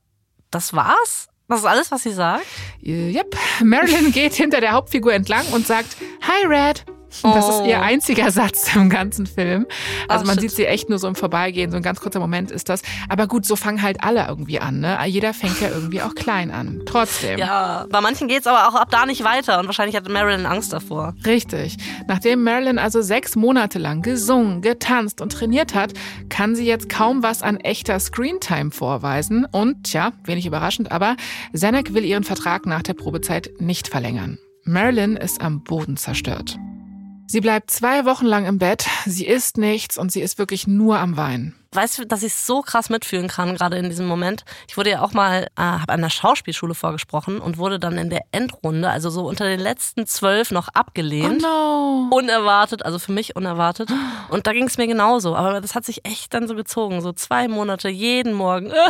das 0.50 0.72
war's? 0.72 1.28
Das 1.46 1.60
ist 1.60 1.66
alles, 1.66 1.92
was 1.92 2.02
sie 2.02 2.12
sagt? 2.12 2.46
Yep. 2.82 3.36
Marilyn 3.62 4.10
geht 4.12 4.34
hinter 4.34 4.60
der 4.60 4.72
Hauptfigur 4.72 5.12
entlang 5.14 5.46
und 5.52 5.68
sagt, 5.68 5.96
Hi, 6.22 6.46
Red. 6.46 6.84
Das 7.22 7.48
ist 7.48 7.66
ihr 7.66 7.82
einziger 7.82 8.30
Satz 8.30 8.74
im 8.74 8.88
ganzen 8.88 9.26
Film. 9.26 9.66
Also 10.08 10.22
Ach, 10.22 10.26
man 10.26 10.34
shit. 10.34 10.42
sieht 10.42 10.50
sie 10.52 10.66
echt 10.66 10.88
nur 10.88 10.98
so 10.98 11.08
im 11.08 11.14
Vorbeigehen, 11.14 11.70
so 11.70 11.76
ein 11.76 11.82
ganz 11.82 12.00
kurzer 12.00 12.20
Moment 12.20 12.50
ist 12.50 12.68
das. 12.68 12.82
Aber 13.08 13.26
gut, 13.26 13.44
so 13.44 13.56
fangen 13.56 13.82
halt 13.82 14.02
alle 14.02 14.26
irgendwie 14.28 14.60
an. 14.60 14.80
Ne? 14.80 14.98
Jeder 15.06 15.34
fängt 15.34 15.60
ja 15.60 15.68
irgendwie 15.68 16.02
auch 16.02 16.14
klein 16.14 16.50
an. 16.50 16.82
Trotzdem. 16.86 17.38
Ja, 17.38 17.86
bei 17.90 18.00
manchen 18.00 18.28
geht's 18.28 18.46
aber 18.46 18.68
auch 18.68 18.80
ab 18.80 18.88
da 18.90 19.06
nicht 19.06 19.24
weiter 19.24 19.58
und 19.58 19.66
wahrscheinlich 19.66 19.96
hatte 19.96 20.10
Marilyn 20.10 20.46
Angst 20.46 20.72
davor. 20.72 21.14
Richtig. 21.26 21.76
Nachdem 22.06 22.42
Marilyn 22.42 22.78
also 22.78 23.02
sechs 23.02 23.36
Monate 23.36 23.78
lang 23.78 24.02
gesungen, 24.02 24.62
getanzt 24.62 25.20
und 25.20 25.32
trainiert 25.32 25.74
hat, 25.74 25.92
kann 26.28 26.54
sie 26.54 26.66
jetzt 26.66 26.88
kaum 26.88 27.22
was 27.22 27.42
an 27.42 27.56
echter 27.58 27.98
Screentime 27.98 28.70
vorweisen. 28.70 29.46
Und, 29.50 29.84
tja, 29.84 30.12
wenig 30.24 30.46
überraschend, 30.46 30.92
aber 30.92 31.16
Zanuck 31.54 31.94
will 31.94 32.04
ihren 32.04 32.24
Vertrag 32.24 32.66
nach 32.66 32.82
der 32.82 32.94
Probezeit 32.94 33.50
nicht 33.58 33.88
verlängern. 33.88 34.38
Marilyn 34.64 35.16
ist 35.16 35.40
am 35.40 35.62
Boden 35.64 35.96
zerstört. 35.96 36.58
Sie 37.32 37.40
bleibt 37.40 37.70
zwei 37.70 38.06
Wochen 38.06 38.26
lang 38.26 38.44
im 38.44 38.58
Bett, 38.58 38.88
sie 39.06 39.24
isst 39.24 39.56
nichts 39.56 39.96
und 39.96 40.10
sie 40.10 40.20
ist 40.20 40.36
wirklich 40.38 40.66
nur 40.66 40.98
am 40.98 41.16
Weinen. 41.16 41.54
Weißt 41.72 41.98
du, 41.98 42.04
dass 42.06 42.24
ich 42.24 42.34
so 42.34 42.62
krass 42.62 42.90
mitfühlen 42.90 43.28
kann, 43.28 43.54
gerade 43.54 43.76
in 43.76 43.88
diesem 43.90 44.06
Moment? 44.06 44.44
Ich 44.68 44.76
wurde 44.76 44.90
ja 44.90 45.02
auch 45.02 45.12
mal, 45.12 45.44
äh, 45.56 45.62
habe 45.62 45.92
an 45.92 46.00
der 46.00 46.10
Schauspielschule 46.10 46.74
vorgesprochen 46.74 47.38
und 47.38 47.58
wurde 47.58 47.78
dann 47.78 47.96
in 47.96 48.10
der 48.10 48.22
Endrunde, 48.32 48.90
also 48.90 49.08
so 49.08 49.28
unter 49.28 49.44
den 49.44 49.60
letzten 49.60 50.04
zwölf, 50.04 50.50
noch 50.50 50.66
abgelehnt. 50.74 51.44
Oh 51.44 52.08
no. 52.10 52.16
Unerwartet, 52.16 52.84
also 52.84 52.98
für 52.98 53.12
mich 53.12 53.36
unerwartet. 53.36 53.88
Und 54.30 54.48
da 54.48 54.52
ging 54.52 54.64
es 54.66 54.78
mir 54.78 54.88
genauso. 54.88 55.36
Aber 55.36 55.60
das 55.60 55.76
hat 55.76 55.84
sich 55.84 56.04
echt 56.04 56.34
dann 56.34 56.48
so 56.48 56.56
gezogen. 56.56 57.02
So 57.02 57.12
zwei 57.12 57.46
Monate, 57.46 57.88
jeden 57.88 58.32
Morgen. 58.32 58.72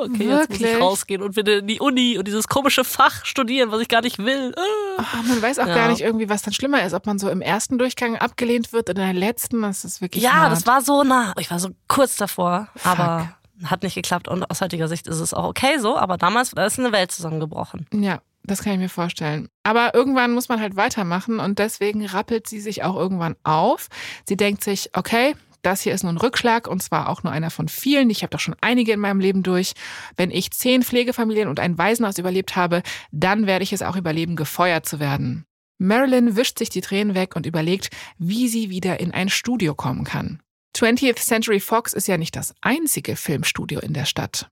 Okay, 0.00 0.28
jetzt 0.28 0.48
muss 0.50 0.58
ich 0.58 0.62
Wirklich? 0.62 0.80
rausgehen 0.80 1.22
und 1.22 1.34
wieder 1.34 1.58
in 1.58 1.66
die 1.66 1.80
Uni 1.80 2.18
und 2.18 2.28
dieses 2.28 2.46
komische 2.46 2.84
Fach 2.84 3.24
studieren, 3.24 3.72
was 3.72 3.80
ich 3.80 3.88
gar 3.88 4.00
nicht 4.02 4.18
will. 4.18 4.54
Ah, 4.96 5.22
man 5.26 5.42
weiß 5.42 5.58
auch 5.58 5.66
Ja. 5.66 5.74
gar 5.74 5.88
nicht 5.88 6.02
irgendwie, 6.02 6.28
was 6.28 6.42
dann 6.42 6.54
schlimmer 6.54 6.84
ist, 6.84 6.92
ob 6.94 7.04
man 7.06 7.18
so 7.18 7.28
im 7.28 7.40
ersten 7.40 7.78
Durchgang 7.78 8.16
abgelehnt 8.16 8.72
wird 8.72 8.88
oder 8.90 9.02
in 9.02 9.14
der 9.14 9.20
letzten. 9.28 9.62
Das 9.62 9.84
ist 9.84 10.00
wirklich 10.00 10.22
Ja, 10.22 10.34
hart. 10.34 10.52
das 10.52 10.66
war 10.68 10.82
so 10.82 11.02
nah. 11.02 11.32
Ich 11.40 11.50
war 11.50 11.58
so 11.58 11.70
kurz 11.88 12.16
davor, 12.16 12.68
aber 12.84 13.34
hat 13.64 13.82
nicht 13.82 13.94
geklappt. 13.94 14.28
Und 14.28 14.48
aus 14.50 14.60
heutiger 14.60 14.88
Sicht 14.88 15.06
ist 15.06 15.20
es 15.20 15.34
auch 15.34 15.44
okay 15.44 15.78
so. 15.78 15.96
Aber 15.96 16.16
damals 16.16 16.50
da 16.50 16.66
ist 16.66 16.78
eine 16.78 16.92
Welt 16.92 17.10
zusammengebrochen. 17.10 17.86
Ja, 17.92 18.20
das 18.44 18.62
kann 18.62 18.74
ich 18.74 18.78
mir 18.78 18.88
vorstellen. 18.88 19.48
Aber 19.62 19.94
irgendwann 19.94 20.32
muss 20.32 20.48
man 20.48 20.60
halt 20.60 20.76
weitermachen 20.76 21.40
und 21.40 21.58
deswegen 21.58 22.06
rappelt 22.06 22.48
sie 22.48 22.60
sich 22.60 22.84
auch 22.84 22.96
irgendwann 22.96 23.36
auf. 23.42 23.88
Sie 24.26 24.36
denkt 24.36 24.62
sich, 24.62 24.90
okay, 24.94 25.34
das 25.62 25.82
hier 25.82 25.92
ist 25.92 26.04
nur 26.04 26.12
ein 26.12 26.18
Rückschlag 26.18 26.68
und 26.68 26.82
zwar 26.82 27.08
auch 27.08 27.24
nur 27.24 27.32
einer 27.32 27.50
von 27.50 27.68
vielen. 27.68 28.10
Ich 28.10 28.22
habe 28.22 28.30
doch 28.30 28.40
schon 28.40 28.56
einige 28.60 28.92
in 28.92 29.00
meinem 29.00 29.20
Leben 29.20 29.42
durch. 29.42 29.72
Wenn 30.16 30.30
ich 30.30 30.52
zehn 30.52 30.82
Pflegefamilien 30.82 31.48
und 31.48 31.58
ein 31.58 31.76
Waisenhaus 31.78 32.18
überlebt 32.18 32.54
habe, 32.56 32.82
dann 33.10 33.46
werde 33.46 33.64
ich 33.64 33.72
es 33.72 33.82
auch 33.82 33.96
überleben, 33.96 34.36
gefeuert 34.36 34.86
zu 34.86 35.00
werden. 35.00 35.44
Marilyn 35.78 36.36
wischt 36.36 36.58
sich 36.58 36.70
die 36.70 36.80
Tränen 36.80 37.14
weg 37.14 37.36
und 37.36 37.46
überlegt, 37.46 37.90
wie 38.18 38.48
sie 38.48 38.70
wieder 38.70 38.98
in 39.00 39.12
ein 39.12 39.28
Studio 39.28 39.74
kommen 39.74 40.04
kann. 40.04 40.40
20th 40.78 41.18
Century 41.18 41.58
Fox 41.58 41.92
ist 41.92 42.06
ja 42.06 42.16
nicht 42.16 42.36
das 42.36 42.54
einzige 42.60 43.16
Filmstudio 43.16 43.80
in 43.80 43.94
der 43.94 44.04
Stadt. 44.04 44.48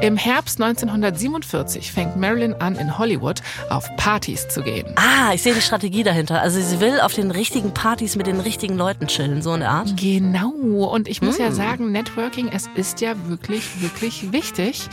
Im 0.00 0.16
Herbst 0.16 0.62
1947 0.62 1.90
fängt 1.90 2.16
Marilyn 2.16 2.54
an, 2.54 2.76
in 2.76 2.98
Hollywood 2.98 3.42
auf 3.68 3.84
Partys 3.96 4.46
zu 4.46 4.62
gehen. 4.62 4.86
Ah, 4.94 5.34
ich 5.34 5.42
sehe 5.42 5.54
die 5.54 5.60
Strategie 5.60 6.04
dahinter. 6.04 6.40
Also 6.40 6.60
sie 6.60 6.78
will 6.78 7.00
auf 7.00 7.14
den 7.14 7.32
richtigen 7.32 7.74
Partys 7.74 8.14
mit 8.14 8.28
den 8.28 8.38
richtigen 8.38 8.76
Leuten 8.76 9.08
chillen, 9.08 9.42
so 9.42 9.52
in 9.54 9.60
der 9.60 9.70
Art. 9.70 9.96
Genau. 9.96 10.50
Und 10.86 11.08
ich 11.08 11.20
muss 11.20 11.36
ja 11.38 11.46
Hm. 11.46 11.52
sagen, 11.52 11.92
Networking, 11.92 12.48
es 12.48 12.70
ist 12.76 13.00
ja 13.00 13.14
wirklich, 13.26 13.82
wirklich 13.82 14.30
wichtig. 14.32 14.88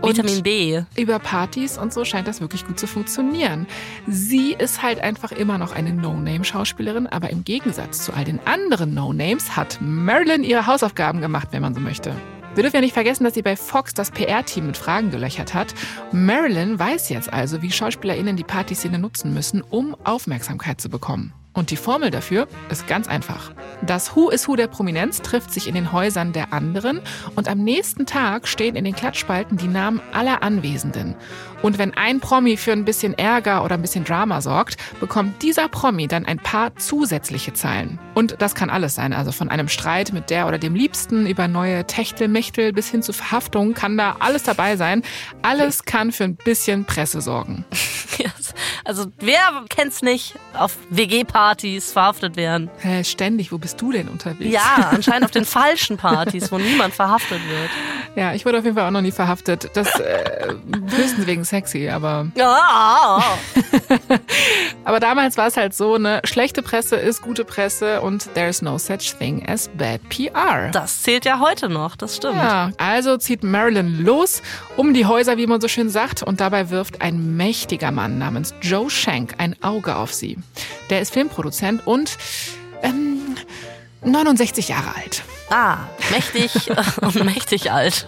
Vitamin 0.00 0.42
B. 0.44 0.82
über 0.96 1.18
Partys 1.18 1.76
und 1.76 1.92
so 1.92 2.04
scheint 2.04 2.28
das 2.28 2.40
wirklich 2.40 2.64
gut 2.64 2.78
zu 2.78 2.86
funktionieren. 2.86 3.66
Sie 4.06 4.52
ist 4.52 4.82
halt 4.84 5.00
einfach 5.00 5.32
immer 5.32 5.58
noch 5.58 5.74
eine 5.74 5.92
No-Name-Schauspielerin, 5.92 7.08
aber 7.08 7.30
im 7.30 7.42
Gegensatz 7.42 8.04
zu 8.04 8.12
all 8.12 8.24
den 8.24 8.38
anderen 8.46 8.94
No-Names 8.94 9.56
hat 9.56 9.78
Marilyn 9.80 10.44
ihre 10.44 10.68
Hausaufgaben 10.68 11.20
gemacht, 11.20 11.48
wenn 11.50 11.62
man 11.62 11.74
so 11.74 11.80
möchte. 11.80 12.12
Wir 12.54 12.62
dürfen 12.62 12.76
ja 12.76 12.82
nicht 12.82 12.94
vergessen, 12.94 13.24
dass 13.24 13.34
sie 13.34 13.42
bei 13.42 13.56
Fox 13.56 13.94
das 13.94 14.12
PR-Team 14.12 14.66
mit 14.66 14.76
Fragen 14.76 15.10
gelöchert 15.10 15.54
hat. 15.54 15.74
Marilyn 16.12 16.78
weiß 16.78 17.08
jetzt 17.08 17.32
also, 17.32 17.62
wie 17.62 17.72
SchauspielerInnen 17.72 18.36
die 18.36 18.44
Partyszene 18.44 19.00
nutzen 19.00 19.34
müssen, 19.34 19.60
um 19.60 19.96
Aufmerksamkeit 20.04 20.80
zu 20.80 20.88
bekommen. 20.88 21.32
Und 21.54 21.70
die 21.70 21.76
Formel 21.76 22.10
dafür 22.10 22.48
ist 22.68 22.88
ganz 22.88 23.06
einfach. 23.06 23.52
Das 23.82 24.16
Who 24.16 24.28
is 24.28 24.48
Who 24.48 24.56
der 24.56 24.66
Prominenz 24.66 25.22
trifft 25.22 25.52
sich 25.52 25.68
in 25.68 25.74
den 25.76 25.92
Häusern 25.92 26.32
der 26.32 26.52
anderen 26.52 27.00
und 27.36 27.48
am 27.48 27.58
nächsten 27.58 28.06
Tag 28.06 28.48
stehen 28.48 28.74
in 28.74 28.84
den 28.84 28.94
Klatschspalten 28.94 29.56
die 29.56 29.68
Namen 29.68 30.00
aller 30.12 30.42
Anwesenden. 30.42 31.14
Und 31.62 31.78
wenn 31.78 31.94
ein 31.94 32.20
Promi 32.20 32.56
für 32.56 32.72
ein 32.72 32.84
bisschen 32.84 33.16
Ärger 33.16 33.64
oder 33.64 33.76
ein 33.76 33.82
bisschen 33.82 34.04
Drama 34.04 34.40
sorgt, 34.40 34.76
bekommt 35.00 35.42
dieser 35.42 35.68
Promi 35.68 36.08
dann 36.08 36.26
ein 36.26 36.38
paar 36.38 36.76
zusätzliche 36.76 37.54
Zeilen. 37.54 37.98
Und 38.14 38.36
das 38.40 38.54
kann 38.54 38.68
alles 38.68 38.96
sein, 38.96 39.12
also 39.12 39.32
von 39.32 39.48
einem 39.48 39.68
Streit 39.68 40.12
mit 40.12 40.30
der 40.30 40.46
oder 40.46 40.58
dem 40.58 40.74
Liebsten 40.74 41.26
über 41.26 41.48
neue 41.48 41.86
Techtelmechtel 41.86 42.72
bis 42.72 42.90
hin 42.90 43.02
zu 43.02 43.12
Verhaftung 43.12 43.74
kann 43.74 43.96
da 43.96 44.16
alles 44.18 44.42
dabei 44.42 44.76
sein. 44.76 45.02
Alles 45.42 45.84
kann 45.84 46.12
für 46.12 46.24
ein 46.24 46.36
bisschen 46.36 46.84
Presse 46.84 47.20
sorgen. 47.20 47.64
Also 48.86 49.06
wer 49.18 49.64
kennt's 49.70 50.02
nicht? 50.02 50.34
Auf 50.52 50.76
WG-Partys 50.90 51.43
verhaftet 51.92 52.36
werden. 52.36 52.70
Hä, 52.78 53.04
ständig, 53.04 53.52
wo 53.52 53.58
bist 53.58 53.80
du 53.80 53.92
denn 53.92 54.08
unterwegs? 54.08 54.50
Ja, 54.52 54.88
anscheinend 54.90 55.24
auf 55.26 55.30
den 55.30 55.44
falschen 55.44 55.96
Partys, 55.96 56.50
wo 56.50 56.58
niemand 56.58 56.94
verhaftet 56.94 57.40
wird. 57.48 57.70
Ja, 58.16 58.32
ich 58.32 58.44
wurde 58.46 58.58
auf 58.58 58.64
jeden 58.64 58.76
Fall 58.76 58.86
auch 58.86 58.92
noch 58.92 59.00
nie 59.00 59.10
verhaftet. 59.12 59.70
Das 59.74 59.88
äh, 59.98 60.54
höchstens 60.90 61.26
wegen 61.26 61.44
sexy, 61.44 61.88
aber 61.88 62.28
Ja. 62.34 63.22
aber 64.84 65.00
damals 65.00 65.36
war 65.36 65.48
es 65.48 65.56
halt 65.56 65.74
so, 65.74 65.98
ne, 65.98 66.20
schlechte 66.24 66.62
Presse 66.62 66.96
ist 66.96 67.22
gute 67.22 67.44
Presse 67.44 68.00
und 68.00 68.32
there's 68.34 68.62
no 68.62 68.78
such 68.78 69.16
thing 69.18 69.46
as 69.48 69.68
bad 69.76 70.00
PR. 70.08 70.70
Das 70.72 71.02
zählt 71.02 71.24
ja 71.24 71.40
heute 71.40 71.68
noch, 71.68 71.96
das 71.96 72.16
stimmt. 72.16 72.36
Ja, 72.36 72.70
also 72.78 73.16
zieht 73.16 73.42
Marilyn 73.42 74.04
los 74.04 74.42
um 74.76 74.94
die 74.94 75.06
Häuser, 75.06 75.36
wie 75.36 75.46
man 75.46 75.60
so 75.60 75.68
schön 75.68 75.90
sagt, 75.90 76.22
und 76.22 76.40
dabei 76.40 76.70
wirft 76.70 77.02
ein 77.02 77.36
mächtiger 77.36 77.90
Mann 77.90 78.18
namens 78.18 78.54
Joe 78.62 78.88
Shank 78.88 79.34
ein 79.38 79.56
Auge 79.62 79.96
auf 79.96 80.12
sie. 80.12 80.38
Der 80.90 81.00
ist 81.00 81.12
Filmproduzent 81.12 81.33
und 81.84 82.16
ähm, 82.82 83.36
69 84.04 84.68
Jahre 84.68 84.94
alt. 84.96 85.22
Ah, 85.50 85.78
mächtig 86.10 86.70
und 87.00 87.14
mächtig 87.24 87.70
alt. 87.70 88.06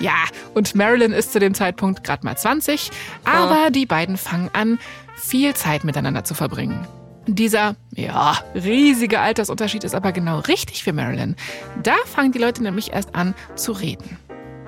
Ja, 0.00 0.24
und 0.54 0.74
Marilyn 0.74 1.12
ist 1.12 1.32
zu 1.32 1.38
dem 1.38 1.54
Zeitpunkt 1.54 2.04
gerade 2.04 2.24
mal 2.24 2.36
20, 2.36 2.90
aber 3.24 3.70
die 3.70 3.86
beiden 3.86 4.16
fangen 4.16 4.50
an, 4.52 4.78
viel 5.16 5.54
Zeit 5.54 5.84
miteinander 5.84 6.24
zu 6.24 6.34
verbringen. 6.34 6.86
Dieser, 7.28 7.74
ja, 7.92 8.38
riesige 8.54 9.18
Altersunterschied 9.18 9.82
ist 9.82 9.94
aber 9.94 10.12
genau 10.12 10.38
richtig 10.40 10.84
für 10.84 10.92
Marilyn. 10.92 11.34
Da 11.82 11.94
fangen 12.04 12.30
die 12.30 12.38
Leute 12.38 12.62
nämlich 12.62 12.92
erst 12.92 13.14
an 13.16 13.34
zu 13.56 13.72
reden. 13.72 14.18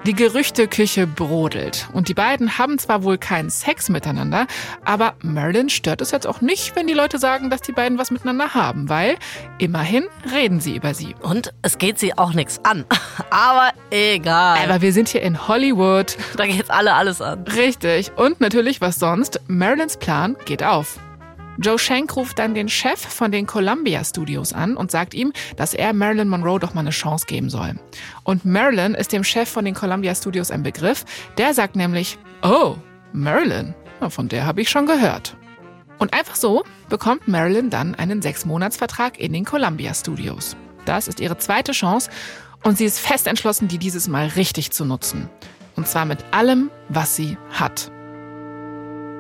Die 0.07 0.15
Gerüchteküche 0.15 1.07
brodelt 1.07 1.89
und 1.93 2.09
die 2.09 2.15
beiden 2.15 2.57
haben 2.57 2.79
zwar 2.79 3.03
wohl 3.03 3.19
keinen 3.19 3.51
Sex 3.51 3.89
miteinander, 3.89 4.47
aber 4.85 5.15
Marilyn 5.23 5.69
stört 5.69 6.01
es 6.01 6.13
jetzt 6.13 6.27
auch 6.27 6.41
nicht, 6.41 6.77
wenn 6.77 6.87
die 6.87 6.95
Leute 6.95 7.19
sagen, 7.19 7.51
dass 7.51 7.61
die 7.61 7.73
beiden 7.73 7.99
was 7.99 8.11
miteinander 8.11 8.55
haben, 8.55 8.89
weil 8.89 9.17
immerhin 9.59 10.07
reden 10.33 10.61
sie 10.61 10.77
über 10.77 10.95
sie. 10.95 11.15
Und 11.21 11.53
es 11.63 11.79
geht 11.79 11.99
sie 11.99 12.17
auch 12.17 12.33
nichts 12.33 12.61
an. 12.65 12.85
Aber 13.31 13.73
egal. 13.91 14.59
Aber 14.65 14.81
wir 14.81 14.93
sind 14.93 15.09
hier 15.09 15.23
in 15.23 15.49
Hollywood, 15.49 16.17
da 16.37 16.47
geht's 16.47 16.71
alle 16.71 16.95
alles 16.95 17.21
an. 17.21 17.43
Richtig. 17.43 18.13
Und 18.17 18.41
natürlich, 18.41 18.81
was 18.81 18.97
sonst? 18.97 19.41
Marilyns 19.49 19.97
Plan 19.99 20.37
geht 20.47 20.63
auf. 20.63 20.99
Joe 21.61 21.77
Shank 21.77 22.15
ruft 22.15 22.39
dann 22.39 22.55
den 22.55 22.69
Chef 22.69 23.01
von 23.01 23.33
den 23.33 23.47
Columbia 23.47 24.05
Studios 24.05 24.53
an 24.53 24.77
und 24.77 24.93
sagt 24.93 25.13
ihm, 25.13 25.33
dass 25.57 25.75
er 25.75 25.93
Marilyn 25.93 26.29
Monroe 26.29 26.61
doch 26.61 26.73
mal 26.73 26.83
eine 26.83 26.91
Chance 26.91 27.27
geben 27.27 27.51
soll. 27.51 27.75
Und 28.23 28.45
Marilyn 28.45 28.95
ist 28.95 29.13
dem 29.13 29.25
Chef 29.25 29.49
von 29.49 29.65
den 29.65 29.75
Columbia 29.75 30.15
Studios 30.15 30.53
ein 30.53 30.63
Begriff. 30.63 31.05
Der 31.37 31.55
sagt 31.55 31.75
nämlich, 31.75 32.17
oh, 32.43 32.77
Marilyn, 33.13 33.75
von 34.09 34.29
der 34.29 34.47
habe 34.47 34.61
ich 34.61 34.71
schon 34.71 34.87
gehört. 34.87 35.37
Und 35.99 36.15
einfach 36.15 36.37
so 36.37 36.63
bekommt 36.89 37.27
Marilyn 37.27 37.71
dann 37.71 37.97
einen 37.97 38.23
Sechsmonatsvertrag 38.23 39.19
in 39.19 39.33
den 39.33 39.45
Columbia 39.45 39.93
Studios. 39.95 40.57
Das 40.85 41.09
ist 41.09 41.19
ihre 41.19 41.39
zweite 41.39 41.73
Chance 41.73 42.09
und 42.63 42.79
sie 42.79 42.85
ist 42.85 43.01
fest 43.01 43.27
entschlossen, 43.27 43.67
die 43.67 43.79
dieses 43.79 44.07
Mal 44.07 44.29
richtig 44.29 44.71
zu 44.71 44.85
nutzen. 44.85 45.29
Und 45.75 45.89
zwar 45.89 46.05
mit 46.05 46.25
allem, 46.31 46.71
was 46.89 47.17
sie 47.17 47.37
hat. 47.51 47.91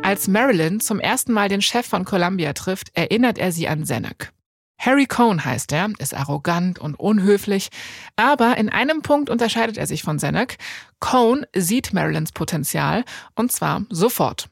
Als 0.03 0.27
Marilyn 0.27 0.81
zum 0.81 1.01
ersten 1.01 1.33
Mal 1.33 1.49
den 1.49 1.61
Chef 1.61 1.87
von 1.87 2.05
Columbia 2.05 2.53
trifft, 2.53 2.89
erinnert 2.95 3.39
er 3.39 3.53
sie 3.53 3.69
an 3.69 3.85
Zanuck. 3.85 4.33
Harry 4.81 5.07
Cohn 5.07 5.45
heißt 5.45 5.73
er, 5.73 5.91
ist 5.99 6.15
arrogant 6.15 6.79
und 6.79 6.99
unhöflich, 6.99 7.69
aber 8.17 8.57
in 8.57 8.69
einem 8.69 9.03
Punkt 9.03 9.29
unterscheidet 9.29 9.77
er 9.77 9.87
sich 9.87 10.03
von 10.03 10.19
Zanuck. 10.19 10.55
Cohn 11.01 11.45
sieht 11.55 11.93
Marilyns 11.93 12.33
Potenzial 12.33 13.05
und 13.35 13.53
zwar 13.53 13.85
sofort. 13.91 14.49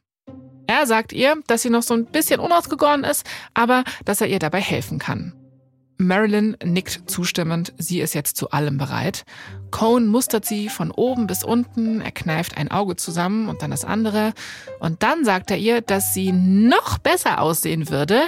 Er 0.67 0.87
sagt 0.87 1.13
ihr, 1.13 1.37
dass 1.47 1.63
sie 1.63 1.71
noch 1.71 1.85
so 1.85 1.95
ein 1.95 2.07
bisschen 2.07 2.41
unausgegoren 2.41 3.05
ist, 3.05 3.25
aber 3.55 3.85
dass 4.05 4.21
er 4.21 4.27
ihr 4.27 4.41
dabei 4.41 4.61
helfen 4.61 4.99
kann. 4.99 5.33
Marilyn 5.99 6.57
nickt 6.65 7.11
zustimmend, 7.11 7.73
sie 7.79 8.01
ist 8.01 8.15
jetzt 8.15 8.37
zu 8.37 8.51
allem 8.51 8.79
bereit. 8.79 9.25
Cohn 9.71 10.07
mustert 10.07 10.45
sie 10.45 10.69
von 10.69 10.91
oben 10.91 11.27
bis 11.27 11.43
unten, 11.43 12.01
er 12.01 12.13
kneift 12.13 12.57
ein 12.57 12.71
Auge 12.71 12.97
zusammen 12.97 13.49
und 13.49 13.63
dann 13.63 13.71
das 13.71 13.85
andere. 13.85 14.33
Und 14.81 15.03
dann 15.03 15.25
sagt 15.25 15.51
er 15.51 15.57
ihr, 15.57 15.81
dass 15.81 16.15
sie 16.15 16.33
noch 16.33 16.99
besser 16.99 17.41
aussehen 17.41 17.89
würde, 17.89 18.21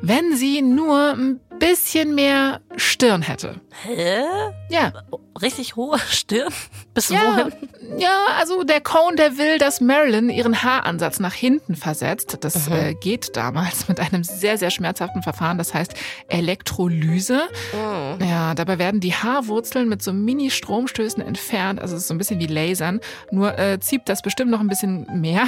wenn 0.00 0.34
sie 0.36 0.62
nur 0.62 1.12
ein 1.12 1.40
bisschen 1.60 2.14
mehr 2.16 2.60
Stirn 2.76 3.22
hätte. 3.22 3.60
Hä? 3.84 4.22
Ja. 4.70 4.92
Richtig 5.40 5.76
hohe 5.76 5.98
Stirn? 6.10 6.52
Bis 6.94 7.08
Ja, 7.10 7.20
wohin? 7.20 7.52
ja, 7.98 8.14
also 8.38 8.64
der 8.64 8.80
Cohn, 8.80 9.14
der 9.16 9.38
will, 9.38 9.58
dass 9.58 9.80
Marilyn 9.80 10.28
ihren 10.28 10.62
Haaransatz 10.62 11.20
nach 11.20 11.32
hinten 11.34 11.76
versetzt. 11.76 12.38
Das 12.40 12.68
Mhm. 12.68 12.74
äh, 12.74 12.94
geht 12.94 13.36
damals 13.36 13.86
mit 13.88 14.00
einem 14.00 14.24
sehr, 14.24 14.58
sehr 14.58 14.70
schmerzhaften 14.70 15.22
Verfahren, 15.22 15.56
das 15.58 15.72
heißt 15.72 15.94
Elektrolyse. 16.28 17.42
Mhm. 17.72 18.24
Ja, 18.28 18.54
dabei 18.54 18.78
werden 18.78 19.00
die 19.00 19.14
Haarwurzeln 19.14 19.88
mit 19.88 20.02
so 20.02 20.12
Mini-Stromstößen 20.12 21.22
entfernt. 21.22 21.80
Also 21.80 21.94
es 21.94 22.02
ist 22.02 22.08
so 22.08 22.14
ein 22.14 22.18
bisschen 22.18 22.40
wie 22.40 22.46
Lasern. 22.46 23.00
Nur 23.30 23.56
äh, 23.58 23.78
zieht 23.80 24.02
das 24.08 24.22
bestimmt 24.22 24.50
noch 24.50 24.60
ein 24.60 24.68
bisschen 24.68 25.06
mehr. 25.20 25.44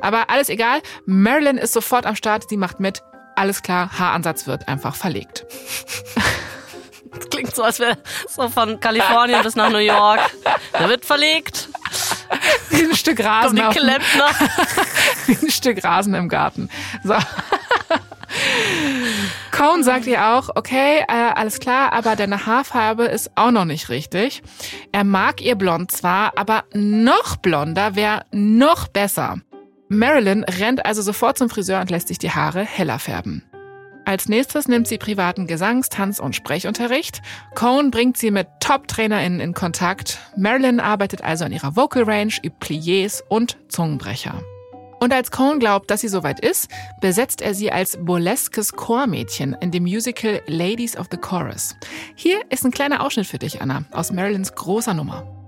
Aber 0.00 0.30
alles 0.30 0.48
egal. 0.48 0.80
Marilyn 1.06 1.58
ist 1.58 1.72
sofort 1.72 2.06
am 2.06 2.14
Start. 2.16 2.48
Sie 2.48 2.56
macht 2.56 2.78
mit. 2.80 3.02
Alles 3.36 3.62
klar, 3.62 3.90
Haaransatz 3.98 4.46
wird 4.46 4.68
einfach 4.68 4.94
verlegt. 4.94 5.44
Das 7.12 7.28
klingt 7.30 7.54
so, 7.54 7.62
als 7.62 7.78
wäre 7.78 7.96
so 8.28 8.48
von 8.48 8.80
Kalifornien 8.80 9.42
bis 9.42 9.54
nach 9.54 9.70
New 9.70 9.78
York. 9.78 10.20
Der 10.78 10.88
wird 10.88 11.04
verlegt. 11.04 11.68
Wie 12.70 12.82
ein 12.82 12.96
Stück 12.96 13.22
Rasen, 13.22 13.56
die 13.56 13.62
auf, 13.62 13.74
Klempner. 13.74 14.30
wie 15.26 15.46
ein 15.46 15.50
Stück 15.50 15.84
Rasen 15.84 16.14
im 16.14 16.28
Garten. 16.28 16.68
So. 17.02 17.14
Cohn 19.52 19.84
sagt 19.84 20.06
ihr 20.06 20.26
auch, 20.26 20.50
okay, 20.54 21.04
äh, 21.06 21.12
alles 21.34 21.60
klar, 21.60 21.92
aber 21.92 22.16
deine 22.16 22.46
Haarfarbe 22.46 23.04
ist 23.04 23.30
auch 23.36 23.52
noch 23.52 23.64
nicht 23.64 23.88
richtig. 23.88 24.42
Er 24.90 25.04
mag 25.04 25.40
ihr 25.40 25.54
blond 25.54 25.92
zwar, 25.92 26.32
aber 26.36 26.64
noch 26.72 27.36
blonder 27.36 27.94
wäre 27.94 28.24
noch 28.32 28.88
besser. 28.88 29.38
Marilyn 29.88 30.44
rennt 30.44 30.84
also 30.86 31.02
sofort 31.02 31.38
zum 31.38 31.50
Friseur 31.50 31.80
und 31.80 31.90
lässt 31.90 32.08
sich 32.08 32.18
die 32.18 32.30
Haare 32.30 32.64
heller 32.64 32.98
färben. 32.98 33.42
Als 34.06 34.28
nächstes 34.28 34.68
nimmt 34.68 34.86
sie 34.86 34.98
privaten 34.98 35.46
Gesangs-, 35.46 35.88
Tanz- 35.88 36.20
und 36.20 36.36
Sprechunterricht. 36.36 37.22
Cohn 37.54 37.90
bringt 37.90 38.18
sie 38.18 38.30
mit 38.30 38.46
Top-TrainerInnen 38.60 39.40
in 39.40 39.54
Kontakt. 39.54 40.18
Marilyn 40.36 40.78
arbeitet 40.78 41.24
also 41.24 41.44
an 41.46 41.52
ihrer 41.52 41.74
Vocal 41.74 42.02
Range, 42.02 42.32
übt 42.44 42.56
Pliés 42.60 43.22
und 43.28 43.56
Zungenbrecher. 43.68 44.42
Und 45.00 45.12
als 45.12 45.30
Cohn 45.30 45.58
glaubt, 45.58 45.90
dass 45.90 46.00
sie 46.00 46.08
soweit 46.08 46.40
ist, 46.40 46.70
besetzt 47.00 47.42
er 47.42 47.54
sie 47.54 47.70
als 47.72 47.98
burleskes 48.00 48.72
Chormädchen 48.72 49.56
in 49.60 49.70
dem 49.70 49.82
Musical 49.82 50.40
Ladies 50.46 50.96
of 50.96 51.08
the 51.10 51.18
Chorus. 51.18 51.76
Hier 52.14 52.40
ist 52.50 52.64
ein 52.64 52.70
kleiner 52.70 53.02
Ausschnitt 53.02 53.26
für 53.26 53.38
dich, 53.38 53.60
Anna, 53.60 53.84
aus 53.90 54.12
Marilyns 54.12 54.54
großer 54.54 54.94
Nummer. 54.94 55.43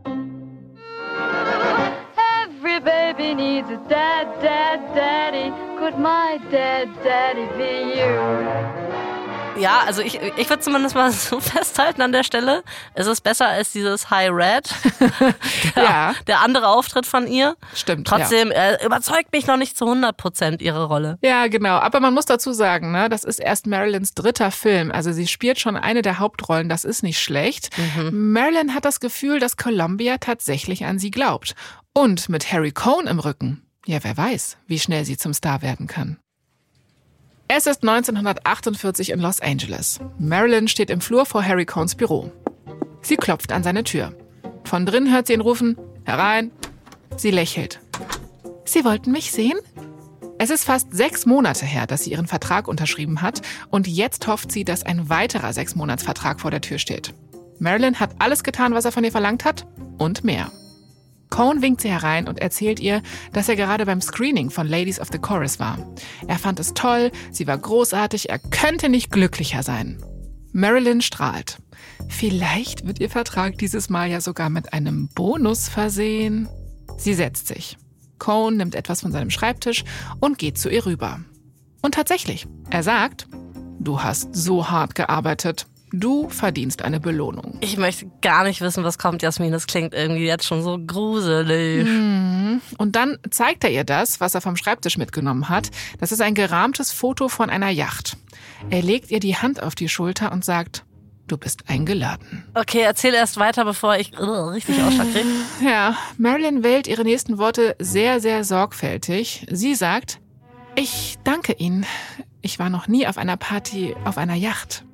Every 2.76 3.14
baby 3.14 3.34
needs 3.34 3.68
a 3.70 3.76
dad, 3.88 4.26
dad, 4.42 4.80
daddy. 4.94 5.50
Could 5.78 5.98
my 5.98 6.38
dad, 6.50 6.88
daddy 7.02 7.46
be 7.56 7.98
you? 8.00 9.62
Ja, 9.62 9.80
also 9.86 10.02
ich, 10.02 10.20
ich 10.36 10.50
würde 10.50 10.60
zumindest 10.62 10.94
mal 10.94 11.10
so 11.12 11.40
festhalten 11.40 12.02
an 12.02 12.12
der 12.12 12.22
Stelle. 12.24 12.62
Es 12.92 13.06
ist 13.06 13.22
besser 13.22 13.48
als 13.48 13.72
dieses 13.72 14.10
High 14.10 14.30
Red. 14.30 14.68
Der, 15.74 15.82
Ja. 15.82 16.14
der 16.26 16.40
andere 16.40 16.68
Auftritt 16.68 17.06
von 17.06 17.26
ihr. 17.26 17.56
Stimmt. 17.74 18.06
Trotzdem 18.06 18.50
äh, 18.50 18.84
überzeugt 18.84 19.32
mich 19.32 19.46
noch 19.46 19.56
nicht 19.56 19.76
zu 19.78 19.86
100 19.86 20.14
Prozent 20.16 20.60
ihre 20.60 20.84
Rolle. 20.84 21.18
Ja. 21.22 21.42
ja, 21.44 21.46
genau. 21.48 21.76
Aber 21.76 22.00
man 22.00 22.12
muss 22.12 22.26
dazu 22.26 22.52
sagen, 22.52 22.92
ne, 22.92 23.08
das 23.08 23.24
ist 23.24 23.38
erst 23.38 23.66
Marilyns 23.66 24.12
dritter 24.12 24.50
Film. 24.50 24.90
Also 24.92 25.12
sie 25.12 25.26
spielt 25.26 25.58
schon 25.60 25.76
eine 25.76 26.02
der 26.02 26.18
Hauptrollen. 26.18 26.68
Das 26.68 26.84
ist 26.84 27.02
nicht 27.02 27.20
schlecht. 27.20 27.70
Marilyn 28.10 28.74
hat 28.74 28.84
das 28.84 29.00
Gefühl, 29.00 29.38
dass 29.40 29.56
Columbia 29.56 30.16
tatsächlich 30.18 30.84
an 30.84 30.98
sie 30.98 31.10
glaubt. 31.10 31.54
Und 31.98 32.28
mit 32.28 32.52
Harry 32.52 32.72
Cohn 32.72 33.06
im 33.06 33.18
Rücken. 33.18 33.62
Ja, 33.86 34.04
wer 34.04 34.14
weiß, 34.14 34.58
wie 34.66 34.78
schnell 34.78 35.06
sie 35.06 35.16
zum 35.16 35.32
Star 35.32 35.62
werden 35.62 35.86
kann. 35.86 36.18
Es 37.48 37.64
ist 37.64 37.84
1948 37.84 39.08
in 39.08 39.18
Los 39.18 39.40
Angeles. 39.40 39.98
Marilyn 40.18 40.68
steht 40.68 40.90
im 40.90 41.00
Flur 41.00 41.24
vor 41.24 41.42
Harry 41.42 41.64
Cohns 41.64 41.94
Büro. 41.94 42.30
Sie 43.00 43.16
klopft 43.16 43.50
an 43.50 43.62
seine 43.62 43.82
Tür. 43.82 44.12
Von 44.64 44.84
drin 44.84 45.10
hört 45.10 45.26
sie 45.26 45.32
ihn 45.32 45.40
rufen, 45.40 45.78
herein. 46.04 46.50
Sie 47.16 47.30
lächelt. 47.30 47.80
Sie 48.66 48.84
wollten 48.84 49.10
mich 49.10 49.32
sehen? 49.32 49.58
Es 50.36 50.50
ist 50.50 50.64
fast 50.64 50.94
sechs 50.94 51.24
Monate 51.24 51.64
her, 51.64 51.86
dass 51.86 52.04
sie 52.04 52.10
ihren 52.10 52.26
Vertrag 52.26 52.68
unterschrieben 52.68 53.22
hat 53.22 53.40
und 53.70 53.88
jetzt 53.88 54.26
hofft 54.26 54.52
sie, 54.52 54.64
dass 54.64 54.82
ein 54.82 55.08
weiterer 55.08 55.54
Sechsmonatsvertrag 55.54 56.42
vor 56.42 56.50
der 56.50 56.60
Tür 56.60 56.78
steht. 56.78 57.14
Marilyn 57.58 57.98
hat 57.98 58.16
alles 58.18 58.44
getan, 58.44 58.74
was 58.74 58.84
er 58.84 58.92
von 58.92 59.02
ihr 59.02 59.12
verlangt 59.12 59.46
hat 59.46 59.66
und 59.96 60.24
mehr. 60.24 60.52
Cohn 61.30 61.62
winkt 61.62 61.80
sie 61.80 61.90
herein 61.90 62.28
und 62.28 62.38
erzählt 62.38 62.80
ihr, 62.80 63.02
dass 63.32 63.48
er 63.48 63.56
gerade 63.56 63.86
beim 63.86 64.00
Screening 64.00 64.50
von 64.50 64.66
Ladies 64.66 65.00
of 65.00 65.08
the 65.12 65.18
Chorus 65.18 65.58
war. 65.58 65.78
Er 66.28 66.38
fand 66.38 66.60
es 66.60 66.74
toll, 66.74 67.10
sie 67.30 67.46
war 67.46 67.58
großartig, 67.58 68.30
er 68.30 68.38
könnte 68.38 68.88
nicht 68.88 69.10
glücklicher 69.10 69.62
sein. 69.62 70.02
Marilyn 70.52 71.02
strahlt. 71.02 71.58
Vielleicht 72.08 72.86
wird 72.86 73.00
ihr 73.00 73.10
Vertrag 73.10 73.58
dieses 73.58 73.90
Mal 73.90 74.08
ja 74.08 74.20
sogar 74.20 74.48
mit 74.48 74.72
einem 74.72 75.08
Bonus 75.08 75.68
versehen. 75.68 76.48
Sie 76.96 77.14
setzt 77.14 77.48
sich. 77.48 77.76
Cohn 78.18 78.56
nimmt 78.56 78.74
etwas 78.74 79.02
von 79.02 79.12
seinem 79.12 79.30
Schreibtisch 79.30 79.84
und 80.20 80.38
geht 80.38 80.58
zu 80.58 80.70
ihr 80.70 80.86
rüber. 80.86 81.20
Und 81.82 81.94
tatsächlich, 81.94 82.46
er 82.70 82.82
sagt, 82.82 83.28
du 83.78 84.02
hast 84.02 84.34
so 84.34 84.70
hart 84.70 84.94
gearbeitet. 84.94 85.66
Du 85.98 86.28
verdienst 86.28 86.82
eine 86.82 87.00
Belohnung. 87.00 87.56
Ich 87.62 87.78
möchte 87.78 88.10
gar 88.20 88.44
nicht 88.44 88.60
wissen, 88.60 88.84
was 88.84 88.98
kommt, 88.98 89.22
Jasmin. 89.22 89.50
Das 89.50 89.66
klingt 89.66 89.94
irgendwie 89.94 90.26
jetzt 90.26 90.44
schon 90.44 90.62
so 90.62 90.78
gruselig. 90.78 91.86
Und 92.76 92.96
dann 92.96 93.16
zeigt 93.30 93.64
er 93.64 93.70
ihr 93.70 93.84
das, 93.84 94.20
was 94.20 94.34
er 94.34 94.42
vom 94.42 94.56
Schreibtisch 94.56 94.98
mitgenommen 94.98 95.48
hat. 95.48 95.70
Das 95.98 96.12
ist 96.12 96.20
ein 96.20 96.34
gerahmtes 96.34 96.92
Foto 96.92 97.28
von 97.28 97.48
einer 97.48 97.70
Yacht. 97.70 98.18
Er 98.68 98.82
legt 98.82 99.10
ihr 99.10 99.20
die 99.20 99.36
Hand 99.36 99.62
auf 99.62 99.74
die 99.74 99.88
Schulter 99.88 100.32
und 100.32 100.44
sagt, 100.44 100.84
du 101.28 101.38
bist 101.38 101.70
eingeladen. 101.70 102.44
Okay, 102.52 102.82
erzähl 102.82 103.14
erst 103.14 103.38
weiter, 103.38 103.64
bevor 103.64 103.96
ich 103.96 104.12
äh, 104.12 104.22
richtig 104.22 104.82
Ausschlag 104.82 105.10
kriege. 105.12 105.26
Ja, 105.64 105.96
Marilyn 106.18 106.62
wählt 106.62 106.88
ihre 106.88 107.04
nächsten 107.04 107.38
Worte 107.38 107.74
sehr, 107.78 108.20
sehr 108.20 108.44
sorgfältig. 108.44 109.46
Sie 109.50 109.74
sagt, 109.74 110.20
ich 110.74 111.16
danke 111.24 111.54
Ihnen. 111.54 111.86
Ich 112.42 112.58
war 112.58 112.68
noch 112.68 112.86
nie 112.86 113.06
auf 113.06 113.16
einer 113.16 113.38
Party 113.38 113.96
auf 114.04 114.18
einer 114.18 114.34
Yacht. 114.34 114.84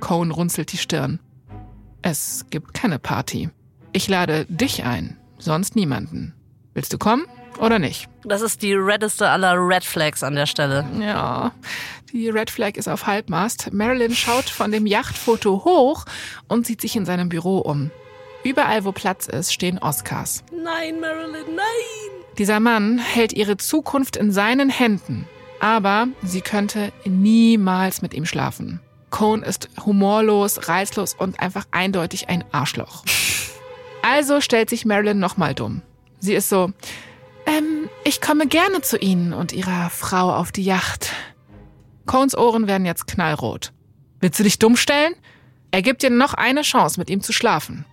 Cohn 0.00 0.30
runzelt 0.30 0.72
die 0.72 0.78
Stirn. 0.78 1.20
Es 2.02 2.46
gibt 2.50 2.74
keine 2.74 2.98
Party. 2.98 3.50
Ich 3.92 4.08
lade 4.08 4.46
dich 4.46 4.84
ein, 4.84 5.18
sonst 5.38 5.76
niemanden. 5.76 6.34
Willst 6.74 6.92
du 6.92 6.98
kommen 6.98 7.26
oder 7.58 7.78
nicht? 7.78 8.08
Das 8.24 8.42
ist 8.42 8.62
die 8.62 8.74
reddeste 8.74 9.28
aller 9.28 9.54
Red 9.56 9.84
Flags 9.84 10.22
an 10.22 10.34
der 10.34 10.46
Stelle. 10.46 10.86
Ja, 11.00 11.52
die 12.12 12.28
Red 12.28 12.50
Flag 12.50 12.76
ist 12.76 12.88
auf 12.88 13.06
Halbmast. 13.06 13.72
Marilyn 13.72 14.14
schaut 14.14 14.48
von 14.48 14.72
dem 14.72 14.86
Yachtfoto 14.86 15.64
hoch 15.64 16.04
und 16.48 16.66
sieht 16.66 16.80
sich 16.80 16.96
in 16.96 17.04
seinem 17.04 17.28
Büro 17.28 17.58
um. 17.58 17.90
Überall, 18.42 18.84
wo 18.84 18.92
Platz 18.92 19.26
ist, 19.26 19.52
stehen 19.52 19.78
Oscars. 19.78 20.42
Nein, 20.50 21.00
Marilyn, 21.00 21.54
nein! 21.54 22.24
Dieser 22.38 22.58
Mann 22.58 22.98
hält 22.98 23.32
ihre 23.34 23.58
Zukunft 23.58 24.16
in 24.16 24.32
seinen 24.32 24.70
Händen. 24.70 25.26
Aber 25.60 26.08
sie 26.22 26.40
könnte 26.40 26.90
niemals 27.04 28.00
mit 28.00 28.14
ihm 28.14 28.24
schlafen. 28.24 28.80
Cohn 29.10 29.42
ist 29.42 29.68
humorlos, 29.84 30.68
reizlos 30.68 31.14
und 31.14 31.40
einfach 31.40 31.66
eindeutig 31.70 32.28
ein 32.28 32.44
Arschloch. 32.52 33.04
Also 34.02 34.40
stellt 34.40 34.70
sich 34.70 34.84
Marilyn 34.84 35.18
nochmal 35.18 35.54
dumm. 35.54 35.82
Sie 36.20 36.34
ist 36.34 36.48
so, 36.48 36.72
ähm, 37.46 37.88
ich 38.04 38.20
komme 38.20 38.46
gerne 38.46 38.82
zu 38.82 38.98
Ihnen 38.98 39.32
und 39.32 39.52
Ihrer 39.52 39.90
Frau 39.90 40.34
auf 40.34 40.52
die 40.52 40.64
Yacht. 40.64 41.12
Cohns 42.06 42.36
Ohren 42.36 42.66
werden 42.66 42.86
jetzt 42.86 43.06
knallrot. 43.06 43.72
Willst 44.20 44.38
du 44.38 44.42
dich 44.42 44.58
dumm 44.58 44.76
stellen? 44.76 45.14
Er 45.70 45.82
gibt 45.82 46.02
dir 46.02 46.10
noch 46.10 46.34
eine 46.34 46.62
Chance, 46.62 46.98
mit 46.98 47.10
ihm 47.10 47.22
zu 47.22 47.32
schlafen. 47.32 47.84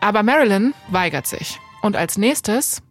Aber 0.00 0.22
Marilyn 0.22 0.74
weigert 0.88 1.26
sich. 1.26 1.58
Und 1.82 1.96
als 1.96 2.16
nächstes 2.16 2.82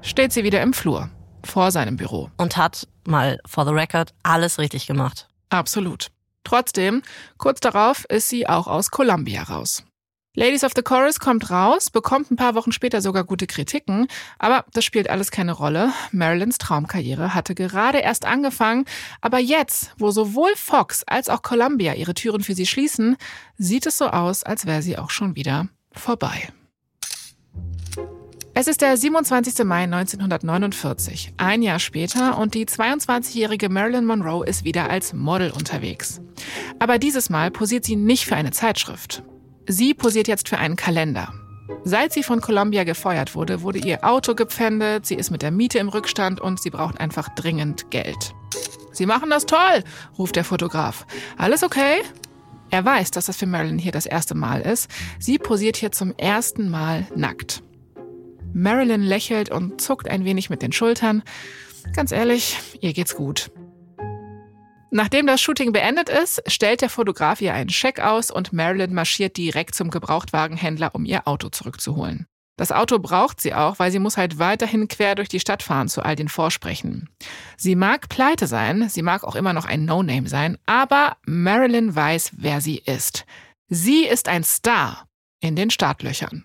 steht 0.00 0.32
sie 0.32 0.44
wieder 0.44 0.62
im 0.62 0.72
Flur, 0.72 1.10
vor 1.44 1.70
seinem 1.70 1.96
Büro. 1.96 2.30
Und 2.36 2.56
hat 2.56 2.88
mal, 3.06 3.38
for 3.46 3.64
the 3.64 3.72
record, 3.72 4.14
alles 4.22 4.58
richtig 4.58 4.86
gemacht. 4.86 5.28
Absolut. 5.50 6.10
Trotzdem, 6.44 7.02
kurz 7.38 7.60
darauf 7.60 8.04
ist 8.06 8.28
sie 8.28 8.48
auch 8.48 8.66
aus 8.66 8.90
Columbia 8.90 9.42
raus. 9.42 9.84
Ladies 10.34 10.64
of 10.64 10.72
the 10.74 10.82
Chorus 10.82 11.20
kommt 11.20 11.50
raus, 11.50 11.90
bekommt 11.90 12.30
ein 12.30 12.36
paar 12.36 12.54
Wochen 12.54 12.72
später 12.72 13.02
sogar 13.02 13.24
gute 13.24 13.46
Kritiken, 13.46 14.06
aber 14.38 14.64
das 14.72 14.82
spielt 14.82 15.10
alles 15.10 15.30
keine 15.30 15.52
Rolle. 15.52 15.92
Marilyns 16.10 16.56
Traumkarriere 16.56 17.34
hatte 17.34 17.54
gerade 17.54 17.98
erst 17.98 18.24
angefangen, 18.24 18.86
aber 19.20 19.38
jetzt, 19.38 19.92
wo 19.98 20.10
sowohl 20.10 20.52
Fox 20.56 21.04
als 21.06 21.28
auch 21.28 21.42
Columbia 21.42 21.92
ihre 21.92 22.14
Türen 22.14 22.42
für 22.42 22.54
sie 22.54 22.66
schließen, 22.66 23.18
sieht 23.58 23.84
es 23.84 23.98
so 23.98 24.06
aus, 24.06 24.42
als 24.42 24.64
wäre 24.64 24.80
sie 24.80 24.96
auch 24.96 25.10
schon 25.10 25.36
wieder 25.36 25.68
vorbei. 25.92 26.48
Es 28.54 28.66
ist 28.66 28.82
der 28.82 28.98
27. 28.98 29.64
Mai 29.64 29.84
1949, 29.84 31.32
ein 31.38 31.62
Jahr 31.62 31.78
später, 31.78 32.36
und 32.36 32.52
die 32.52 32.66
22-jährige 32.66 33.70
Marilyn 33.70 34.04
Monroe 34.04 34.44
ist 34.44 34.64
wieder 34.64 34.90
als 34.90 35.14
Model 35.14 35.50
unterwegs. 35.52 36.20
Aber 36.78 36.98
dieses 36.98 37.30
Mal 37.30 37.50
posiert 37.50 37.86
sie 37.86 37.96
nicht 37.96 38.26
für 38.26 38.36
eine 38.36 38.50
Zeitschrift. 38.50 39.22
Sie 39.66 39.94
posiert 39.94 40.28
jetzt 40.28 40.50
für 40.50 40.58
einen 40.58 40.76
Kalender. 40.76 41.32
Seit 41.84 42.12
sie 42.12 42.22
von 42.22 42.42
Columbia 42.42 42.84
gefeuert 42.84 43.34
wurde, 43.34 43.62
wurde 43.62 43.78
ihr 43.78 44.04
Auto 44.04 44.34
gepfändet, 44.34 45.06
sie 45.06 45.14
ist 45.14 45.30
mit 45.30 45.40
der 45.40 45.50
Miete 45.50 45.78
im 45.78 45.88
Rückstand 45.88 46.38
und 46.38 46.60
sie 46.60 46.70
braucht 46.70 47.00
einfach 47.00 47.30
dringend 47.30 47.90
Geld. 47.90 48.34
Sie 48.92 49.06
machen 49.06 49.30
das 49.30 49.46
toll, 49.46 49.82
ruft 50.18 50.36
der 50.36 50.44
Fotograf. 50.44 51.06
Alles 51.38 51.62
okay? 51.62 52.02
Er 52.70 52.84
weiß, 52.84 53.12
dass 53.12 53.26
das 53.26 53.36
für 53.38 53.46
Marilyn 53.46 53.78
hier 53.78 53.92
das 53.92 54.04
erste 54.04 54.34
Mal 54.34 54.60
ist. 54.60 54.90
Sie 55.18 55.38
posiert 55.38 55.78
hier 55.78 55.92
zum 55.92 56.14
ersten 56.18 56.68
Mal 56.68 57.06
nackt. 57.16 57.62
Marilyn 58.54 59.02
lächelt 59.02 59.50
und 59.50 59.80
zuckt 59.80 60.08
ein 60.08 60.24
wenig 60.24 60.50
mit 60.50 60.62
den 60.62 60.72
Schultern. 60.72 61.22
Ganz 61.94 62.12
ehrlich, 62.12 62.58
ihr 62.80 62.92
geht's 62.92 63.14
gut. 63.14 63.50
Nachdem 64.90 65.26
das 65.26 65.40
Shooting 65.40 65.72
beendet 65.72 66.10
ist, 66.10 66.42
stellt 66.46 66.82
der 66.82 66.90
Fotograf 66.90 67.40
ihr 67.40 67.54
einen 67.54 67.70
Scheck 67.70 67.98
aus 68.00 68.30
und 68.30 68.52
Marilyn 68.52 68.92
marschiert 68.92 69.38
direkt 69.38 69.74
zum 69.74 69.90
Gebrauchtwagenhändler, 69.90 70.94
um 70.94 71.06
ihr 71.06 71.26
Auto 71.26 71.48
zurückzuholen. 71.48 72.26
Das 72.58 72.72
Auto 72.72 72.98
braucht 72.98 73.40
sie 73.40 73.54
auch, 73.54 73.78
weil 73.78 73.90
sie 73.90 73.98
muss 73.98 74.18
halt 74.18 74.38
weiterhin 74.38 74.88
quer 74.88 75.14
durch 75.14 75.28
die 75.28 75.40
Stadt 75.40 75.62
fahren 75.62 75.88
zu 75.88 76.02
all 76.04 76.14
den 76.14 76.28
Vorsprechen. 76.28 77.08
Sie 77.56 77.74
mag 77.74 78.10
pleite 78.10 78.46
sein, 78.46 78.88
sie 78.90 79.00
mag 79.00 79.24
auch 79.24 79.34
immer 79.34 79.54
noch 79.54 79.64
ein 79.64 79.86
No-Name 79.86 80.28
sein, 80.28 80.58
aber 80.66 81.16
Marilyn 81.24 81.96
weiß, 81.96 82.32
wer 82.36 82.60
sie 82.60 82.76
ist. 82.76 83.24
Sie 83.68 84.04
ist 84.04 84.28
ein 84.28 84.44
Star 84.44 85.08
in 85.40 85.56
den 85.56 85.70
Startlöchern. 85.70 86.44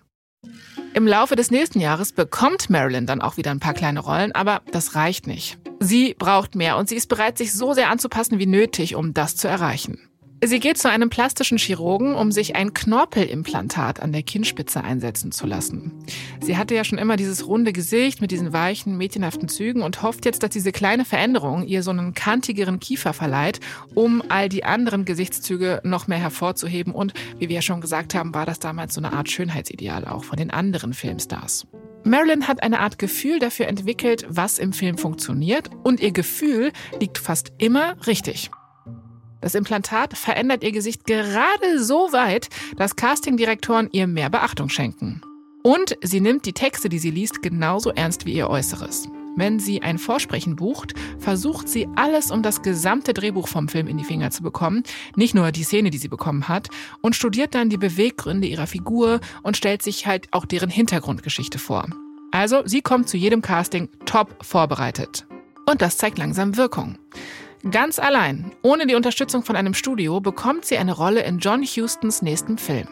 Im 0.98 1.06
Laufe 1.06 1.36
des 1.36 1.52
nächsten 1.52 1.78
Jahres 1.78 2.10
bekommt 2.10 2.70
Marilyn 2.70 3.06
dann 3.06 3.22
auch 3.22 3.36
wieder 3.36 3.52
ein 3.52 3.60
paar 3.60 3.72
kleine 3.72 4.00
Rollen, 4.00 4.32
aber 4.32 4.62
das 4.72 4.96
reicht 4.96 5.28
nicht. 5.28 5.56
Sie 5.78 6.12
braucht 6.18 6.56
mehr 6.56 6.76
und 6.76 6.88
sie 6.88 6.96
ist 6.96 7.08
bereit, 7.08 7.38
sich 7.38 7.52
so 7.52 7.72
sehr 7.72 7.88
anzupassen 7.88 8.40
wie 8.40 8.46
nötig, 8.46 8.96
um 8.96 9.14
das 9.14 9.36
zu 9.36 9.46
erreichen. 9.46 10.07
Sie 10.44 10.60
geht 10.60 10.78
zu 10.78 10.88
einem 10.88 11.10
plastischen 11.10 11.58
Chirurgen, 11.58 12.14
um 12.14 12.30
sich 12.30 12.54
ein 12.54 12.72
Knorpelimplantat 12.72 14.00
an 14.00 14.12
der 14.12 14.22
Kinnspitze 14.22 14.84
einsetzen 14.84 15.32
zu 15.32 15.48
lassen. 15.48 15.92
Sie 16.40 16.56
hatte 16.56 16.76
ja 16.76 16.84
schon 16.84 16.98
immer 16.98 17.16
dieses 17.16 17.48
runde 17.48 17.72
Gesicht 17.72 18.20
mit 18.20 18.30
diesen 18.30 18.52
weichen, 18.52 18.96
mädchenhaften 18.96 19.48
Zügen 19.48 19.82
und 19.82 20.02
hofft 20.02 20.24
jetzt, 20.26 20.44
dass 20.44 20.50
diese 20.50 20.70
kleine 20.70 21.04
Veränderung 21.04 21.66
ihr 21.66 21.82
so 21.82 21.90
einen 21.90 22.14
kantigeren 22.14 22.78
Kiefer 22.78 23.12
verleiht, 23.12 23.58
um 23.94 24.22
all 24.28 24.48
die 24.48 24.62
anderen 24.62 25.04
Gesichtszüge 25.04 25.80
noch 25.82 26.06
mehr 26.06 26.18
hervorzuheben. 26.18 26.94
Und 26.94 27.14
wie 27.38 27.48
wir 27.48 27.56
ja 27.56 27.62
schon 27.62 27.80
gesagt 27.80 28.14
haben, 28.14 28.32
war 28.32 28.46
das 28.46 28.60
damals 28.60 28.94
so 28.94 29.00
eine 29.00 29.12
Art 29.14 29.28
Schönheitsideal 29.28 30.04
auch 30.04 30.22
von 30.22 30.36
den 30.36 30.52
anderen 30.52 30.94
Filmstars. 30.94 31.66
Marilyn 32.04 32.46
hat 32.46 32.62
eine 32.62 32.78
Art 32.78 33.00
Gefühl 33.00 33.40
dafür 33.40 33.66
entwickelt, 33.66 34.24
was 34.28 34.60
im 34.60 34.72
Film 34.72 34.98
funktioniert 34.98 35.68
und 35.82 35.98
ihr 35.98 36.12
Gefühl 36.12 36.72
liegt 37.00 37.18
fast 37.18 37.52
immer 37.58 37.96
richtig. 38.06 38.52
Das 39.40 39.54
Implantat 39.54 40.16
verändert 40.16 40.64
ihr 40.64 40.72
Gesicht 40.72 41.04
gerade 41.04 41.82
so 41.82 42.12
weit, 42.12 42.48
dass 42.76 42.96
Castingdirektoren 42.96 43.88
ihr 43.92 44.06
mehr 44.06 44.30
Beachtung 44.30 44.68
schenken. 44.68 45.22
Und 45.62 45.96
sie 46.02 46.20
nimmt 46.20 46.46
die 46.46 46.52
Texte, 46.52 46.88
die 46.88 46.98
sie 46.98 47.10
liest, 47.10 47.42
genauso 47.42 47.90
ernst 47.90 48.26
wie 48.26 48.32
ihr 48.32 48.48
Äußeres. 48.48 49.08
Wenn 49.36 49.60
sie 49.60 49.82
ein 49.82 49.98
Vorsprechen 49.98 50.56
bucht, 50.56 50.94
versucht 51.18 51.68
sie 51.68 51.86
alles, 51.94 52.32
um 52.32 52.42
das 52.42 52.62
gesamte 52.62 53.14
Drehbuch 53.14 53.46
vom 53.46 53.68
Film 53.68 53.86
in 53.86 53.96
die 53.96 54.04
Finger 54.04 54.32
zu 54.32 54.42
bekommen, 54.42 54.82
nicht 55.14 55.34
nur 55.34 55.52
die 55.52 55.62
Szene, 55.62 55.90
die 55.90 55.98
sie 55.98 56.08
bekommen 56.08 56.48
hat, 56.48 56.68
und 57.02 57.14
studiert 57.14 57.54
dann 57.54 57.70
die 57.70 57.76
Beweggründe 57.76 58.48
ihrer 58.48 58.66
Figur 58.66 59.20
und 59.44 59.56
stellt 59.56 59.82
sich 59.82 60.08
halt 60.08 60.26
auch 60.32 60.44
deren 60.44 60.70
Hintergrundgeschichte 60.70 61.60
vor. 61.60 61.86
Also, 62.32 62.62
sie 62.64 62.82
kommt 62.82 63.08
zu 63.08 63.16
jedem 63.16 63.40
Casting 63.40 63.88
top 64.06 64.44
vorbereitet. 64.44 65.24
Und 65.66 65.82
das 65.82 65.98
zeigt 65.98 66.18
langsam 66.18 66.56
Wirkung. 66.56 66.98
Ganz 67.70 67.98
allein, 67.98 68.52
ohne 68.62 68.86
die 68.86 68.94
Unterstützung 68.94 69.42
von 69.42 69.56
einem 69.56 69.74
Studio, 69.74 70.20
bekommt 70.20 70.64
sie 70.64 70.78
eine 70.78 70.92
Rolle 70.92 71.22
in 71.24 71.38
John 71.38 71.62
Hustons 71.62 72.22
nächsten 72.22 72.56
Film. 72.56 72.86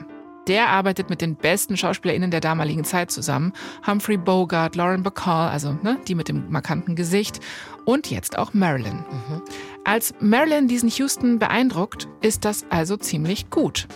Der 0.48 0.68
arbeitet 0.68 1.10
mit 1.10 1.20
den 1.20 1.34
besten 1.34 1.76
SchauspielerInnen 1.76 2.30
der 2.30 2.40
damaligen 2.40 2.84
Zeit 2.84 3.10
zusammen. 3.10 3.52
Humphrey 3.86 4.16
Bogart, 4.16 4.76
Lauren 4.76 5.02
Bacall, 5.02 5.50
also 5.50 5.76
ne, 5.82 5.98
die 6.06 6.14
mit 6.14 6.28
dem 6.28 6.50
markanten 6.50 6.94
Gesicht. 6.94 7.40
Und 7.84 8.10
jetzt 8.10 8.38
auch 8.38 8.54
Marilyn. 8.54 8.96
Mhm. 8.96 9.42
Als 9.84 10.14
Marilyn 10.20 10.68
diesen 10.68 10.88
Houston 10.88 11.38
beeindruckt, 11.38 12.08
ist 12.20 12.44
das 12.44 12.64
also 12.70 12.96
ziemlich 12.96 13.50
gut. 13.50 13.88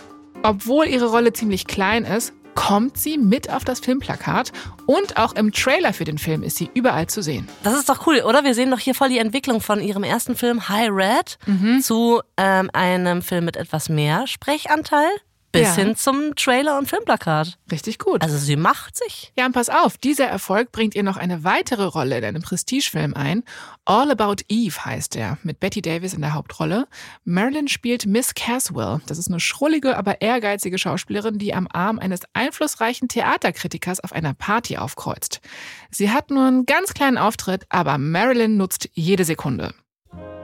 Obwohl 0.43 0.87
ihre 0.87 1.07
Rolle 1.07 1.33
ziemlich 1.33 1.67
klein 1.67 2.03
ist, 2.03 2.33
kommt 2.55 2.97
sie 2.97 3.17
mit 3.17 3.49
auf 3.49 3.63
das 3.63 3.79
Filmplakat 3.79 4.51
und 4.85 5.17
auch 5.17 5.33
im 5.33 5.51
Trailer 5.51 5.93
für 5.93 6.03
den 6.03 6.17
Film 6.17 6.43
ist 6.43 6.57
sie 6.57 6.69
überall 6.73 7.07
zu 7.07 7.21
sehen. 7.21 7.47
Das 7.63 7.73
ist 7.73 7.89
doch 7.89 8.05
cool, 8.07 8.21
oder? 8.21 8.43
Wir 8.43 8.53
sehen 8.53 8.71
doch 8.71 8.79
hier 8.79 8.95
voll 8.95 9.09
die 9.09 9.19
Entwicklung 9.19 9.61
von 9.61 9.81
ihrem 9.81 10.03
ersten 10.03 10.35
Film 10.35 10.69
High 10.69 10.89
Red 10.91 11.37
mhm. 11.45 11.81
zu 11.81 12.21
ähm, 12.37 12.69
einem 12.73 13.21
Film 13.21 13.45
mit 13.45 13.57
etwas 13.57 13.89
mehr 13.89 14.27
Sprechanteil 14.27 15.09
bis 15.51 15.75
ja. 15.75 15.83
hin 15.83 15.95
zum 15.95 16.35
Trailer 16.35 16.77
und 16.77 16.87
Filmplakat. 16.87 17.57
Richtig 17.71 17.99
gut. 17.99 18.21
Also 18.21 18.37
sie 18.37 18.55
macht 18.55 18.97
sich. 18.97 19.31
Ja, 19.37 19.45
und 19.45 19.51
pass 19.51 19.69
auf, 19.69 19.97
dieser 19.97 20.25
Erfolg 20.25 20.71
bringt 20.71 20.95
ihr 20.95 21.03
noch 21.03 21.17
eine 21.17 21.43
weitere 21.43 21.83
Rolle 21.83 22.17
in 22.17 22.25
einem 22.25 22.41
Prestigefilm 22.41 23.13
ein. 23.13 23.43
All 23.85 24.11
About 24.11 24.43
Eve 24.47 24.85
heißt 24.85 25.15
er, 25.15 25.37
mit 25.43 25.59
Betty 25.59 25.81
Davis 25.81 26.13
in 26.13 26.21
der 26.21 26.33
Hauptrolle. 26.33 26.87
Marilyn 27.25 27.67
spielt 27.67 28.05
Miss 28.05 28.33
Caswell. 28.33 29.01
Das 29.07 29.17
ist 29.17 29.27
eine 29.27 29.39
schrullige, 29.39 29.97
aber 29.97 30.21
ehrgeizige 30.21 30.77
Schauspielerin, 30.77 31.37
die 31.37 31.53
am 31.53 31.67
Arm 31.71 31.99
eines 31.99 32.21
einflussreichen 32.33 33.07
Theaterkritikers 33.07 33.99
auf 33.99 34.13
einer 34.13 34.33
Party 34.33 34.77
aufkreuzt. 34.77 35.41
Sie 35.89 36.11
hat 36.11 36.29
nur 36.29 36.45
einen 36.45 36.65
ganz 36.65 36.93
kleinen 36.93 37.17
Auftritt, 37.17 37.65
aber 37.69 37.97
Marilyn 37.97 38.57
nutzt 38.57 38.89
jede 38.93 39.25
Sekunde. 39.25 39.73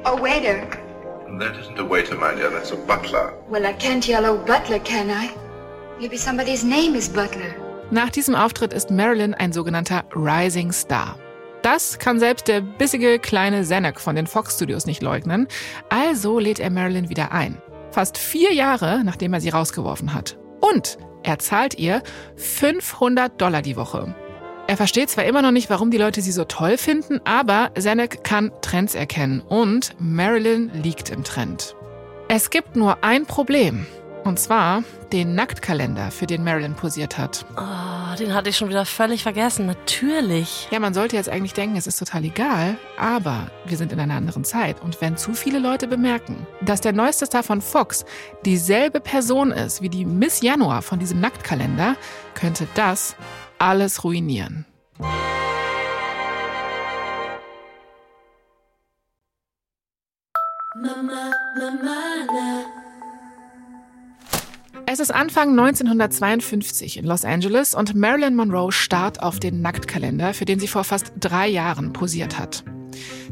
Oh, 0.03 0.22
waiter. 0.22 0.86
That 1.39 1.57
isn't 1.59 1.78
a 1.78 1.84
waiter, 1.84 2.15
my 2.15 2.34
dear. 2.34 2.49
That's 2.49 2.71
a 2.71 2.78
butler. 2.78 3.34
Well, 3.49 3.65
I 3.65 3.73
can't 3.73 4.07
yell, 4.07 4.25
oh, 4.25 4.38
butler, 4.38 4.80
can 4.80 5.09
I? 5.09 5.30
Maybe 5.99 6.17
somebody's 6.17 6.63
name 6.63 6.95
is 6.95 7.09
Butler. 7.09 7.53
Nach 7.91 8.09
diesem 8.09 8.34
Auftritt 8.34 8.73
ist 8.73 8.91
Marilyn 8.91 9.34
ein 9.34 9.51
sogenannter 9.51 10.03
Rising 10.15 10.71
Star. 10.71 11.17
Das 11.63 11.99
kann 11.99 12.19
selbst 12.19 12.47
der 12.47 12.61
bissige 12.61 13.19
kleine 13.19 13.63
Zanuck 13.63 13.99
von 13.99 14.15
den 14.15 14.25
Fox 14.25 14.55
Studios 14.55 14.86
nicht 14.86 15.01
leugnen. 15.01 15.47
Also 15.89 16.39
lädt 16.39 16.59
er 16.59 16.69
Marilyn 16.69 17.09
wieder 17.09 17.32
ein. 17.32 17.61
Fast 17.91 18.17
vier 18.17 18.53
Jahre, 18.53 19.03
nachdem 19.03 19.34
er 19.34 19.41
sie 19.41 19.49
rausgeworfen 19.49 20.13
hat. 20.13 20.38
Und 20.61 20.97
er 21.23 21.39
zahlt 21.39 21.78
ihr 21.78 22.03
500 22.36 23.39
Dollar 23.41 23.61
die 23.61 23.75
Woche. 23.75 24.15
Er 24.70 24.76
versteht 24.76 25.09
zwar 25.09 25.24
immer 25.24 25.41
noch 25.41 25.51
nicht, 25.51 25.70
warum 25.70 25.91
die 25.91 25.97
Leute 25.97 26.22
sie 26.22 26.34
so 26.34 26.43
toll 26.43 26.78
finden, 26.78 27.22
aber 27.24 27.72
Zanuck 27.80 28.26
kann 28.26 28.51
Trends 28.61 28.95
erkennen 28.95 29.39
und 29.39 29.95
Marilyn 29.97 30.70
liegt 30.84 31.09
im 31.09 31.24
Trend. 31.24 31.74
Es 32.28 32.49
gibt 32.49 32.76
nur 32.76 33.01
ein 33.01 33.26
Problem. 33.26 33.88
Und 34.26 34.39
zwar 34.39 34.84
den 35.13 35.36
Nacktkalender, 35.36 36.11
für 36.11 36.28
den 36.28 36.43
Marilyn 36.43 36.74
posiert 36.74 37.18
hat. 37.18 37.45
Oh, 37.55 38.15
den 38.20 38.34
hatte 38.34 38.49
ich 38.49 38.57
schon 38.57 38.68
wieder 38.68 38.84
völlig 38.84 39.24
vergessen. 39.24 39.68
Natürlich. 39.68 40.68
Ja, 40.70 40.80
man 40.80 40.93
sollte 40.93 41.15
jetzt 41.15 41.30
eigentlich 41.30 41.53
denken, 41.53 41.78
es 41.78 41.88
ist 41.88 41.97
total 41.97 42.26
egal, 42.26 42.76
aber 42.97 43.49
wir 43.65 43.78
sind 43.78 43.93
in 43.93 44.01
einer 44.01 44.15
anderen 44.15 44.43
Zeit. 44.43 44.82
Und 44.82 44.99
wenn 44.99 45.15
zu 45.15 45.34
viele 45.34 45.59
Leute 45.59 45.88
bemerken, 45.88 46.45
dass 46.59 46.82
der 46.82 46.91
neueste 46.91 47.26
Star 47.26 47.41
von 47.41 47.61
Fox 47.61 48.03
dieselbe 48.43 48.99
Person 48.99 49.51
ist 49.51 49.82
wie 49.82 49.88
die 49.88 50.03
Miss 50.03 50.41
Januar 50.41 50.82
von 50.82 50.99
diesem 50.99 51.22
Nacktkalender, 51.22 51.95
könnte 52.34 52.68
das 52.76 53.15
alles 53.60 54.03
ruinieren. 54.03 54.66
Es 64.89 64.99
ist 64.99 65.12
Anfang 65.14 65.49
1952 65.49 66.97
in 66.97 67.05
Los 67.05 67.26
Angeles 67.26 67.74
und 67.74 67.93
Marilyn 67.95 68.36
Monroe 68.36 68.72
starrt 68.72 69.22
auf 69.22 69.39
den 69.39 69.62
Nacktkalender, 69.62 70.34
für 70.34 70.45
den 70.45 70.60
sie 70.60 70.68
vor 70.68 70.84
fast 70.84 71.12
drei 71.20 71.47
Jahren 71.47 71.93
posiert 71.93 72.39
hat. 72.39 72.64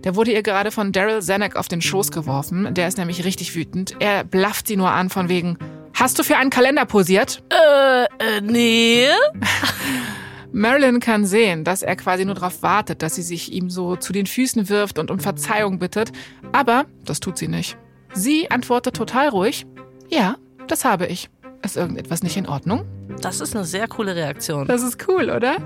Der 0.03 0.15
wurde 0.15 0.31
ihr 0.31 0.43
gerade 0.43 0.71
von 0.71 0.91
Daryl 0.91 1.21
Zanuck 1.21 1.55
auf 1.55 1.67
den 1.67 1.81
Schoß 1.81 2.11
geworfen. 2.11 2.73
Der 2.73 2.87
ist 2.87 2.97
nämlich 2.97 3.25
richtig 3.25 3.55
wütend. 3.55 3.95
Er 3.99 4.23
blafft 4.23 4.67
sie 4.67 4.75
nur 4.75 4.91
an 4.91 5.09
von 5.09 5.29
wegen, 5.29 5.57
hast 5.95 6.19
du 6.19 6.23
für 6.23 6.37
einen 6.37 6.49
Kalender 6.49 6.85
posiert? 6.85 7.41
Äh, 7.49 8.03
äh 8.03 8.41
nee. 8.41 9.07
Marilyn 10.51 11.01
kann 11.01 11.25
sehen, 11.25 11.65
dass 11.65 11.81
er 11.81 11.95
quasi 11.97 12.23
nur 12.23 12.35
darauf 12.35 12.63
wartet, 12.63 13.01
dass 13.01 13.15
sie 13.15 13.21
sich 13.23 13.51
ihm 13.51 13.69
so 13.69 13.97
zu 13.97 14.13
den 14.13 14.25
Füßen 14.25 14.69
wirft 14.69 14.99
und 14.99 15.11
um 15.11 15.19
Verzeihung 15.19 15.79
bittet. 15.79 16.13
Aber 16.53 16.85
das 17.03 17.19
tut 17.19 17.37
sie 17.37 17.49
nicht. 17.49 17.77
Sie 18.13 18.49
antwortet 18.49 18.95
total 18.95 19.29
ruhig, 19.29 19.65
ja, 20.09 20.37
das 20.67 20.85
habe 20.85 21.07
ich. 21.07 21.29
Ist 21.61 21.75
irgendetwas 21.75 22.23
nicht 22.23 22.37
in 22.37 22.47
Ordnung? 22.47 22.85
Das 23.21 23.39
ist 23.39 23.55
eine 23.55 23.65
sehr 23.65 23.87
coole 23.87 24.15
Reaktion. 24.15 24.67
Das 24.67 24.83
ist 24.83 25.07
cool, 25.07 25.29
oder? 25.29 25.57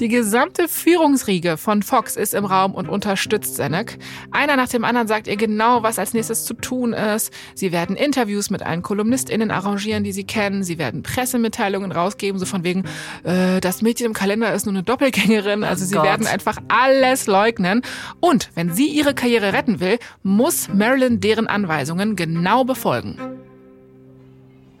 Die 0.00 0.08
gesamte 0.08 0.68
Führungsriege 0.68 1.56
von 1.56 1.82
Fox 1.82 2.16
ist 2.16 2.34
im 2.34 2.44
Raum 2.44 2.74
und 2.74 2.88
unterstützt 2.88 3.56
Zanuck. 3.56 3.92
Einer 4.30 4.56
nach 4.56 4.68
dem 4.68 4.84
anderen 4.84 5.08
sagt 5.08 5.26
ihr 5.26 5.36
genau, 5.36 5.82
was 5.82 5.98
als 5.98 6.14
nächstes 6.14 6.44
zu 6.44 6.54
tun 6.54 6.92
ist. 6.92 7.32
Sie 7.54 7.72
werden 7.72 7.96
Interviews 7.96 8.50
mit 8.50 8.62
allen 8.62 8.82
KolumnistInnen 8.82 9.50
arrangieren, 9.50 10.04
die 10.04 10.12
sie 10.12 10.24
kennen. 10.24 10.62
Sie 10.62 10.78
werden 10.78 11.02
Pressemitteilungen 11.02 11.92
rausgeben, 11.92 12.38
so 12.38 12.46
von 12.46 12.64
wegen, 12.64 12.84
äh, 13.24 13.60
das 13.60 13.82
Mädchen 13.82 14.06
im 14.06 14.12
Kalender 14.12 14.52
ist 14.52 14.66
nur 14.66 14.74
eine 14.74 14.82
Doppelgängerin. 14.82 15.64
Also 15.64 15.84
sie 15.84 15.94
Gott. 15.94 16.04
werden 16.04 16.26
einfach 16.26 16.58
alles 16.68 17.26
leugnen. 17.26 17.82
Und 18.20 18.50
wenn 18.54 18.72
sie 18.72 18.88
ihre 18.88 19.14
Karriere 19.14 19.52
retten 19.52 19.80
will, 19.80 19.98
muss 20.22 20.68
Marilyn 20.68 21.20
deren 21.20 21.46
Anweisungen 21.46 22.16
genau 22.16 22.64
befolgen. 22.64 23.18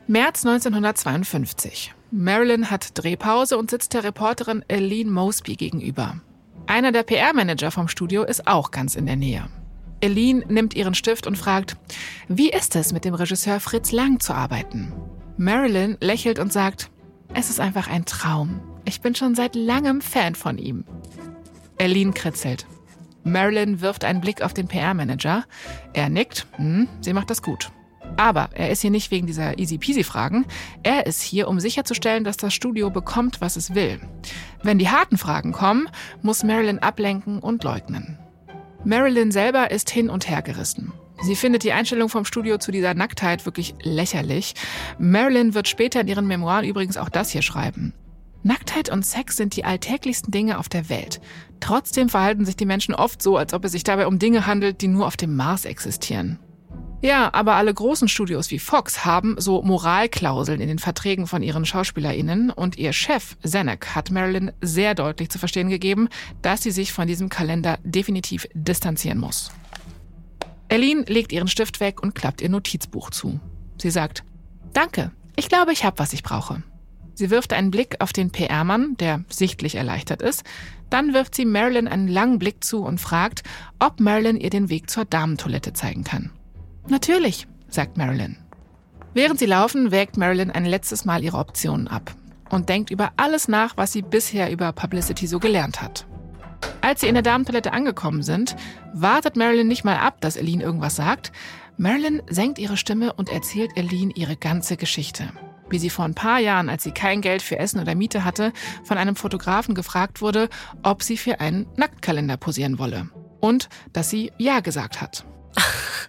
März 0.08 0.46
1952. 0.46 1.92
Marilyn 2.12 2.70
hat 2.70 2.96
Drehpause 2.96 3.58
und 3.58 3.70
sitzt 3.70 3.92
der 3.92 4.04
Reporterin 4.04 4.64
Aline 4.70 5.10
Mosby 5.10 5.56
gegenüber. 5.56 6.20
Einer 6.68 6.92
der 6.92 7.02
PR-Manager 7.02 7.72
vom 7.72 7.88
Studio 7.88 8.22
ist 8.22 8.46
auch 8.46 8.70
ganz 8.70 8.94
in 8.94 9.06
der 9.06 9.16
Nähe. 9.16 9.48
Aline 10.04 10.44
nimmt 10.46 10.74
ihren 10.74 10.94
Stift 10.94 11.26
und 11.26 11.36
fragt, 11.36 11.76
wie 12.28 12.50
ist 12.50 12.76
es, 12.76 12.92
mit 12.92 13.04
dem 13.04 13.14
Regisseur 13.14 13.58
Fritz 13.58 13.90
Lang 13.90 14.20
zu 14.20 14.32
arbeiten? 14.32 14.92
Marilyn 15.38 15.96
lächelt 16.00 16.38
und 16.38 16.52
sagt, 16.52 16.88
es 17.34 17.50
ist 17.50 17.58
einfach 17.58 17.88
ein 17.88 18.04
Traum. 18.04 18.60
Ich 18.84 19.00
bin 19.00 19.16
schon 19.16 19.34
seit 19.34 19.56
langem 19.56 20.00
Fan 20.00 20.36
von 20.36 20.58
ihm. 20.58 20.84
Aline 21.80 22.12
kritzelt. 22.12 22.64
Marilyn 23.24 23.80
wirft 23.80 24.04
einen 24.04 24.20
Blick 24.20 24.40
auf 24.40 24.54
den 24.54 24.68
PR-Manager. 24.68 25.44
Er 25.94 26.08
nickt. 26.10 26.46
Hm, 26.52 26.86
sie 27.00 27.12
macht 27.12 27.28
das 27.28 27.42
gut. 27.42 27.72
Aber 28.16 28.50
er 28.54 28.70
ist 28.70 28.80
hier 28.80 28.90
nicht 28.90 29.10
wegen 29.10 29.26
dieser 29.26 29.58
easy-peasy-Fragen. 29.58 30.46
Er 30.82 31.06
ist 31.06 31.22
hier, 31.22 31.48
um 31.48 31.60
sicherzustellen, 31.60 32.24
dass 32.24 32.36
das 32.36 32.54
Studio 32.54 32.90
bekommt, 32.90 33.40
was 33.40 33.56
es 33.56 33.74
will. 33.74 34.00
Wenn 34.62 34.78
die 34.78 34.88
harten 34.88 35.18
Fragen 35.18 35.52
kommen, 35.52 35.88
muss 36.22 36.42
Marilyn 36.42 36.78
ablenken 36.78 37.40
und 37.40 37.62
leugnen. 37.64 38.18
Marilyn 38.84 39.32
selber 39.32 39.70
ist 39.70 39.90
hin 39.90 40.08
und 40.08 40.28
her 40.28 40.42
gerissen. 40.42 40.92
Sie 41.22 41.36
findet 41.36 41.64
die 41.64 41.72
Einstellung 41.72 42.08
vom 42.08 42.24
Studio 42.24 42.58
zu 42.58 42.70
dieser 42.70 42.94
Nacktheit 42.94 43.46
wirklich 43.46 43.74
lächerlich. 43.82 44.54
Marilyn 44.98 45.54
wird 45.54 45.66
später 45.66 46.00
in 46.00 46.08
ihren 46.08 46.26
Memoiren 46.26 46.64
übrigens 46.64 46.96
auch 46.96 47.08
das 47.08 47.30
hier 47.30 47.42
schreiben. 47.42 47.94
Nacktheit 48.42 48.90
und 48.90 49.04
Sex 49.04 49.36
sind 49.36 49.56
die 49.56 49.64
alltäglichsten 49.64 50.30
Dinge 50.30 50.58
auf 50.58 50.68
der 50.68 50.88
Welt. 50.88 51.20
Trotzdem 51.58 52.08
verhalten 52.08 52.44
sich 52.44 52.54
die 52.54 52.66
Menschen 52.66 52.94
oft 52.94 53.20
so, 53.20 53.36
als 53.36 53.54
ob 53.54 53.64
es 53.64 53.72
sich 53.72 53.82
dabei 53.82 54.06
um 54.06 54.20
Dinge 54.20 54.46
handelt, 54.46 54.82
die 54.82 54.88
nur 54.88 55.06
auf 55.06 55.16
dem 55.16 55.34
Mars 55.34 55.64
existieren. 55.64 56.38
Ja, 57.02 57.32
aber 57.34 57.54
alle 57.54 57.72
großen 57.72 58.08
Studios 58.08 58.50
wie 58.50 58.58
Fox 58.58 59.04
haben 59.04 59.36
so 59.38 59.62
Moralklauseln 59.62 60.60
in 60.60 60.68
den 60.68 60.78
Verträgen 60.78 61.26
von 61.26 61.42
ihren 61.42 61.66
SchauspielerInnen 61.66 62.50
und 62.50 62.78
ihr 62.78 62.92
Chef, 62.92 63.36
Zanuck, 63.44 63.94
hat 63.94 64.10
Marilyn 64.10 64.50
sehr 64.62 64.94
deutlich 64.94 65.28
zu 65.28 65.38
verstehen 65.38 65.68
gegeben, 65.68 66.08
dass 66.42 66.62
sie 66.62 66.70
sich 66.70 66.92
von 66.92 67.06
diesem 67.06 67.28
Kalender 67.28 67.78
definitiv 67.84 68.48
distanzieren 68.54 69.18
muss. 69.18 69.52
Aline 70.70 71.02
legt 71.02 71.32
ihren 71.32 71.48
Stift 71.48 71.80
weg 71.80 72.02
und 72.02 72.14
klappt 72.14 72.40
ihr 72.40 72.48
Notizbuch 72.48 73.10
zu. 73.10 73.38
Sie 73.80 73.90
sagt, 73.90 74.24
Danke, 74.72 75.12
ich 75.36 75.48
glaube, 75.48 75.72
ich 75.72 75.84
habe, 75.84 75.98
was 75.98 76.12
ich 76.12 76.22
brauche. 76.22 76.62
Sie 77.14 77.30
wirft 77.30 77.52
einen 77.52 77.70
Blick 77.70 77.96
auf 78.00 78.12
den 78.12 78.30
PR-Mann, 78.30 78.96
der 78.98 79.24
sichtlich 79.28 79.76
erleichtert 79.76 80.20
ist. 80.20 80.44
Dann 80.90 81.14
wirft 81.14 81.34
sie 81.34 81.46
Marilyn 81.46 81.88
einen 81.88 82.08
langen 82.08 82.38
Blick 82.38 82.62
zu 82.62 82.82
und 82.82 83.00
fragt, 83.00 83.42
ob 83.78 84.00
Marilyn 84.00 84.36
ihr 84.36 84.50
den 84.50 84.68
Weg 84.68 84.90
zur 84.90 85.04
Damentoilette 85.04 85.72
zeigen 85.72 86.04
kann. 86.04 86.30
Natürlich, 86.88 87.46
sagt 87.68 87.96
Marilyn. 87.96 88.36
Während 89.12 89.38
sie 89.38 89.46
laufen, 89.46 89.90
wägt 89.90 90.16
Marilyn 90.16 90.50
ein 90.50 90.64
letztes 90.64 91.04
Mal 91.04 91.24
ihre 91.24 91.38
Optionen 91.38 91.88
ab 91.88 92.14
und 92.50 92.68
denkt 92.68 92.90
über 92.90 93.12
alles 93.16 93.48
nach, 93.48 93.76
was 93.76 93.92
sie 93.92 94.02
bisher 94.02 94.50
über 94.50 94.72
Publicity 94.72 95.26
so 95.26 95.38
gelernt 95.38 95.82
hat. 95.82 96.06
Als 96.80 97.00
sie 97.00 97.08
in 97.08 97.14
der 97.14 97.22
Damentoilette 97.22 97.72
angekommen 97.72 98.22
sind, 98.22 98.56
wartet 98.92 99.36
Marilyn 99.36 99.66
nicht 99.66 99.84
mal 99.84 99.96
ab, 99.96 100.20
dass 100.20 100.36
Aline 100.36 100.62
irgendwas 100.62 100.96
sagt. 100.96 101.32
Marilyn 101.76 102.22
senkt 102.28 102.58
ihre 102.58 102.76
Stimme 102.76 103.12
und 103.12 103.28
erzählt 103.28 103.72
Aline 103.76 104.12
ihre 104.14 104.36
ganze 104.36 104.76
Geschichte. 104.76 105.28
Wie 105.68 105.78
sie 105.78 105.90
vor 105.90 106.04
ein 106.04 106.14
paar 106.14 106.38
Jahren, 106.38 106.68
als 106.68 106.84
sie 106.84 106.92
kein 106.92 107.20
Geld 107.20 107.42
für 107.42 107.58
Essen 107.58 107.80
oder 107.80 107.96
Miete 107.96 108.24
hatte, 108.24 108.52
von 108.84 108.98
einem 108.98 109.16
Fotografen 109.16 109.74
gefragt 109.74 110.20
wurde, 110.20 110.48
ob 110.82 111.02
sie 111.02 111.16
für 111.16 111.40
einen 111.40 111.66
Nacktkalender 111.76 112.36
posieren 112.36 112.78
wolle. 112.78 113.08
Und 113.40 113.68
dass 113.92 114.08
sie 114.08 114.30
Ja 114.38 114.60
gesagt 114.60 115.00
hat. 115.00 115.24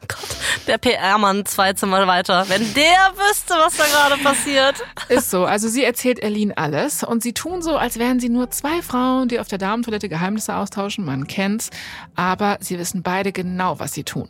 Gott, 0.07 0.36
der 0.65 0.77
PR-Mann 0.77 1.45
zwei 1.45 1.73
Zimmer 1.73 2.07
weiter. 2.07 2.45
Wenn 2.47 2.73
der 2.73 3.11
wüsste, 3.15 3.53
was 3.53 3.77
da 3.77 3.83
gerade 3.85 4.21
passiert. 4.21 4.83
Ist 5.09 5.29
so. 5.29 5.45
Also 5.45 5.67
sie 5.67 5.83
erzählt 5.83 6.23
Aline 6.23 6.57
alles 6.57 7.03
und 7.03 7.23
sie 7.23 7.33
tun 7.33 7.61
so, 7.61 7.77
als 7.77 7.99
wären 7.99 8.19
sie 8.19 8.29
nur 8.29 8.49
zwei 8.49 8.81
Frauen, 8.81 9.27
die 9.27 9.39
auf 9.39 9.47
der 9.47 9.57
Damentoilette 9.57 10.09
Geheimnisse 10.09 10.55
austauschen. 10.55 11.05
Man 11.05 11.27
kennt's. 11.27 11.69
Aber 12.15 12.57
sie 12.61 12.79
wissen 12.79 13.03
beide 13.03 13.31
genau, 13.31 13.79
was 13.79 13.93
sie 13.93 14.03
tun. 14.03 14.29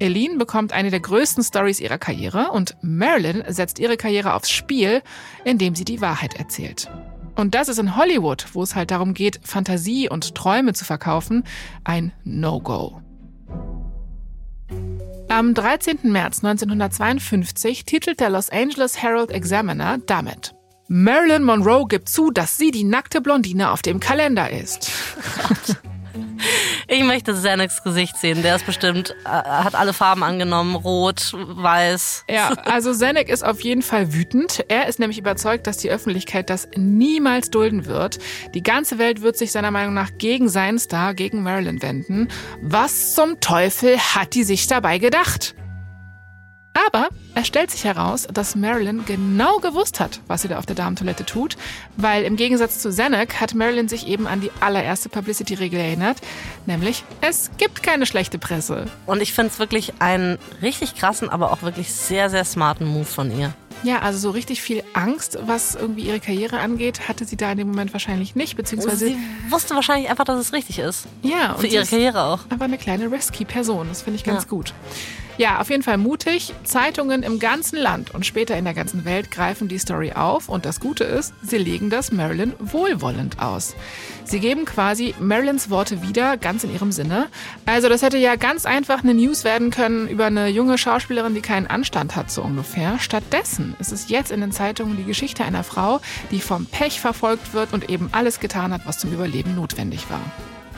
Aline 0.00 0.36
bekommt 0.36 0.72
eine 0.72 0.90
der 0.90 1.00
größten 1.00 1.44
Stories 1.44 1.80
ihrer 1.80 1.98
Karriere 1.98 2.50
und 2.50 2.76
Marilyn 2.82 3.44
setzt 3.48 3.78
ihre 3.78 3.96
Karriere 3.96 4.34
aufs 4.34 4.50
Spiel, 4.50 5.02
indem 5.44 5.74
sie 5.74 5.84
die 5.84 6.00
Wahrheit 6.00 6.34
erzählt. 6.34 6.90
Und 7.36 7.54
das 7.54 7.68
ist 7.68 7.78
in 7.78 7.96
Hollywood, 7.96 8.46
wo 8.52 8.62
es 8.62 8.74
halt 8.74 8.90
darum 8.90 9.14
geht, 9.14 9.40
Fantasie 9.42 10.08
und 10.08 10.34
Träume 10.34 10.72
zu 10.72 10.84
verkaufen, 10.84 11.44
ein 11.82 12.12
No-Go. 12.24 13.03
Am 15.28 15.54
13. 15.54 15.98
März 16.04 16.44
1952 16.44 17.84
titelt 17.84 18.20
der 18.20 18.30
Los 18.30 18.50
Angeles 18.50 19.02
Herald 19.02 19.30
Examiner 19.30 19.98
damit. 20.06 20.54
Marilyn 20.88 21.42
Monroe 21.42 21.86
gibt 21.88 22.08
zu, 22.08 22.30
dass 22.30 22.58
sie 22.58 22.70
die 22.70 22.84
nackte 22.84 23.20
Blondine 23.20 23.70
auf 23.70 23.82
dem 23.82 24.00
Kalender 24.00 24.50
ist. 24.50 24.90
Ich 26.88 27.02
möchte 27.02 27.32
Xanax 27.32 27.82
Gesicht 27.82 28.16
sehen. 28.16 28.42
Der 28.42 28.56
ist 28.56 28.66
bestimmt, 28.66 29.14
äh, 29.24 29.28
hat 29.28 29.74
alle 29.74 29.92
Farben 29.92 30.22
angenommen. 30.22 30.74
Rot, 30.74 31.32
weiß. 31.34 32.24
Ja, 32.28 32.50
also 32.64 32.92
Zenek 32.92 33.28
ist 33.28 33.44
auf 33.44 33.60
jeden 33.60 33.82
Fall 33.82 34.12
wütend. 34.12 34.64
Er 34.68 34.86
ist 34.86 34.98
nämlich 34.98 35.18
überzeugt, 35.18 35.66
dass 35.66 35.78
die 35.78 35.90
Öffentlichkeit 35.90 36.50
das 36.50 36.68
niemals 36.76 37.50
dulden 37.50 37.86
wird. 37.86 38.18
Die 38.54 38.62
ganze 38.62 38.98
Welt 38.98 39.22
wird 39.22 39.36
sich 39.36 39.52
seiner 39.52 39.70
Meinung 39.70 39.94
nach 39.94 40.10
gegen 40.18 40.48
seinen 40.48 40.78
Star, 40.78 41.14
gegen 41.14 41.42
Marilyn 41.42 41.82
wenden. 41.82 42.28
Was 42.60 43.14
zum 43.14 43.40
Teufel 43.40 43.98
hat 43.98 44.34
die 44.34 44.44
sich 44.44 44.66
dabei 44.66 44.98
gedacht? 44.98 45.54
Aber 46.88 47.08
es 47.36 47.46
stellt 47.46 47.70
sich 47.70 47.84
heraus, 47.84 48.26
dass 48.32 48.56
Marilyn 48.56 49.04
genau 49.04 49.58
gewusst 49.58 50.00
hat, 50.00 50.20
was 50.26 50.42
sie 50.42 50.48
da 50.48 50.58
auf 50.58 50.66
der 50.66 50.74
Damentoilette 50.74 51.24
tut, 51.24 51.56
weil 51.96 52.24
im 52.24 52.36
Gegensatz 52.36 52.80
zu 52.80 52.90
Zanuck 52.92 53.40
hat 53.40 53.54
Marilyn 53.54 53.88
sich 53.88 54.06
eben 54.08 54.26
an 54.26 54.40
die 54.40 54.50
allererste 54.60 55.08
Publicity-Regel 55.08 55.78
erinnert, 55.78 56.18
nämlich 56.66 57.04
es 57.20 57.50
gibt 57.58 57.82
keine 57.84 58.06
schlechte 58.06 58.38
Presse. 58.38 58.86
Und 59.06 59.22
ich 59.22 59.32
finde 59.32 59.52
es 59.52 59.58
wirklich 59.60 59.94
einen 60.00 60.38
richtig 60.62 60.96
krassen, 60.96 61.28
aber 61.30 61.52
auch 61.52 61.62
wirklich 61.62 61.92
sehr, 61.92 62.28
sehr 62.28 62.44
smarten 62.44 62.86
Move 62.86 63.04
von 63.04 63.36
ihr. 63.36 63.54
Ja, 63.84 63.98
also 64.00 64.18
so 64.18 64.30
richtig 64.30 64.62
viel 64.62 64.82
Angst, 64.94 65.38
was 65.46 65.74
irgendwie 65.74 66.02
ihre 66.08 66.18
Karriere 66.18 66.58
angeht, 66.60 67.06
hatte 67.08 67.24
sie 67.26 67.36
da 67.36 67.52
in 67.52 67.58
dem 67.58 67.68
Moment 67.68 67.92
wahrscheinlich 67.92 68.34
nicht, 68.34 68.56
beziehungsweise 68.56 69.08
Sie 69.08 69.16
wusste 69.50 69.74
wahrscheinlich 69.74 70.08
einfach, 70.08 70.24
dass 70.24 70.40
es 70.40 70.52
richtig 70.52 70.78
ist. 70.78 71.04
ja 71.22 71.52
und 71.52 71.60
Für 71.60 71.66
ihre 71.66 71.84
Karriere 71.84 72.22
auch. 72.24 72.40
Aber 72.48 72.64
eine 72.64 72.78
kleine 72.78 73.10
risky 73.12 73.44
Person, 73.44 73.88
das 73.90 74.02
finde 74.02 74.16
ich 74.18 74.24
ganz 74.24 74.44
Ja. 74.44 74.48
gut. 74.48 74.72
Ja, 75.36 75.60
auf 75.60 75.68
jeden 75.68 75.82
Fall 75.82 75.98
mutig. 75.98 76.54
Zeitungen 76.62 77.24
im 77.24 77.40
ganzen 77.40 77.76
Land 77.76 78.14
und 78.14 78.24
später 78.24 78.56
in 78.56 78.64
der 78.64 78.74
ganzen 78.74 79.04
Welt 79.04 79.32
greifen 79.32 79.66
die 79.66 79.78
Story 79.78 80.12
auf 80.12 80.48
und 80.48 80.64
das 80.64 80.78
Gute 80.78 81.02
ist, 81.02 81.34
sie 81.42 81.58
legen 81.58 81.90
das 81.90 82.12
Marilyn 82.12 82.52
wohlwollend 82.60 83.40
aus. 83.40 83.74
Sie 84.24 84.38
geben 84.38 84.64
quasi 84.64 85.12
Marilyns 85.18 85.70
Worte 85.70 86.02
wieder, 86.02 86.36
ganz 86.36 86.62
in 86.62 86.72
ihrem 86.72 86.92
Sinne. 86.92 87.26
Also 87.66 87.88
das 87.88 88.02
hätte 88.02 88.16
ja 88.16 88.36
ganz 88.36 88.64
einfach 88.64 89.02
eine 89.02 89.12
News 89.12 89.42
werden 89.42 89.70
können 89.70 90.06
über 90.08 90.26
eine 90.26 90.46
junge 90.48 90.78
Schauspielerin, 90.78 91.34
die 91.34 91.40
keinen 91.40 91.66
Anstand 91.66 92.14
hat, 92.14 92.30
so 92.30 92.42
ungefähr. 92.42 93.00
Stattdessen 93.00 93.74
ist 93.80 93.90
es 93.90 94.08
jetzt 94.08 94.30
in 94.30 94.40
den 94.40 94.52
Zeitungen 94.52 94.96
die 94.96 95.04
Geschichte 95.04 95.44
einer 95.44 95.64
Frau, 95.64 96.00
die 96.30 96.40
vom 96.40 96.66
Pech 96.66 97.00
verfolgt 97.00 97.54
wird 97.54 97.72
und 97.72 97.90
eben 97.90 98.08
alles 98.12 98.38
getan 98.38 98.72
hat, 98.72 98.82
was 98.86 98.98
zum 98.98 99.12
Überleben 99.12 99.56
notwendig 99.56 100.08
war. 100.08 100.22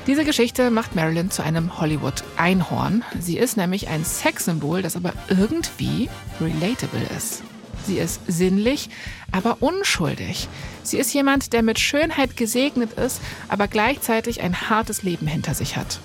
Diese 0.07 0.25
Geschichte 0.25 0.71
macht 0.71 0.95
Marilyn 0.95 1.33
zu 1.33 1.43
einem 1.43 1.81
Hollywood-Einhorn. 1.81 3.03
Sie 3.19 3.39
ist 3.39 3.57
nämlich 3.57 3.89
ein 3.89 4.05
Sexsymbol, 4.05 4.81
das 4.81 4.95
aber 4.95 5.13
irgendwie 5.29 6.09
relatable 6.41 7.03
ist. 7.17 7.43
Sie 7.85 7.99
ist 7.99 8.21
sinnlich, 8.29 8.89
aber 9.33 9.59
unschuldig. 9.61 10.49
Sie 10.85 10.99
ist 10.99 11.13
jemand, 11.13 11.53
der 11.53 11.65
mit 11.65 11.81
Schönheit 11.81 12.37
gesegnet 12.37 12.93
ist, 12.93 13.21
aber 13.49 13.67
gleichzeitig 13.67 14.43
ein 14.43 14.71
hartes 14.71 15.03
Leben 15.03 15.27
hinter 15.27 15.55
sich 15.55 15.77
hat. 15.77 15.99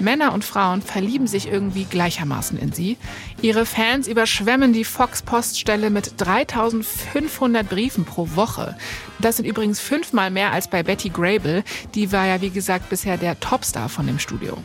Männer 0.00 0.32
und 0.32 0.44
Frauen 0.44 0.82
verlieben 0.82 1.26
sich 1.26 1.48
irgendwie 1.48 1.84
gleichermaßen 1.84 2.58
in 2.58 2.72
sie. 2.72 2.96
Ihre 3.42 3.66
Fans 3.66 4.08
überschwemmen 4.08 4.72
die 4.72 4.84
Fox-Poststelle 4.84 5.90
mit 5.90 6.14
3500 6.16 7.68
Briefen 7.68 8.04
pro 8.04 8.28
Woche. 8.34 8.76
Das 9.18 9.36
sind 9.36 9.46
übrigens 9.46 9.80
fünfmal 9.80 10.30
mehr 10.30 10.52
als 10.52 10.68
bei 10.68 10.82
Betty 10.82 11.08
Grable. 11.08 11.64
Die 11.94 12.12
war 12.12 12.26
ja, 12.26 12.40
wie 12.40 12.50
gesagt, 12.50 12.88
bisher 12.88 13.16
der 13.16 13.38
Topstar 13.40 13.88
von 13.88 14.06
dem 14.06 14.18
Studio. 14.18 14.56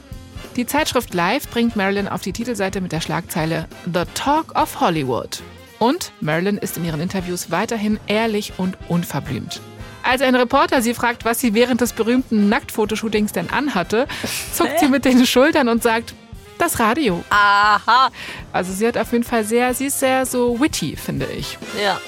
Die 0.56 0.68
Zeitschrift 0.68 1.14
Live 1.14 1.50
bringt 1.50 1.76
Marilyn 1.76 2.08
auf 2.08 2.22
die 2.22 2.34
Titelseite 2.34 2.80
mit 2.80 2.92
der 2.92 3.02
Schlagzeile 3.02 3.68
The 3.92 4.04
Talk 4.14 4.56
of 4.56 4.80
Hollywood. 4.80 5.42
Und 5.80 6.12
Marilyn 6.22 6.58
ist 6.58 6.78
in 6.78 6.86
ihren 6.86 7.02
Interviews 7.02 7.50
weiterhin 7.50 8.00
ehrlich 8.08 8.54
und 8.58 8.78
unverblümt. 8.88 9.62
Als 10.04 10.22
ein 10.22 10.36
Reporter 10.36 10.82
sie 10.82 10.94
fragt, 10.94 11.26
was 11.26 11.40
sie 11.40 11.54
während 11.54 11.82
des 11.82 11.94
berühmten 11.94 12.50
Nacktfotoshootings 12.50 13.32
denn 13.32 13.50
anhatte, 13.50 14.08
zuckt 14.54 14.80
sie 14.80 14.90
mit 14.90 15.06
den 15.06 15.26
Schultern 15.26 15.70
und 15.70 15.82
sagt, 15.82 16.14
das 16.58 16.80
Radio. 16.80 17.24
Aha. 17.30 18.10
Also 18.52 18.74
sie 18.74 18.86
hat 18.86 18.98
auf 18.98 19.12
jeden 19.12 19.24
Fall 19.24 19.44
sehr, 19.44 19.74
sie 19.74 19.86
ist 19.86 20.00
sehr 20.00 20.26
so 20.26 20.60
witty, 20.60 20.96
finde 20.96 21.26
ich. 21.26 21.58
Ja. 21.82 22.00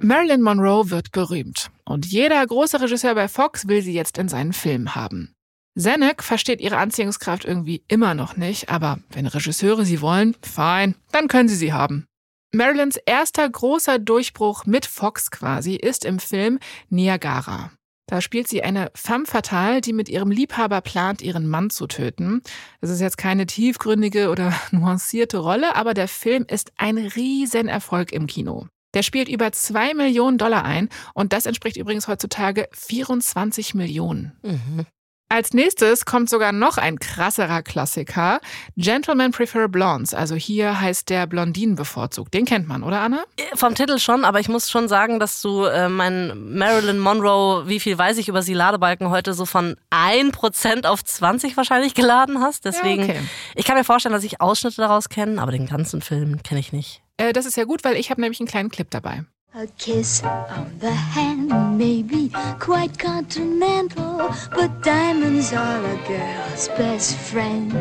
Marilyn 0.00 0.42
Monroe 0.42 0.90
wird 0.90 1.12
berühmt. 1.12 1.70
Und 1.84 2.06
jeder 2.06 2.46
große 2.46 2.80
Regisseur 2.80 3.14
bei 3.14 3.28
Fox 3.28 3.66
will 3.66 3.82
sie 3.82 3.92
jetzt 3.92 4.16
in 4.18 4.28
seinen 4.28 4.52
Filmen 4.52 4.94
haben. 4.94 5.34
Zanuck 5.78 6.22
versteht 6.22 6.60
ihre 6.60 6.78
Anziehungskraft 6.78 7.44
irgendwie 7.44 7.82
immer 7.88 8.14
noch 8.14 8.36
nicht, 8.36 8.68
aber 8.68 8.98
wenn 9.10 9.26
Regisseure 9.26 9.84
sie 9.84 10.00
wollen, 10.00 10.36
fein, 10.42 10.94
dann 11.12 11.28
können 11.28 11.48
sie 11.48 11.56
sie 11.56 11.72
haben. 11.72 12.06
Marilyns 12.52 12.96
erster 13.06 13.48
großer 13.48 14.00
Durchbruch 14.00 14.66
mit 14.66 14.84
Fox 14.84 15.30
quasi 15.30 15.76
ist 15.76 16.04
im 16.04 16.18
Film 16.18 16.58
Niagara. 16.88 17.70
Da 18.08 18.20
spielt 18.20 18.48
sie 18.48 18.64
eine 18.64 18.90
femme 18.92 19.24
fatale, 19.24 19.80
die 19.80 19.92
mit 19.92 20.08
ihrem 20.08 20.32
Liebhaber 20.32 20.80
plant, 20.80 21.22
ihren 21.22 21.46
Mann 21.46 21.70
zu 21.70 21.86
töten. 21.86 22.42
Das 22.80 22.90
ist 22.90 23.00
jetzt 23.00 23.18
keine 23.18 23.46
tiefgründige 23.46 24.30
oder 24.30 24.52
nuancierte 24.72 25.38
Rolle, 25.38 25.76
aber 25.76 25.94
der 25.94 26.08
Film 26.08 26.44
ist 26.48 26.72
ein 26.76 26.98
Riesenerfolg 26.98 28.10
im 28.10 28.26
Kino. 28.26 28.66
Der 28.94 29.04
spielt 29.04 29.28
über 29.28 29.52
zwei 29.52 29.94
Millionen 29.94 30.36
Dollar 30.36 30.64
ein 30.64 30.88
und 31.14 31.32
das 31.32 31.46
entspricht 31.46 31.76
übrigens 31.76 32.08
heutzutage 32.08 32.68
24 32.72 33.74
Millionen. 33.74 34.32
Mhm. 34.42 34.86
Als 35.32 35.52
nächstes 35.54 36.06
kommt 36.06 36.28
sogar 36.28 36.50
noch 36.50 36.76
ein 36.76 36.98
krasserer 36.98 37.62
Klassiker. 37.62 38.40
Gentlemen 38.76 39.30
Prefer 39.30 39.68
Blondes. 39.68 40.12
Also 40.12 40.34
hier 40.34 40.80
heißt 40.80 41.08
der 41.08 41.28
Blondinen 41.28 41.76
bevorzugt. 41.76 42.34
Den 42.34 42.46
kennt 42.46 42.66
man, 42.66 42.82
oder 42.82 43.00
Anna? 43.00 43.22
Vom 43.54 43.76
Titel 43.76 44.00
schon, 44.00 44.24
aber 44.24 44.40
ich 44.40 44.48
muss 44.48 44.68
schon 44.68 44.88
sagen, 44.88 45.20
dass 45.20 45.40
du 45.40 45.66
äh, 45.66 45.88
meinen 45.88 46.58
Marilyn 46.58 46.98
Monroe, 46.98 47.68
wie 47.68 47.78
viel 47.78 47.96
weiß 47.96 48.18
ich 48.18 48.26
über 48.28 48.42
sie, 48.42 48.54
Ladebalken 48.54 49.10
heute 49.10 49.32
so 49.32 49.46
von 49.46 49.76
1% 49.92 50.84
auf 50.86 51.04
20 51.04 51.56
wahrscheinlich 51.56 51.94
geladen 51.94 52.40
hast. 52.40 52.64
Deswegen, 52.64 53.04
Ja, 53.04 53.10
okay. 53.10 53.20
ich 53.54 53.64
kann 53.64 53.76
mir 53.76 53.84
vorstellen, 53.84 54.14
dass 54.14 54.24
ich 54.24 54.40
Ausschnitte 54.40 54.78
daraus 54.78 55.08
kenne, 55.10 55.40
aber 55.40 55.52
den 55.52 55.66
ganzen 55.68 56.02
Film 56.02 56.42
kenne 56.42 56.58
ich 56.58 56.72
nicht. 56.72 57.02
Äh, 57.18 57.32
das 57.32 57.46
ist 57.46 57.56
ja 57.56 57.62
gut, 57.62 57.84
weil 57.84 57.94
ich 57.94 58.10
habe 58.10 58.20
nämlich 58.20 58.40
einen 58.40 58.48
kleinen 58.48 58.70
Clip 58.70 58.90
dabei. 58.90 59.24
A 59.52 59.66
kiss 59.78 60.22
on 60.22 60.70
the 60.78 60.92
hand 60.92 61.50
may 61.76 62.02
be 62.02 62.30
quite 62.60 62.96
continental, 63.00 64.30
but 64.54 64.70
diamonds 64.84 65.52
are 65.52 65.84
a 65.84 65.96
girl's 66.06 66.68
best 66.78 67.16
friend. 67.16 67.72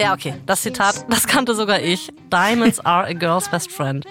Ja, 0.00 0.14
okay, 0.14 0.34
das 0.46 0.62
Zitat, 0.62 1.04
das 1.10 1.26
kannte 1.26 1.54
sogar 1.54 1.80
ich. 1.80 2.10
Diamonds 2.32 2.80
are 2.80 3.06
a 3.06 3.12
girl's 3.12 3.48
best 3.50 3.70
friend. 3.70 4.06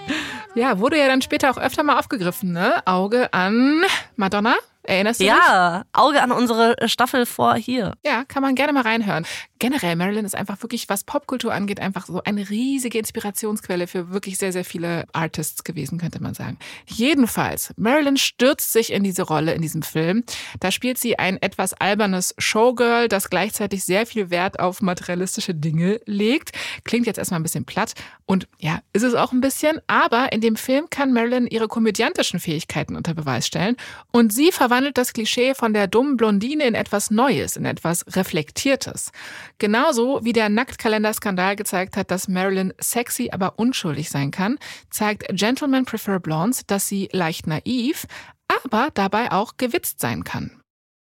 Ja, 0.54 0.78
wurde 0.78 0.98
ja 0.98 1.08
dann 1.08 1.20
später 1.20 1.50
auch 1.50 1.58
öfter 1.58 1.82
mal 1.82 1.98
aufgegriffen, 1.98 2.52
ne? 2.52 2.80
Auge 2.86 3.32
an 3.32 3.82
Madonna. 4.14 4.54
Erinnerst 4.84 5.20
du 5.20 5.24
dich? 5.24 5.32
Ja, 5.32 5.84
Auge 5.92 6.22
an 6.22 6.30
unsere 6.30 6.76
Staffel 6.86 7.24
vor 7.24 7.54
hier. 7.54 7.94
Ja, 8.04 8.24
kann 8.24 8.42
man 8.42 8.54
gerne 8.54 8.72
mal 8.72 8.82
reinhören. 8.82 9.24
Generell, 9.58 9.96
Marilyn 9.96 10.26
ist 10.26 10.34
einfach 10.34 10.60
wirklich, 10.62 10.90
was 10.90 11.04
Popkultur 11.04 11.52
angeht, 11.54 11.80
einfach 11.80 12.06
so 12.06 12.22
eine 12.22 12.50
riesige 12.50 12.98
Inspirationsquelle 12.98 13.86
für 13.86 14.10
wirklich 14.10 14.36
sehr, 14.36 14.52
sehr 14.52 14.64
viele 14.64 15.06
Artists 15.14 15.64
gewesen, 15.64 15.98
könnte 15.98 16.22
man 16.22 16.34
sagen. 16.34 16.58
Jedenfalls, 16.86 17.72
Marilyn 17.78 18.18
stürzt 18.18 18.72
sich 18.72 18.92
in 18.92 19.02
diese 19.04 19.22
Rolle 19.22 19.54
in 19.54 19.62
diesem 19.62 19.82
Film. 19.82 20.24
Da 20.60 20.70
spielt 20.70 20.98
sie 20.98 21.18
ein 21.18 21.40
etwas 21.40 21.72
albernes 21.72 22.34
Showgirl, 22.36 23.08
das 23.08 23.30
gleichzeitig 23.30 23.84
sehr 23.84 24.04
viel 24.04 24.28
Wert 24.28 24.60
auf 24.60 24.82
materialistische 24.82 25.54
Dinge 25.54 26.00
legt. 26.04 26.52
Klingt 26.84 27.06
jetzt 27.06 27.18
erstmal 27.18 27.40
ein 27.40 27.44
bisschen 27.44 27.64
platt 27.64 27.94
und 28.26 28.48
ja, 28.58 28.80
ist 28.92 29.02
es 29.02 29.14
auch 29.14 29.32
ein 29.32 29.40
bisschen, 29.40 29.80
aber 29.86 30.32
in 30.32 30.42
dem 30.42 30.56
Film 30.56 30.90
kann 30.90 31.12
Marilyn 31.14 31.46
ihre 31.46 31.68
komödiantischen 31.68 32.38
Fähigkeiten 32.38 32.96
unter 32.96 33.14
Beweis 33.14 33.46
stellen 33.46 33.76
und 34.12 34.32
sie 34.32 34.52
verwandelt 34.52 34.73
das 34.80 35.12
Klischee 35.12 35.54
von 35.54 35.72
der 35.72 35.86
dummen 35.86 36.16
Blondine 36.16 36.64
in 36.66 36.74
etwas 36.74 37.10
Neues, 37.10 37.56
in 37.56 37.64
etwas 37.64 38.04
Reflektiertes. 38.16 39.12
Genauso 39.58 40.24
wie 40.24 40.32
der 40.32 40.48
Nacktkalender-Skandal 40.48 41.56
gezeigt 41.56 41.96
hat, 41.96 42.10
dass 42.10 42.28
Marilyn 42.28 42.72
sexy, 42.80 43.30
aber 43.32 43.58
unschuldig 43.58 44.10
sein 44.10 44.30
kann, 44.30 44.58
zeigt 44.90 45.26
Gentlemen 45.36 45.84
Prefer 45.84 46.20
Blondes, 46.20 46.66
dass 46.66 46.88
sie 46.88 47.08
leicht 47.12 47.46
naiv, 47.46 48.06
aber 48.48 48.88
dabei 48.94 49.32
auch 49.32 49.56
gewitzt 49.56 50.00
sein 50.00 50.24
kann. 50.24 50.50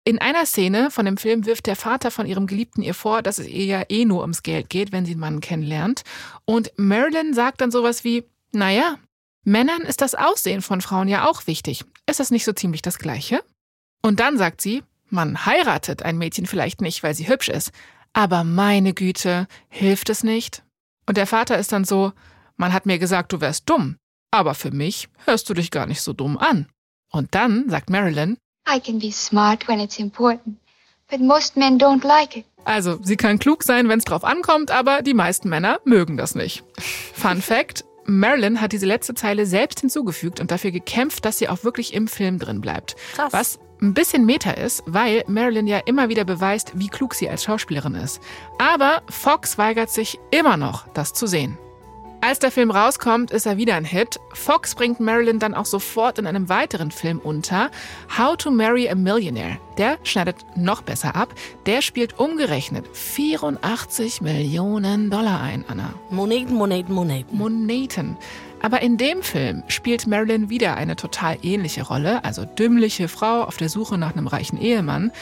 In 0.04 0.18
einer 0.18 0.46
Szene 0.46 0.90
von 0.90 1.04
dem 1.04 1.18
Film 1.18 1.44
wirft 1.44 1.66
der 1.66 1.76
Vater 1.76 2.10
von 2.10 2.26
ihrem 2.26 2.46
Geliebten 2.46 2.82
ihr 2.82 2.94
vor, 2.94 3.20
dass 3.20 3.38
es 3.38 3.46
ihr 3.46 3.64
ja 3.66 3.82
eh 3.90 4.06
nur 4.06 4.22
ums 4.22 4.42
Geld 4.42 4.70
geht, 4.70 4.90
wenn 4.90 5.04
sie 5.04 5.12
einen 5.12 5.20
Mann 5.20 5.40
kennenlernt. 5.40 6.02
Und 6.46 6.72
Marilyn 6.76 7.34
sagt 7.34 7.60
dann 7.60 7.70
sowas 7.70 8.04
wie, 8.04 8.24
naja, 8.52 8.96
Männern 9.44 9.82
ist 9.82 10.00
das 10.00 10.14
Aussehen 10.14 10.62
von 10.62 10.80
Frauen 10.80 11.08
ja 11.08 11.28
auch 11.28 11.46
wichtig. 11.46 11.84
Ist 12.06 12.20
das 12.20 12.30
nicht 12.30 12.44
so 12.44 12.52
ziemlich 12.52 12.82
das 12.82 12.98
Gleiche? 12.98 13.42
Und 14.02 14.20
dann 14.20 14.38
sagt 14.38 14.60
sie, 14.60 14.82
man 15.10 15.46
heiratet 15.46 16.02
ein 16.02 16.18
Mädchen 16.18 16.46
vielleicht 16.46 16.80
nicht, 16.80 17.02
weil 17.02 17.14
sie 17.14 17.28
hübsch 17.28 17.48
ist. 17.48 17.72
Aber 18.12 18.44
meine 18.44 18.94
Güte, 18.94 19.46
hilft 19.68 20.10
es 20.10 20.22
nicht? 20.22 20.62
Und 21.06 21.16
der 21.16 21.26
Vater 21.26 21.58
ist 21.58 21.72
dann 21.72 21.84
so, 21.84 22.12
man 22.56 22.72
hat 22.72 22.86
mir 22.86 22.98
gesagt, 22.98 23.32
du 23.32 23.40
wärst 23.40 23.68
dumm. 23.68 23.96
Aber 24.30 24.54
für 24.54 24.70
mich 24.70 25.08
hörst 25.24 25.48
du 25.48 25.54
dich 25.54 25.70
gar 25.70 25.86
nicht 25.86 26.02
so 26.02 26.12
dumm 26.12 26.36
an. 26.36 26.68
Und 27.10 27.34
dann 27.34 27.68
sagt 27.70 27.88
Marilyn, 27.88 28.36
I 28.68 28.80
can 28.80 28.98
be 28.98 29.10
smart 29.10 29.66
when 29.66 29.80
it's 29.80 29.98
important, 29.98 30.58
but 31.10 31.20
most 31.20 31.56
men 31.56 31.78
don't 31.78 32.06
like 32.06 32.36
it. 32.36 32.44
Also, 32.64 32.98
sie 33.02 33.16
kann 33.16 33.38
klug 33.38 33.62
sein, 33.62 33.88
wenn 33.88 33.98
es 33.98 34.04
drauf 34.04 34.24
ankommt, 34.24 34.70
aber 34.70 35.00
die 35.00 35.14
meisten 35.14 35.48
Männer 35.48 35.80
mögen 35.84 36.18
das 36.18 36.34
nicht. 36.34 36.64
Fun 37.14 37.40
Fact: 37.40 37.84
Marilyn 38.04 38.60
hat 38.60 38.72
diese 38.72 38.84
letzte 38.84 39.14
Zeile 39.14 39.46
selbst 39.46 39.80
hinzugefügt 39.80 40.38
und 40.40 40.50
dafür 40.50 40.70
gekämpft, 40.70 41.24
dass 41.24 41.38
sie 41.38 41.48
auch 41.48 41.64
wirklich 41.64 41.94
im 41.94 42.08
Film 42.08 42.38
drin 42.38 42.60
bleibt. 42.60 42.96
Krass. 43.14 43.32
Was 43.32 43.58
ein 43.80 43.94
bisschen 43.94 44.26
Meta 44.26 44.50
ist, 44.50 44.82
weil 44.86 45.24
Marilyn 45.26 45.66
ja 45.66 45.78
immer 45.78 46.08
wieder 46.08 46.24
beweist, 46.24 46.72
wie 46.74 46.88
klug 46.88 47.14
sie 47.14 47.28
als 47.28 47.44
Schauspielerin 47.44 47.94
ist. 47.94 48.20
Aber 48.58 49.02
Fox 49.08 49.58
weigert 49.58 49.90
sich 49.90 50.18
immer 50.30 50.56
noch, 50.56 50.86
das 50.94 51.12
zu 51.12 51.26
sehen. 51.26 51.58
Als 52.20 52.40
der 52.40 52.50
Film 52.50 52.72
rauskommt, 52.72 53.30
ist 53.30 53.46
er 53.46 53.58
wieder 53.58 53.76
ein 53.76 53.84
Hit. 53.84 54.18
Fox 54.32 54.74
bringt 54.74 54.98
Marilyn 54.98 55.38
dann 55.38 55.54
auch 55.54 55.66
sofort 55.66 56.18
in 56.18 56.26
einem 56.26 56.48
weiteren 56.48 56.90
Film 56.90 57.20
unter. 57.20 57.70
How 58.18 58.36
to 58.36 58.50
Marry 58.50 58.88
a 58.88 58.96
Millionaire. 58.96 59.58
Der 59.78 59.98
schneidet 60.02 60.36
noch 60.56 60.82
besser 60.82 61.14
ab. 61.14 61.32
Der 61.66 61.80
spielt 61.80 62.18
umgerechnet 62.18 62.88
84 62.92 64.20
Millionen 64.20 65.10
Dollar 65.10 65.40
ein, 65.40 65.64
Anna. 65.68 65.94
Moneten, 66.10 66.54
Moneten, 66.54 66.92
Moneten. 66.92 67.36
Monaten. 67.38 68.16
Aber 68.60 68.82
in 68.82 68.96
dem 68.96 69.22
Film 69.22 69.62
spielt 69.68 70.06
Marilyn 70.06 70.50
wieder 70.50 70.76
eine 70.76 70.96
total 70.96 71.38
ähnliche 71.42 71.82
Rolle, 71.82 72.24
also 72.24 72.44
dümmliche 72.44 73.08
Frau 73.08 73.42
auf 73.42 73.56
der 73.56 73.68
Suche 73.68 73.98
nach 73.98 74.12
einem 74.14 74.26
reichen 74.26 74.60
Ehemann. 74.60 75.12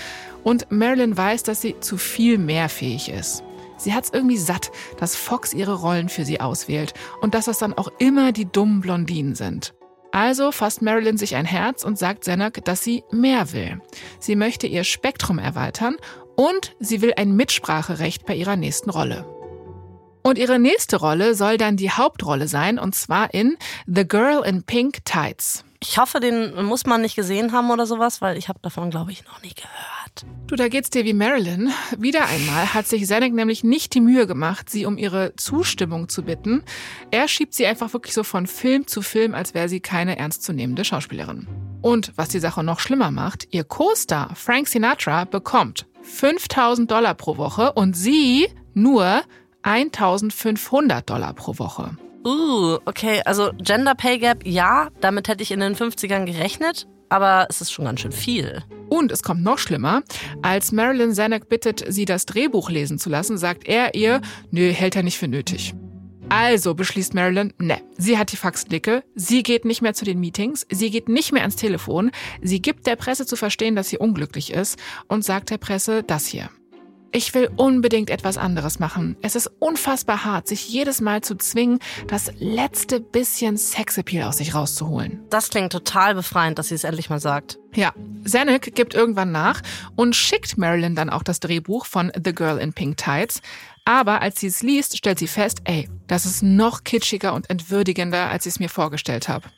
Und 0.43 0.71
Marilyn 0.71 1.17
weiß, 1.17 1.43
dass 1.43 1.61
sie 1.61 1.79
zu 1.81 1.97
viel 1.97 2.39
mehr 2.39 2.69
fähig 2.69 3.09
ist. 3.09 3.43
Sie 3.77 3.93
hat's 3.93 4.11
irgendwie 4.13 4.39
satt, 4.39 4.71
dass 4.99 5.17
Fox 5.17 5.53
ihre 5.53 5.75
Rollen 5.75 6.09
für 6.09 6.25
sie 6.25 6.41
auswählt 6.41 6.95
und 7.21 7.35
dass 7.35 7.45
das 7.45 7.59
dann 7.59 7.75
auch 7.75 7.89
immer 7.99 8.33
die 8.33 8.47
dummen 8.47 8.81
Blondinen 8.81 9.35
sind. 9.35 9.75
Also 10.13 10.51
fasst 10.51 10.81
Marilyn 10.81 11.19
sich 11.19 11.37
ein 11.37 11.45
Herz 11.45 11.85
und 11.85 11.99
sagt 11.99 12.25
Zanuck, 12.25 12.65
dass 12.65 12.83
sie 12.83 13.05
mehr 13.11 13.53
will. 13.53 13.83
Sie 14.19 14.35
möchte 14.35 14.67
ihr 14.67 14.85
Spektrum 14.85 15.39
erweitern 15.39 15.97
und 16.37 16.75
sie 16.81 17.03
will 17.03 17.13
ein 17.17 17.37
Mitspracherecht 17.37 18.25
bei 18.25 18.35
ihrer 18.35 18.57
nächsten 18.57 18.89
Rolle. 18.89 19.36
Und 20.27 20.39
ihre 20.39 20.59
nächste 20.59 20.97
Rolle 20.97 21.37
soll 21.37 21.57
dann 21.57 21.77
die 21.77 21.93
Hauptrolle 21.93 22.49
sein, 22.49 22.81
und 22.81 22.97
zwar 22.97 23.33
in 23.33 23.57
The 23.87 24.09
Girl 24.09 24.45
in 24.45 24.65
Pink 24.65 25.05
Tights. 25.05 25.65
Ich 25.81 25.99
hoffe, 25.99 26.19
den 26.19 26.65
muss 26.65 26.85
man 26.85 27.03
nicht 27.03 27.15
gesehen 27.15 27.53
haben 27.53 27.71
oder 27.71 27.87
sowas, 27.87 28.21
weil 28.21 28.37
ich 28.37 28.49
habe 28.49 28.59
davon, 28.61 28.91
glaube 28.91 29.13
ich, 29.13 29.25
noch 29.25 29.41
nie 29.43 29.55
gehört. 29.55 30.27
Du, 30.49 30.57
da 30.57 30.67
geht's 30.67 30.91
dir 30.91 31.05
wie 31.05 31.13
Marilyn. 31.13 31.73
Wieder 31.97 32.27
einmal 32.27 32.75
hat 32.75 32.89
sich 32.89 33.07
Zanuck 33.07 33.35
nämlich 33.35 33.63
nicht 33.63 33.95
die 33.95 34.01
Mühe 34.01 34.27
gemacht, 34.27 34.69
sie 34.69 34.85
um 34.85 34.99
ihre 34.99 35.37
Zustimmung 35.37 36.09
zu 36.09 36.25
bitten. 36.25 36.65
Er 37.13 37.29
schiebt 37.29 37.55
sie 37.55 37.67
einfach 37.67 37.93
wirklich 37.93 38.13
so 38.13 38.25
von 38.25 38.49
Film 38.49 38.89
zu 38.89 39.03
Film, 39.03 39.33
als 39.33 39.55
wäre 39.55 39.69
sie 39.69 39.79
keine 39.79 40.19
ernstzunehmende 40.19 40.85
Schauspielerin. 40.85 41.47
Und 41.83 42.13
was 42.17 42.31
die 42.31 42.41
Sache 42.41 42.65
noch 42.65 42.81
schlimmer 42.81 43.13
macht, 43.13 43.47
ihr 43.53 43.63
Co-Star 43.63 44.35
Frank 44.35 44.67
Sinatra 44.67 45.25
bekommt 45.25 45.87
5000 46.03 46.91
Dollar 46.91 47.15
pro 47.15 47.37
Woche 47.37 47.75
und 47.75 47.97
sie 47.97 48.49
nur 48.75 49.23
1500 49.67 51.11
Dollar 51.11 51.35
pro 51.35 51.59
Woche. 51.59 51.97
Uh, 52.25 52.79
okay, 52.85 53.21
also 53.25 53.51
Gender 53.59 53.95
Pay 53.95 54.19
Gap, 54.19 54.47
ja, 54.47 54.89
damit 55.01 55.29
hätte 55.29 55.43
ich 55.43 55.51
in 55.51 55.61
den 55.61 55.75
50ern 55.75 56.25
gerechnet, 56.25 56.87
aber 57.09 57.47
es 57.51 57.61
ist 57.61 57.73
schon 57.73 57.85
ganz 57.85 58.01
schön 58.01 58.13
viel. 58.13 58.63
Und 58.89 59.11
es 59.11 59.25
kommt 59.25 59.43
noch 59.43 59.59
schlimmer. 59.59 60.03
Als 60.43 60.71
Marilyn 60.71 61.13
Zanuck 61.13 61.49
bittet, 61.49 61.85
sie 61.89 62.05
das 62.05 62.27
Drehbuch 62.27 62.71
lesen 62.71 62.99
zu 62.99 63.11
lassen, 63.11 63.39
sagt 63.39 63.67
er 63.67 63.95
ihr, 63.95 64.21
nö, 64.51 64.73
hält 64.73 64.95
er 64.95 65.03
nicht 65.03 65.19
für 65.19 65.29
nötig. 65.29 65.75
Also 66.29 66.75
beschließt 66.75 67.15
Marilyn, 67.15 67.53
ne, 67.59 67.79
sie 67.97 68.19
hat 68.19 68.33
die 68.33 68.37
Faxdicke, 68.37 69.03
sie 69.15 69.43
geht 69.43 69.65
nicht 69.65 69.83
mehr 69.83 69.95
zu 69.95 70.05
den 70.05 70.19
Meetings, 70.19 70.67
sie 70.71 70.91
geht 70.91 71.09
nicht 71.09 71.33
mehr 71.33 71.43
ans 71.43 71.57
Telefon, 71.57 72.11
sie 72.43 72.61
gibt 72.63 72.87
der 72.87 72.97
Presse 72.97 73.27
zu 73.27 73.37
verstehen, 73.37 73.77
dass 73.77 73.89
sie 73.89 73.99
unglücklich 73.99 74.53
ist 74.53 74.79
und 75.09 75.25
sagt 75.25 75.51
der 75.51 75.59
Presse 75.59 76.03
das 76.03 76.27
hier. 76.27 76.51
Ich 77.13 77.33
will 77.35 77.51
unbedingt 77.57 78.11
etwas 78.11 78.37
anderes 78.37 78.79
machen. 78.79 79.17
Es 79.23 79.37
ist 79.37 79.51
unfassbar 79.59 80.25
hart, 80.25 80.49
sich 80.49 80.69
jedes 80.69 81.01
Mal 81.01 81.23
zu 81.23 81.37
zwingen, 81.37 81.79
das 82.09 82.31
letzte 82.39 83.01
bisschen 83.01 83.57
Sexappeal 83.57 84.29
aus 84.29 84.39
sich 84.39 84.55
rauszuholen. 84.55 85.25
Das 85.31 85.49
klingt 85.49 85.73
total 85.73 86.15
befreiend, 86.15 86.59
dass 86.59 86.69
sie 86.69 86.75
es 86.75 86.85
endlich 86.85 87.09
mal 87.09 87.21
sagt. 87.21 87.59
Ja, 87.75 87.93
Zanuck 88.25 88.75
gibt 88.75 88.95
irgendwann 88.95 89.33
nach 89.33 89.63
und 89.95 90.17
schickt 90.17 90.59
Marilyn 90.59 90.95
dann 90.95 91.11
auch 91.11 91.23
das 91.23 91.41
Drehbuch 91.41 91.87
von 91.87 92.13
The 92.23 92.35
Girl 92.35 92.59
in 92.59 92.73
Pink 92.73 92.97
Tights. 92.97 93.41
Aber 93.85 94.21
als 94.21 94.41
sie 94.41 94.49
es 94.49 94.63
liest, 94.63 94.97
stellt 94.97 95.19
sie 95.19 95.29
fest, 95.29 95.61
ey, 95.65 95.89
das 96.09 96.27
ist 96.27 96.43
noch 96.43 96.85
kitschiger 96.85 97.35
und 97.35 97.49
entwürdigender, 97.49 98.29
als 98.31 98.45
ich 98.47 98.55
es 98.55 98.61
mir 98.61 98.69
vorgestellt 98.69 99.29
habe. 99.29 99.49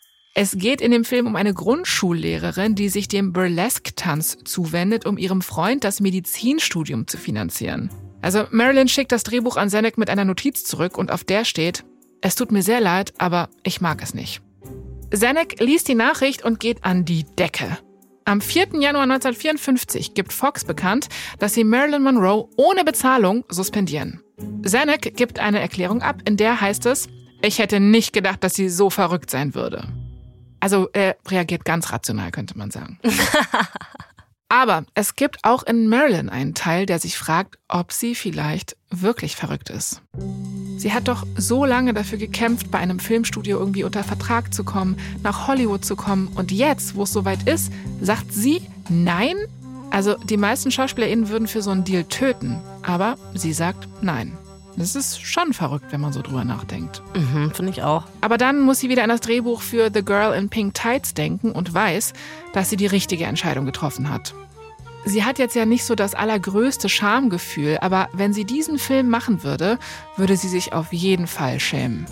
Es 0.40 0.56
geht 0.56 0.80
in 0.80 0.92
dem 0.92 1.04
Film 1.04 1.26
um 1.26 1.34
eine 1.34 1.52
Grundschullehrerin, 1.52 2.76
die 2.76 2.90
sich 2.90 3.08
dem 3.08 3.32
Burlesque-Tanz 3.32 4.38
zuwendet, 4.44 5.04
um 5.04 5.18
ihrem 5.18 5.42
Freund 5.42 5.82
das 5.82 5.98
Medizinstudium 5.98 7.08
zu 7.08 7.16
finanzieren. 7.16 7.90
Also 8.22 8.44
Marilyn 8.52 8.86
schickt 8.86 9.10
das 9.10 9.24
Drehbuch 9.24 9.56
an 9.56 9.68
Zanuck 9.68 9.98
mit 9.98 10.08
einer 10.08 10.24
Notiz 10.24 10.62
zurück 10.62 10.96
und 10.96 11.10
auf 11.10 11.24
der 11.24 11.44
steht, 11.44 11.84
es 12.20 12.36
tut 12.36 12.52
mir 12.52 12.62
sehr 12.62 12.80
leid, 12.80 13.14
aber 13.18 13.48
ich 13.64 13.80
mag 13.80 14.00
es 14.00 14.14
nicht. 14.14 14.40
Zanuck 15.12 15.58
liest 15.58 15.88
die 15.88 15.96
Nachricht 15.96 16.44
und 16.44 16.60
geht 16.60 16.84
an 16.84 17.04
die 17.04 17.24
Decke. 17.24 17.76
Am 18.24 18.40
4. 18.40 18.80
Januar 18.80 19.02
1954 19.02 20.14
gibt 20.14 20.32
Fox 20.32 20.64
bekannt, 20.64 21.08
dass 21.40 21.54
sie 21.54 21.64
Marilyn 21.64 22.04
Monroe 22.04 22.48
ohne 22.56 22.84
Bezahlung 22.84 23.44
suspendieren. 23.48 24.22
Zanuck 24.64 25.00
gibt 25.00 25.40
eine 25.40 25.58
Erklärung 25.58 26.00
ab, 26.00 26.22
in 26.26 26.36
der 26.36 26.60
heißt 26.60 26.86
es, 26.86 27.08
ich 27.42 27.58
hätte 27.58 27.80
nicht 27.80 28.12
gedacht, 28.12 28.44
dass 28.44 28.54
sie 28.54 28.68
so 28.68 28.88
verrückt 28.88 29.30
sein 29.30 29.56
würde. 29.56 29.88
Also 30.60 30.88
er 30.92 31.16
reagiert 31.28 31.64
ganz 31.64 31.92
rational, 31.92 32.30
könnte 32.30 32.56
man 32.56 32.70
sagen. 32.70 32.98
Aber 34.48 34.84
es 34.94 35.14
gibt 35.14 35.44
auch 35.44 35.62
in 35.62 35.88
Marilyn 35.88 36.30
einen 36.30 36.54
Teil, 36.54 36.86
der 36.86 36.98
sich 36.98 37.18
fragt, 37.18 37.58
ob 37.68 37.92
sie 37.92 38.14
vielleicht 38.14 38.76
wirklich 38.90 39.36
verrückt 39.36 39.68
ist. 39.68 40.00
Sie 40.78 40.92
hat 40.92 41.08
doch 41.08 41.26
so 41.36 41.66
lange 41.66 41.92
dafür 41.92 42.18
gekämpft, 42.18 42.70
bei 42.70 42.78
einem 42.78 42.98
Filmstudio 42.98 43.58
irgendwie 43.58 43.84
unter 43.84 44.04
Vertrag 44.04 44.54
zu 44.54 44.64
kommen, 44.64 44.96
nach 45.22 45.48
Hollywood 45.48 45.84
zu 45.84 45.96
kommen. 45.96 46.28
Und 46.28 46.50
jetzt, 46.50 46.94
wo 46.94 47.02
es 47.02 47.12
soweit 47.12 47.46
ist, 47.46 47.70
sagt 48.00 48.32
sie 48.32 48.62
nein? 48.88 49.36
Also 49.90 50.16
die 50.16 50.36
meisten 50.36 50.70
SchauspielerInnen 50.70 51.28
würden 51.28 51.48
für 51.48 51.60
so 51.60 51.70
einen 51.70 51.84
Deal 51.84 52.04
töten. 52.04 52.58
Aber 52.82 53.16
sie 53.34 53.52
sagt 53.52 53.86
nein. 54.00 54.38
Das 54.76 54.94
ist 54.94 55.20
schon 55.20 55.52
verrückt, 55.52 55.86
wenn 55.90 56.00
man 56.00 56.12
so 56.12 56.22
drüber 56.22 56.44
nachdenkt. 56.44 57.02
Mhm, 57.14 57.52
finde 57.52 57.72
ich 57.72 57.82
auch. 57.82 58.04
Aber 58.20 58.38
dann 58.38 58.60
muss 58.60 58.78
sie 58.78 58.88
wieder 58.88 59.02
an 59.02 59.08
das 59.08 59.20
Drehbuch 59.20 59.62
für 59.62 59.90
The 59.92 60.04
Girl 60.04 60.34
in 60.34 60.48
Pink 60.48 60.74
Tights 60.74 61.14
denken 61.14 61.50
und 61.50 61.74
weiß, 61.74 62.12
dass 62.52 62.70
sie 62.70 62.76
die 62.76 62.86
richtige 62.86 63.24
Entscheidung 63.24 63.66
getroffen 63.66 64.08
hat. 64.08 64.34
Sie 65.04 65.24
hat 65.24 65.38
jetzt 65.38 65.56
ja 65.56 65.64
nicht 65.64 65.84
so 65.84 65.94
das 65.94 66.14
allergrößte 66.14 66.88
Schamgefühl, 66.88 67.78
aber 67.80 68.08
wenn 68.12 68.32
sie 68.32 68.44
diesen 68.44 68.78
Film 68.78 69.08
machen 69.08 69.42
würde, 69.42 69.78
würde 70.16 70.36
sie 70.36 70.48
sich 70.48 70.72
auf 70.72 70.92
jeden 70.92 71.26
Fall 71.26 71.60
schämen. 71.60 72.06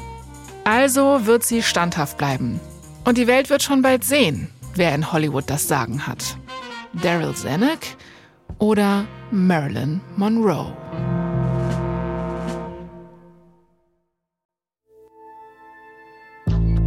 Also 0.64 1.26
wird 1.26 1.44
sie 1.44 1.62
standhaft 1.62 2.18
bleiben. 2.18 2.58
Und 3.04 3.18
die 3.18 3.26
Welt 3.26 3.50
wird 3.50 3.62
schon 3.62 3.82
bald 3.82 4.02
sehen, 4.02 4.48
wer 4.74 4.94
in 4.94 5.12
Hollywood 5.12 5.44
das 5.46 5.68
Sagen 5.68 6.06
hat. 6.06 6.36
Daryl 6.92 7.34
Zanuck 7.34 7.80
oder 8.58 9.04
Marilyn 9.30 10.00
Monroe. 10.16 10.74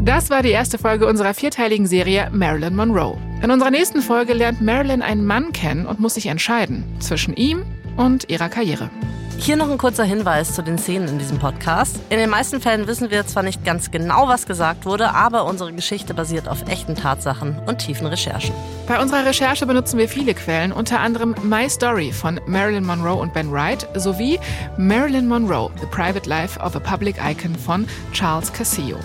Das 0.09 0.31
war 0.31 0.41
die 0.41 0.49
erste 0.49 0.79
Folge 0.79 1.05
unserer 1.05 1.35
vierteiligen 1.35 1.85
Serie 1.85 2.31
Marilyn 2.31 2.75
Monroe. 2.75 3.15
In 3.43 3.51
unserer 3.51 3.69
nächsten 3.69 4.01
Folge 4.01 4.33
lernt 4.33 4.59
Marilyn 4.59 5.03
einen 5.03 5.23
Mann 5.23 5.53
kennen 5.53 5.85
und 5.85 5.99
muss 5.99 6.15
sich 6.15 6.25
entscheiden 6.25 6.83
zwischen 6.99 7.35
ihm 7.35 7.63
und 7.95 8.27
ihrer 8.27 8.49
Karriere. 8.49 8.89
Hier 9.37 9.55
noch 9.55 9.69
ein 9.69 9.77
kurzer 9.77 10.05
Hinweis 10.05 10.55
zu 10.55 10.63
den 10.63 10.79
Szenen 10.79 11.09
in 11.09 11.19
diesem 11.19 11.37
Podcast. 11.37 11.99
In 12.09 12.17
den 12.17 12.31
meisten 12.31 12.59
Fällen 12.59 12.87
wissen 12.87 13.11
wir 13.11 13.27
zwar 13.27 13.43
nicht 13.43 13.63
ganz 13.63 13.91
genau, 13.91 14.27
was 14.27 14.47
gesagt 14.47 14.87
wurde, 14.87 15.13
aber 15.13 15.45
unsere 15.45 15.73
Geschichte 15.73 16.15
basiert 16.15 16.47
auf 16.47 16.67
echten 16.67 16.95
Tatsachen 16.95 17.59
und 17.67 17.77
tiefen 17.77 18.07
Recherchen. 18.07 18.55
Bei 18.87 18.99
unserer 18.99 19.27
Recherche 19.27 19.67
benutzen 19.67 19.99
wir 19.99 20.09
viele 20.09 20.33
Quellen, 20.33 20.71
unter 20.71 21.01
anderem 21.01 21.35
My 21.43 21.69
Story 21.69 22.11
von 22.11 22.41
Marilyn 22.47 22.83
Monroe 22.83 23.21
und 23.21 23.31
Ben 23.35 23.51
Wright 23.51 23.87
sowie 23.93 24.39
Marilyn 24.75 25.27
Monroe, 25.27 25.69
The 25.79 25.85
Private 25.85 26.27
Life 26.27 26.59
of 26.59 26.75
a 26.75 26.79
Public 26.79 27.17
Icon 27.23 27.55
von 27.55 27.87
Charles 28.11 28.51
Cassillo. 28.51 28.97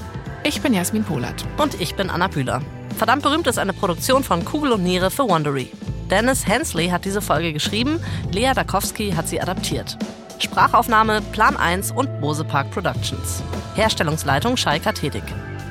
Ich 0.47 0.61
bin 0.61 0.75
Jasmin 0.75 1.05
Polat. 1.05 1.43
Und 1.57 1.81
ich 1.81 1.95
bin 1.95 2.11
Anna 2.11 2.29
Bühler. 2.29 2.61
Verdammt 2.99 3.23
berühmt 3.23 3.47
ist 3.47 3.59
eine 3.59 3.73
Produktion 3.73 4.23
von 4.23 4.45
Kugel 4.45 4.73
und 4.73 4.83
Niere 4.83 5.11
für 5.11 5.27
Wondery. 5.27 5.73
Dennis 6.11 6.47
Hensley 6.47 6.89
hat 6.89 7.07
diese 7.07 7.23
Folge 7.23 7.55
geschrieben, 7.55 7.99
Lea 8.31 8.53
Dakowski 8.55 9.13
hat 9.13 9.27
sie 9.27 9.41
adaptiert. 9.41 9.97
Sprachaufnahme 10.39 11.23
Plan 11.33 11.57
1 11.57 11.93
und 11.93 12.21
Bose 12.21 12.45
Park 12.45 12.71
Productions. 12.73 13.43
Herstellungsleitung 13.75 14.59
Schalka 14.59 14.93
Tätig. 14.93 15.23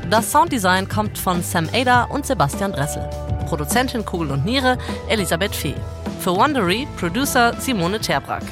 Das 0.09 0.31
Sounddesign 0.31 0.89
kommt 0.89 1.19
von 1.19 1.43
Sam 1.43 1.69
Ada 1.71 2.05
und 2.05 2.25
Sebastian 2.25 2.71
Dressel. 2.71 3.07
Produzentin 3.47 4.03
Kugel 4.03 4.31
und 4.31 4.43
Niere 4.43 4.79
Elisabeth 5.07 5.55
Fee. 5.55 5.75
Für 6.19 6.35
Wondery 6.35 6.87
Producer 6.97 7.53
Simone 7.59 7.99
Terbrack. 7.99 8.43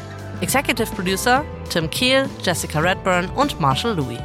Executive 0.41 0.93
Producer 0.93 1.43
Tim 1.71 1.89
Kehl, 1.89 2.29
Jessica 2.43 2.79
Redburn 2.79 3.27
und 3.31 3.59
Marshall 3.59 3.95
Louis. 3.95 4.19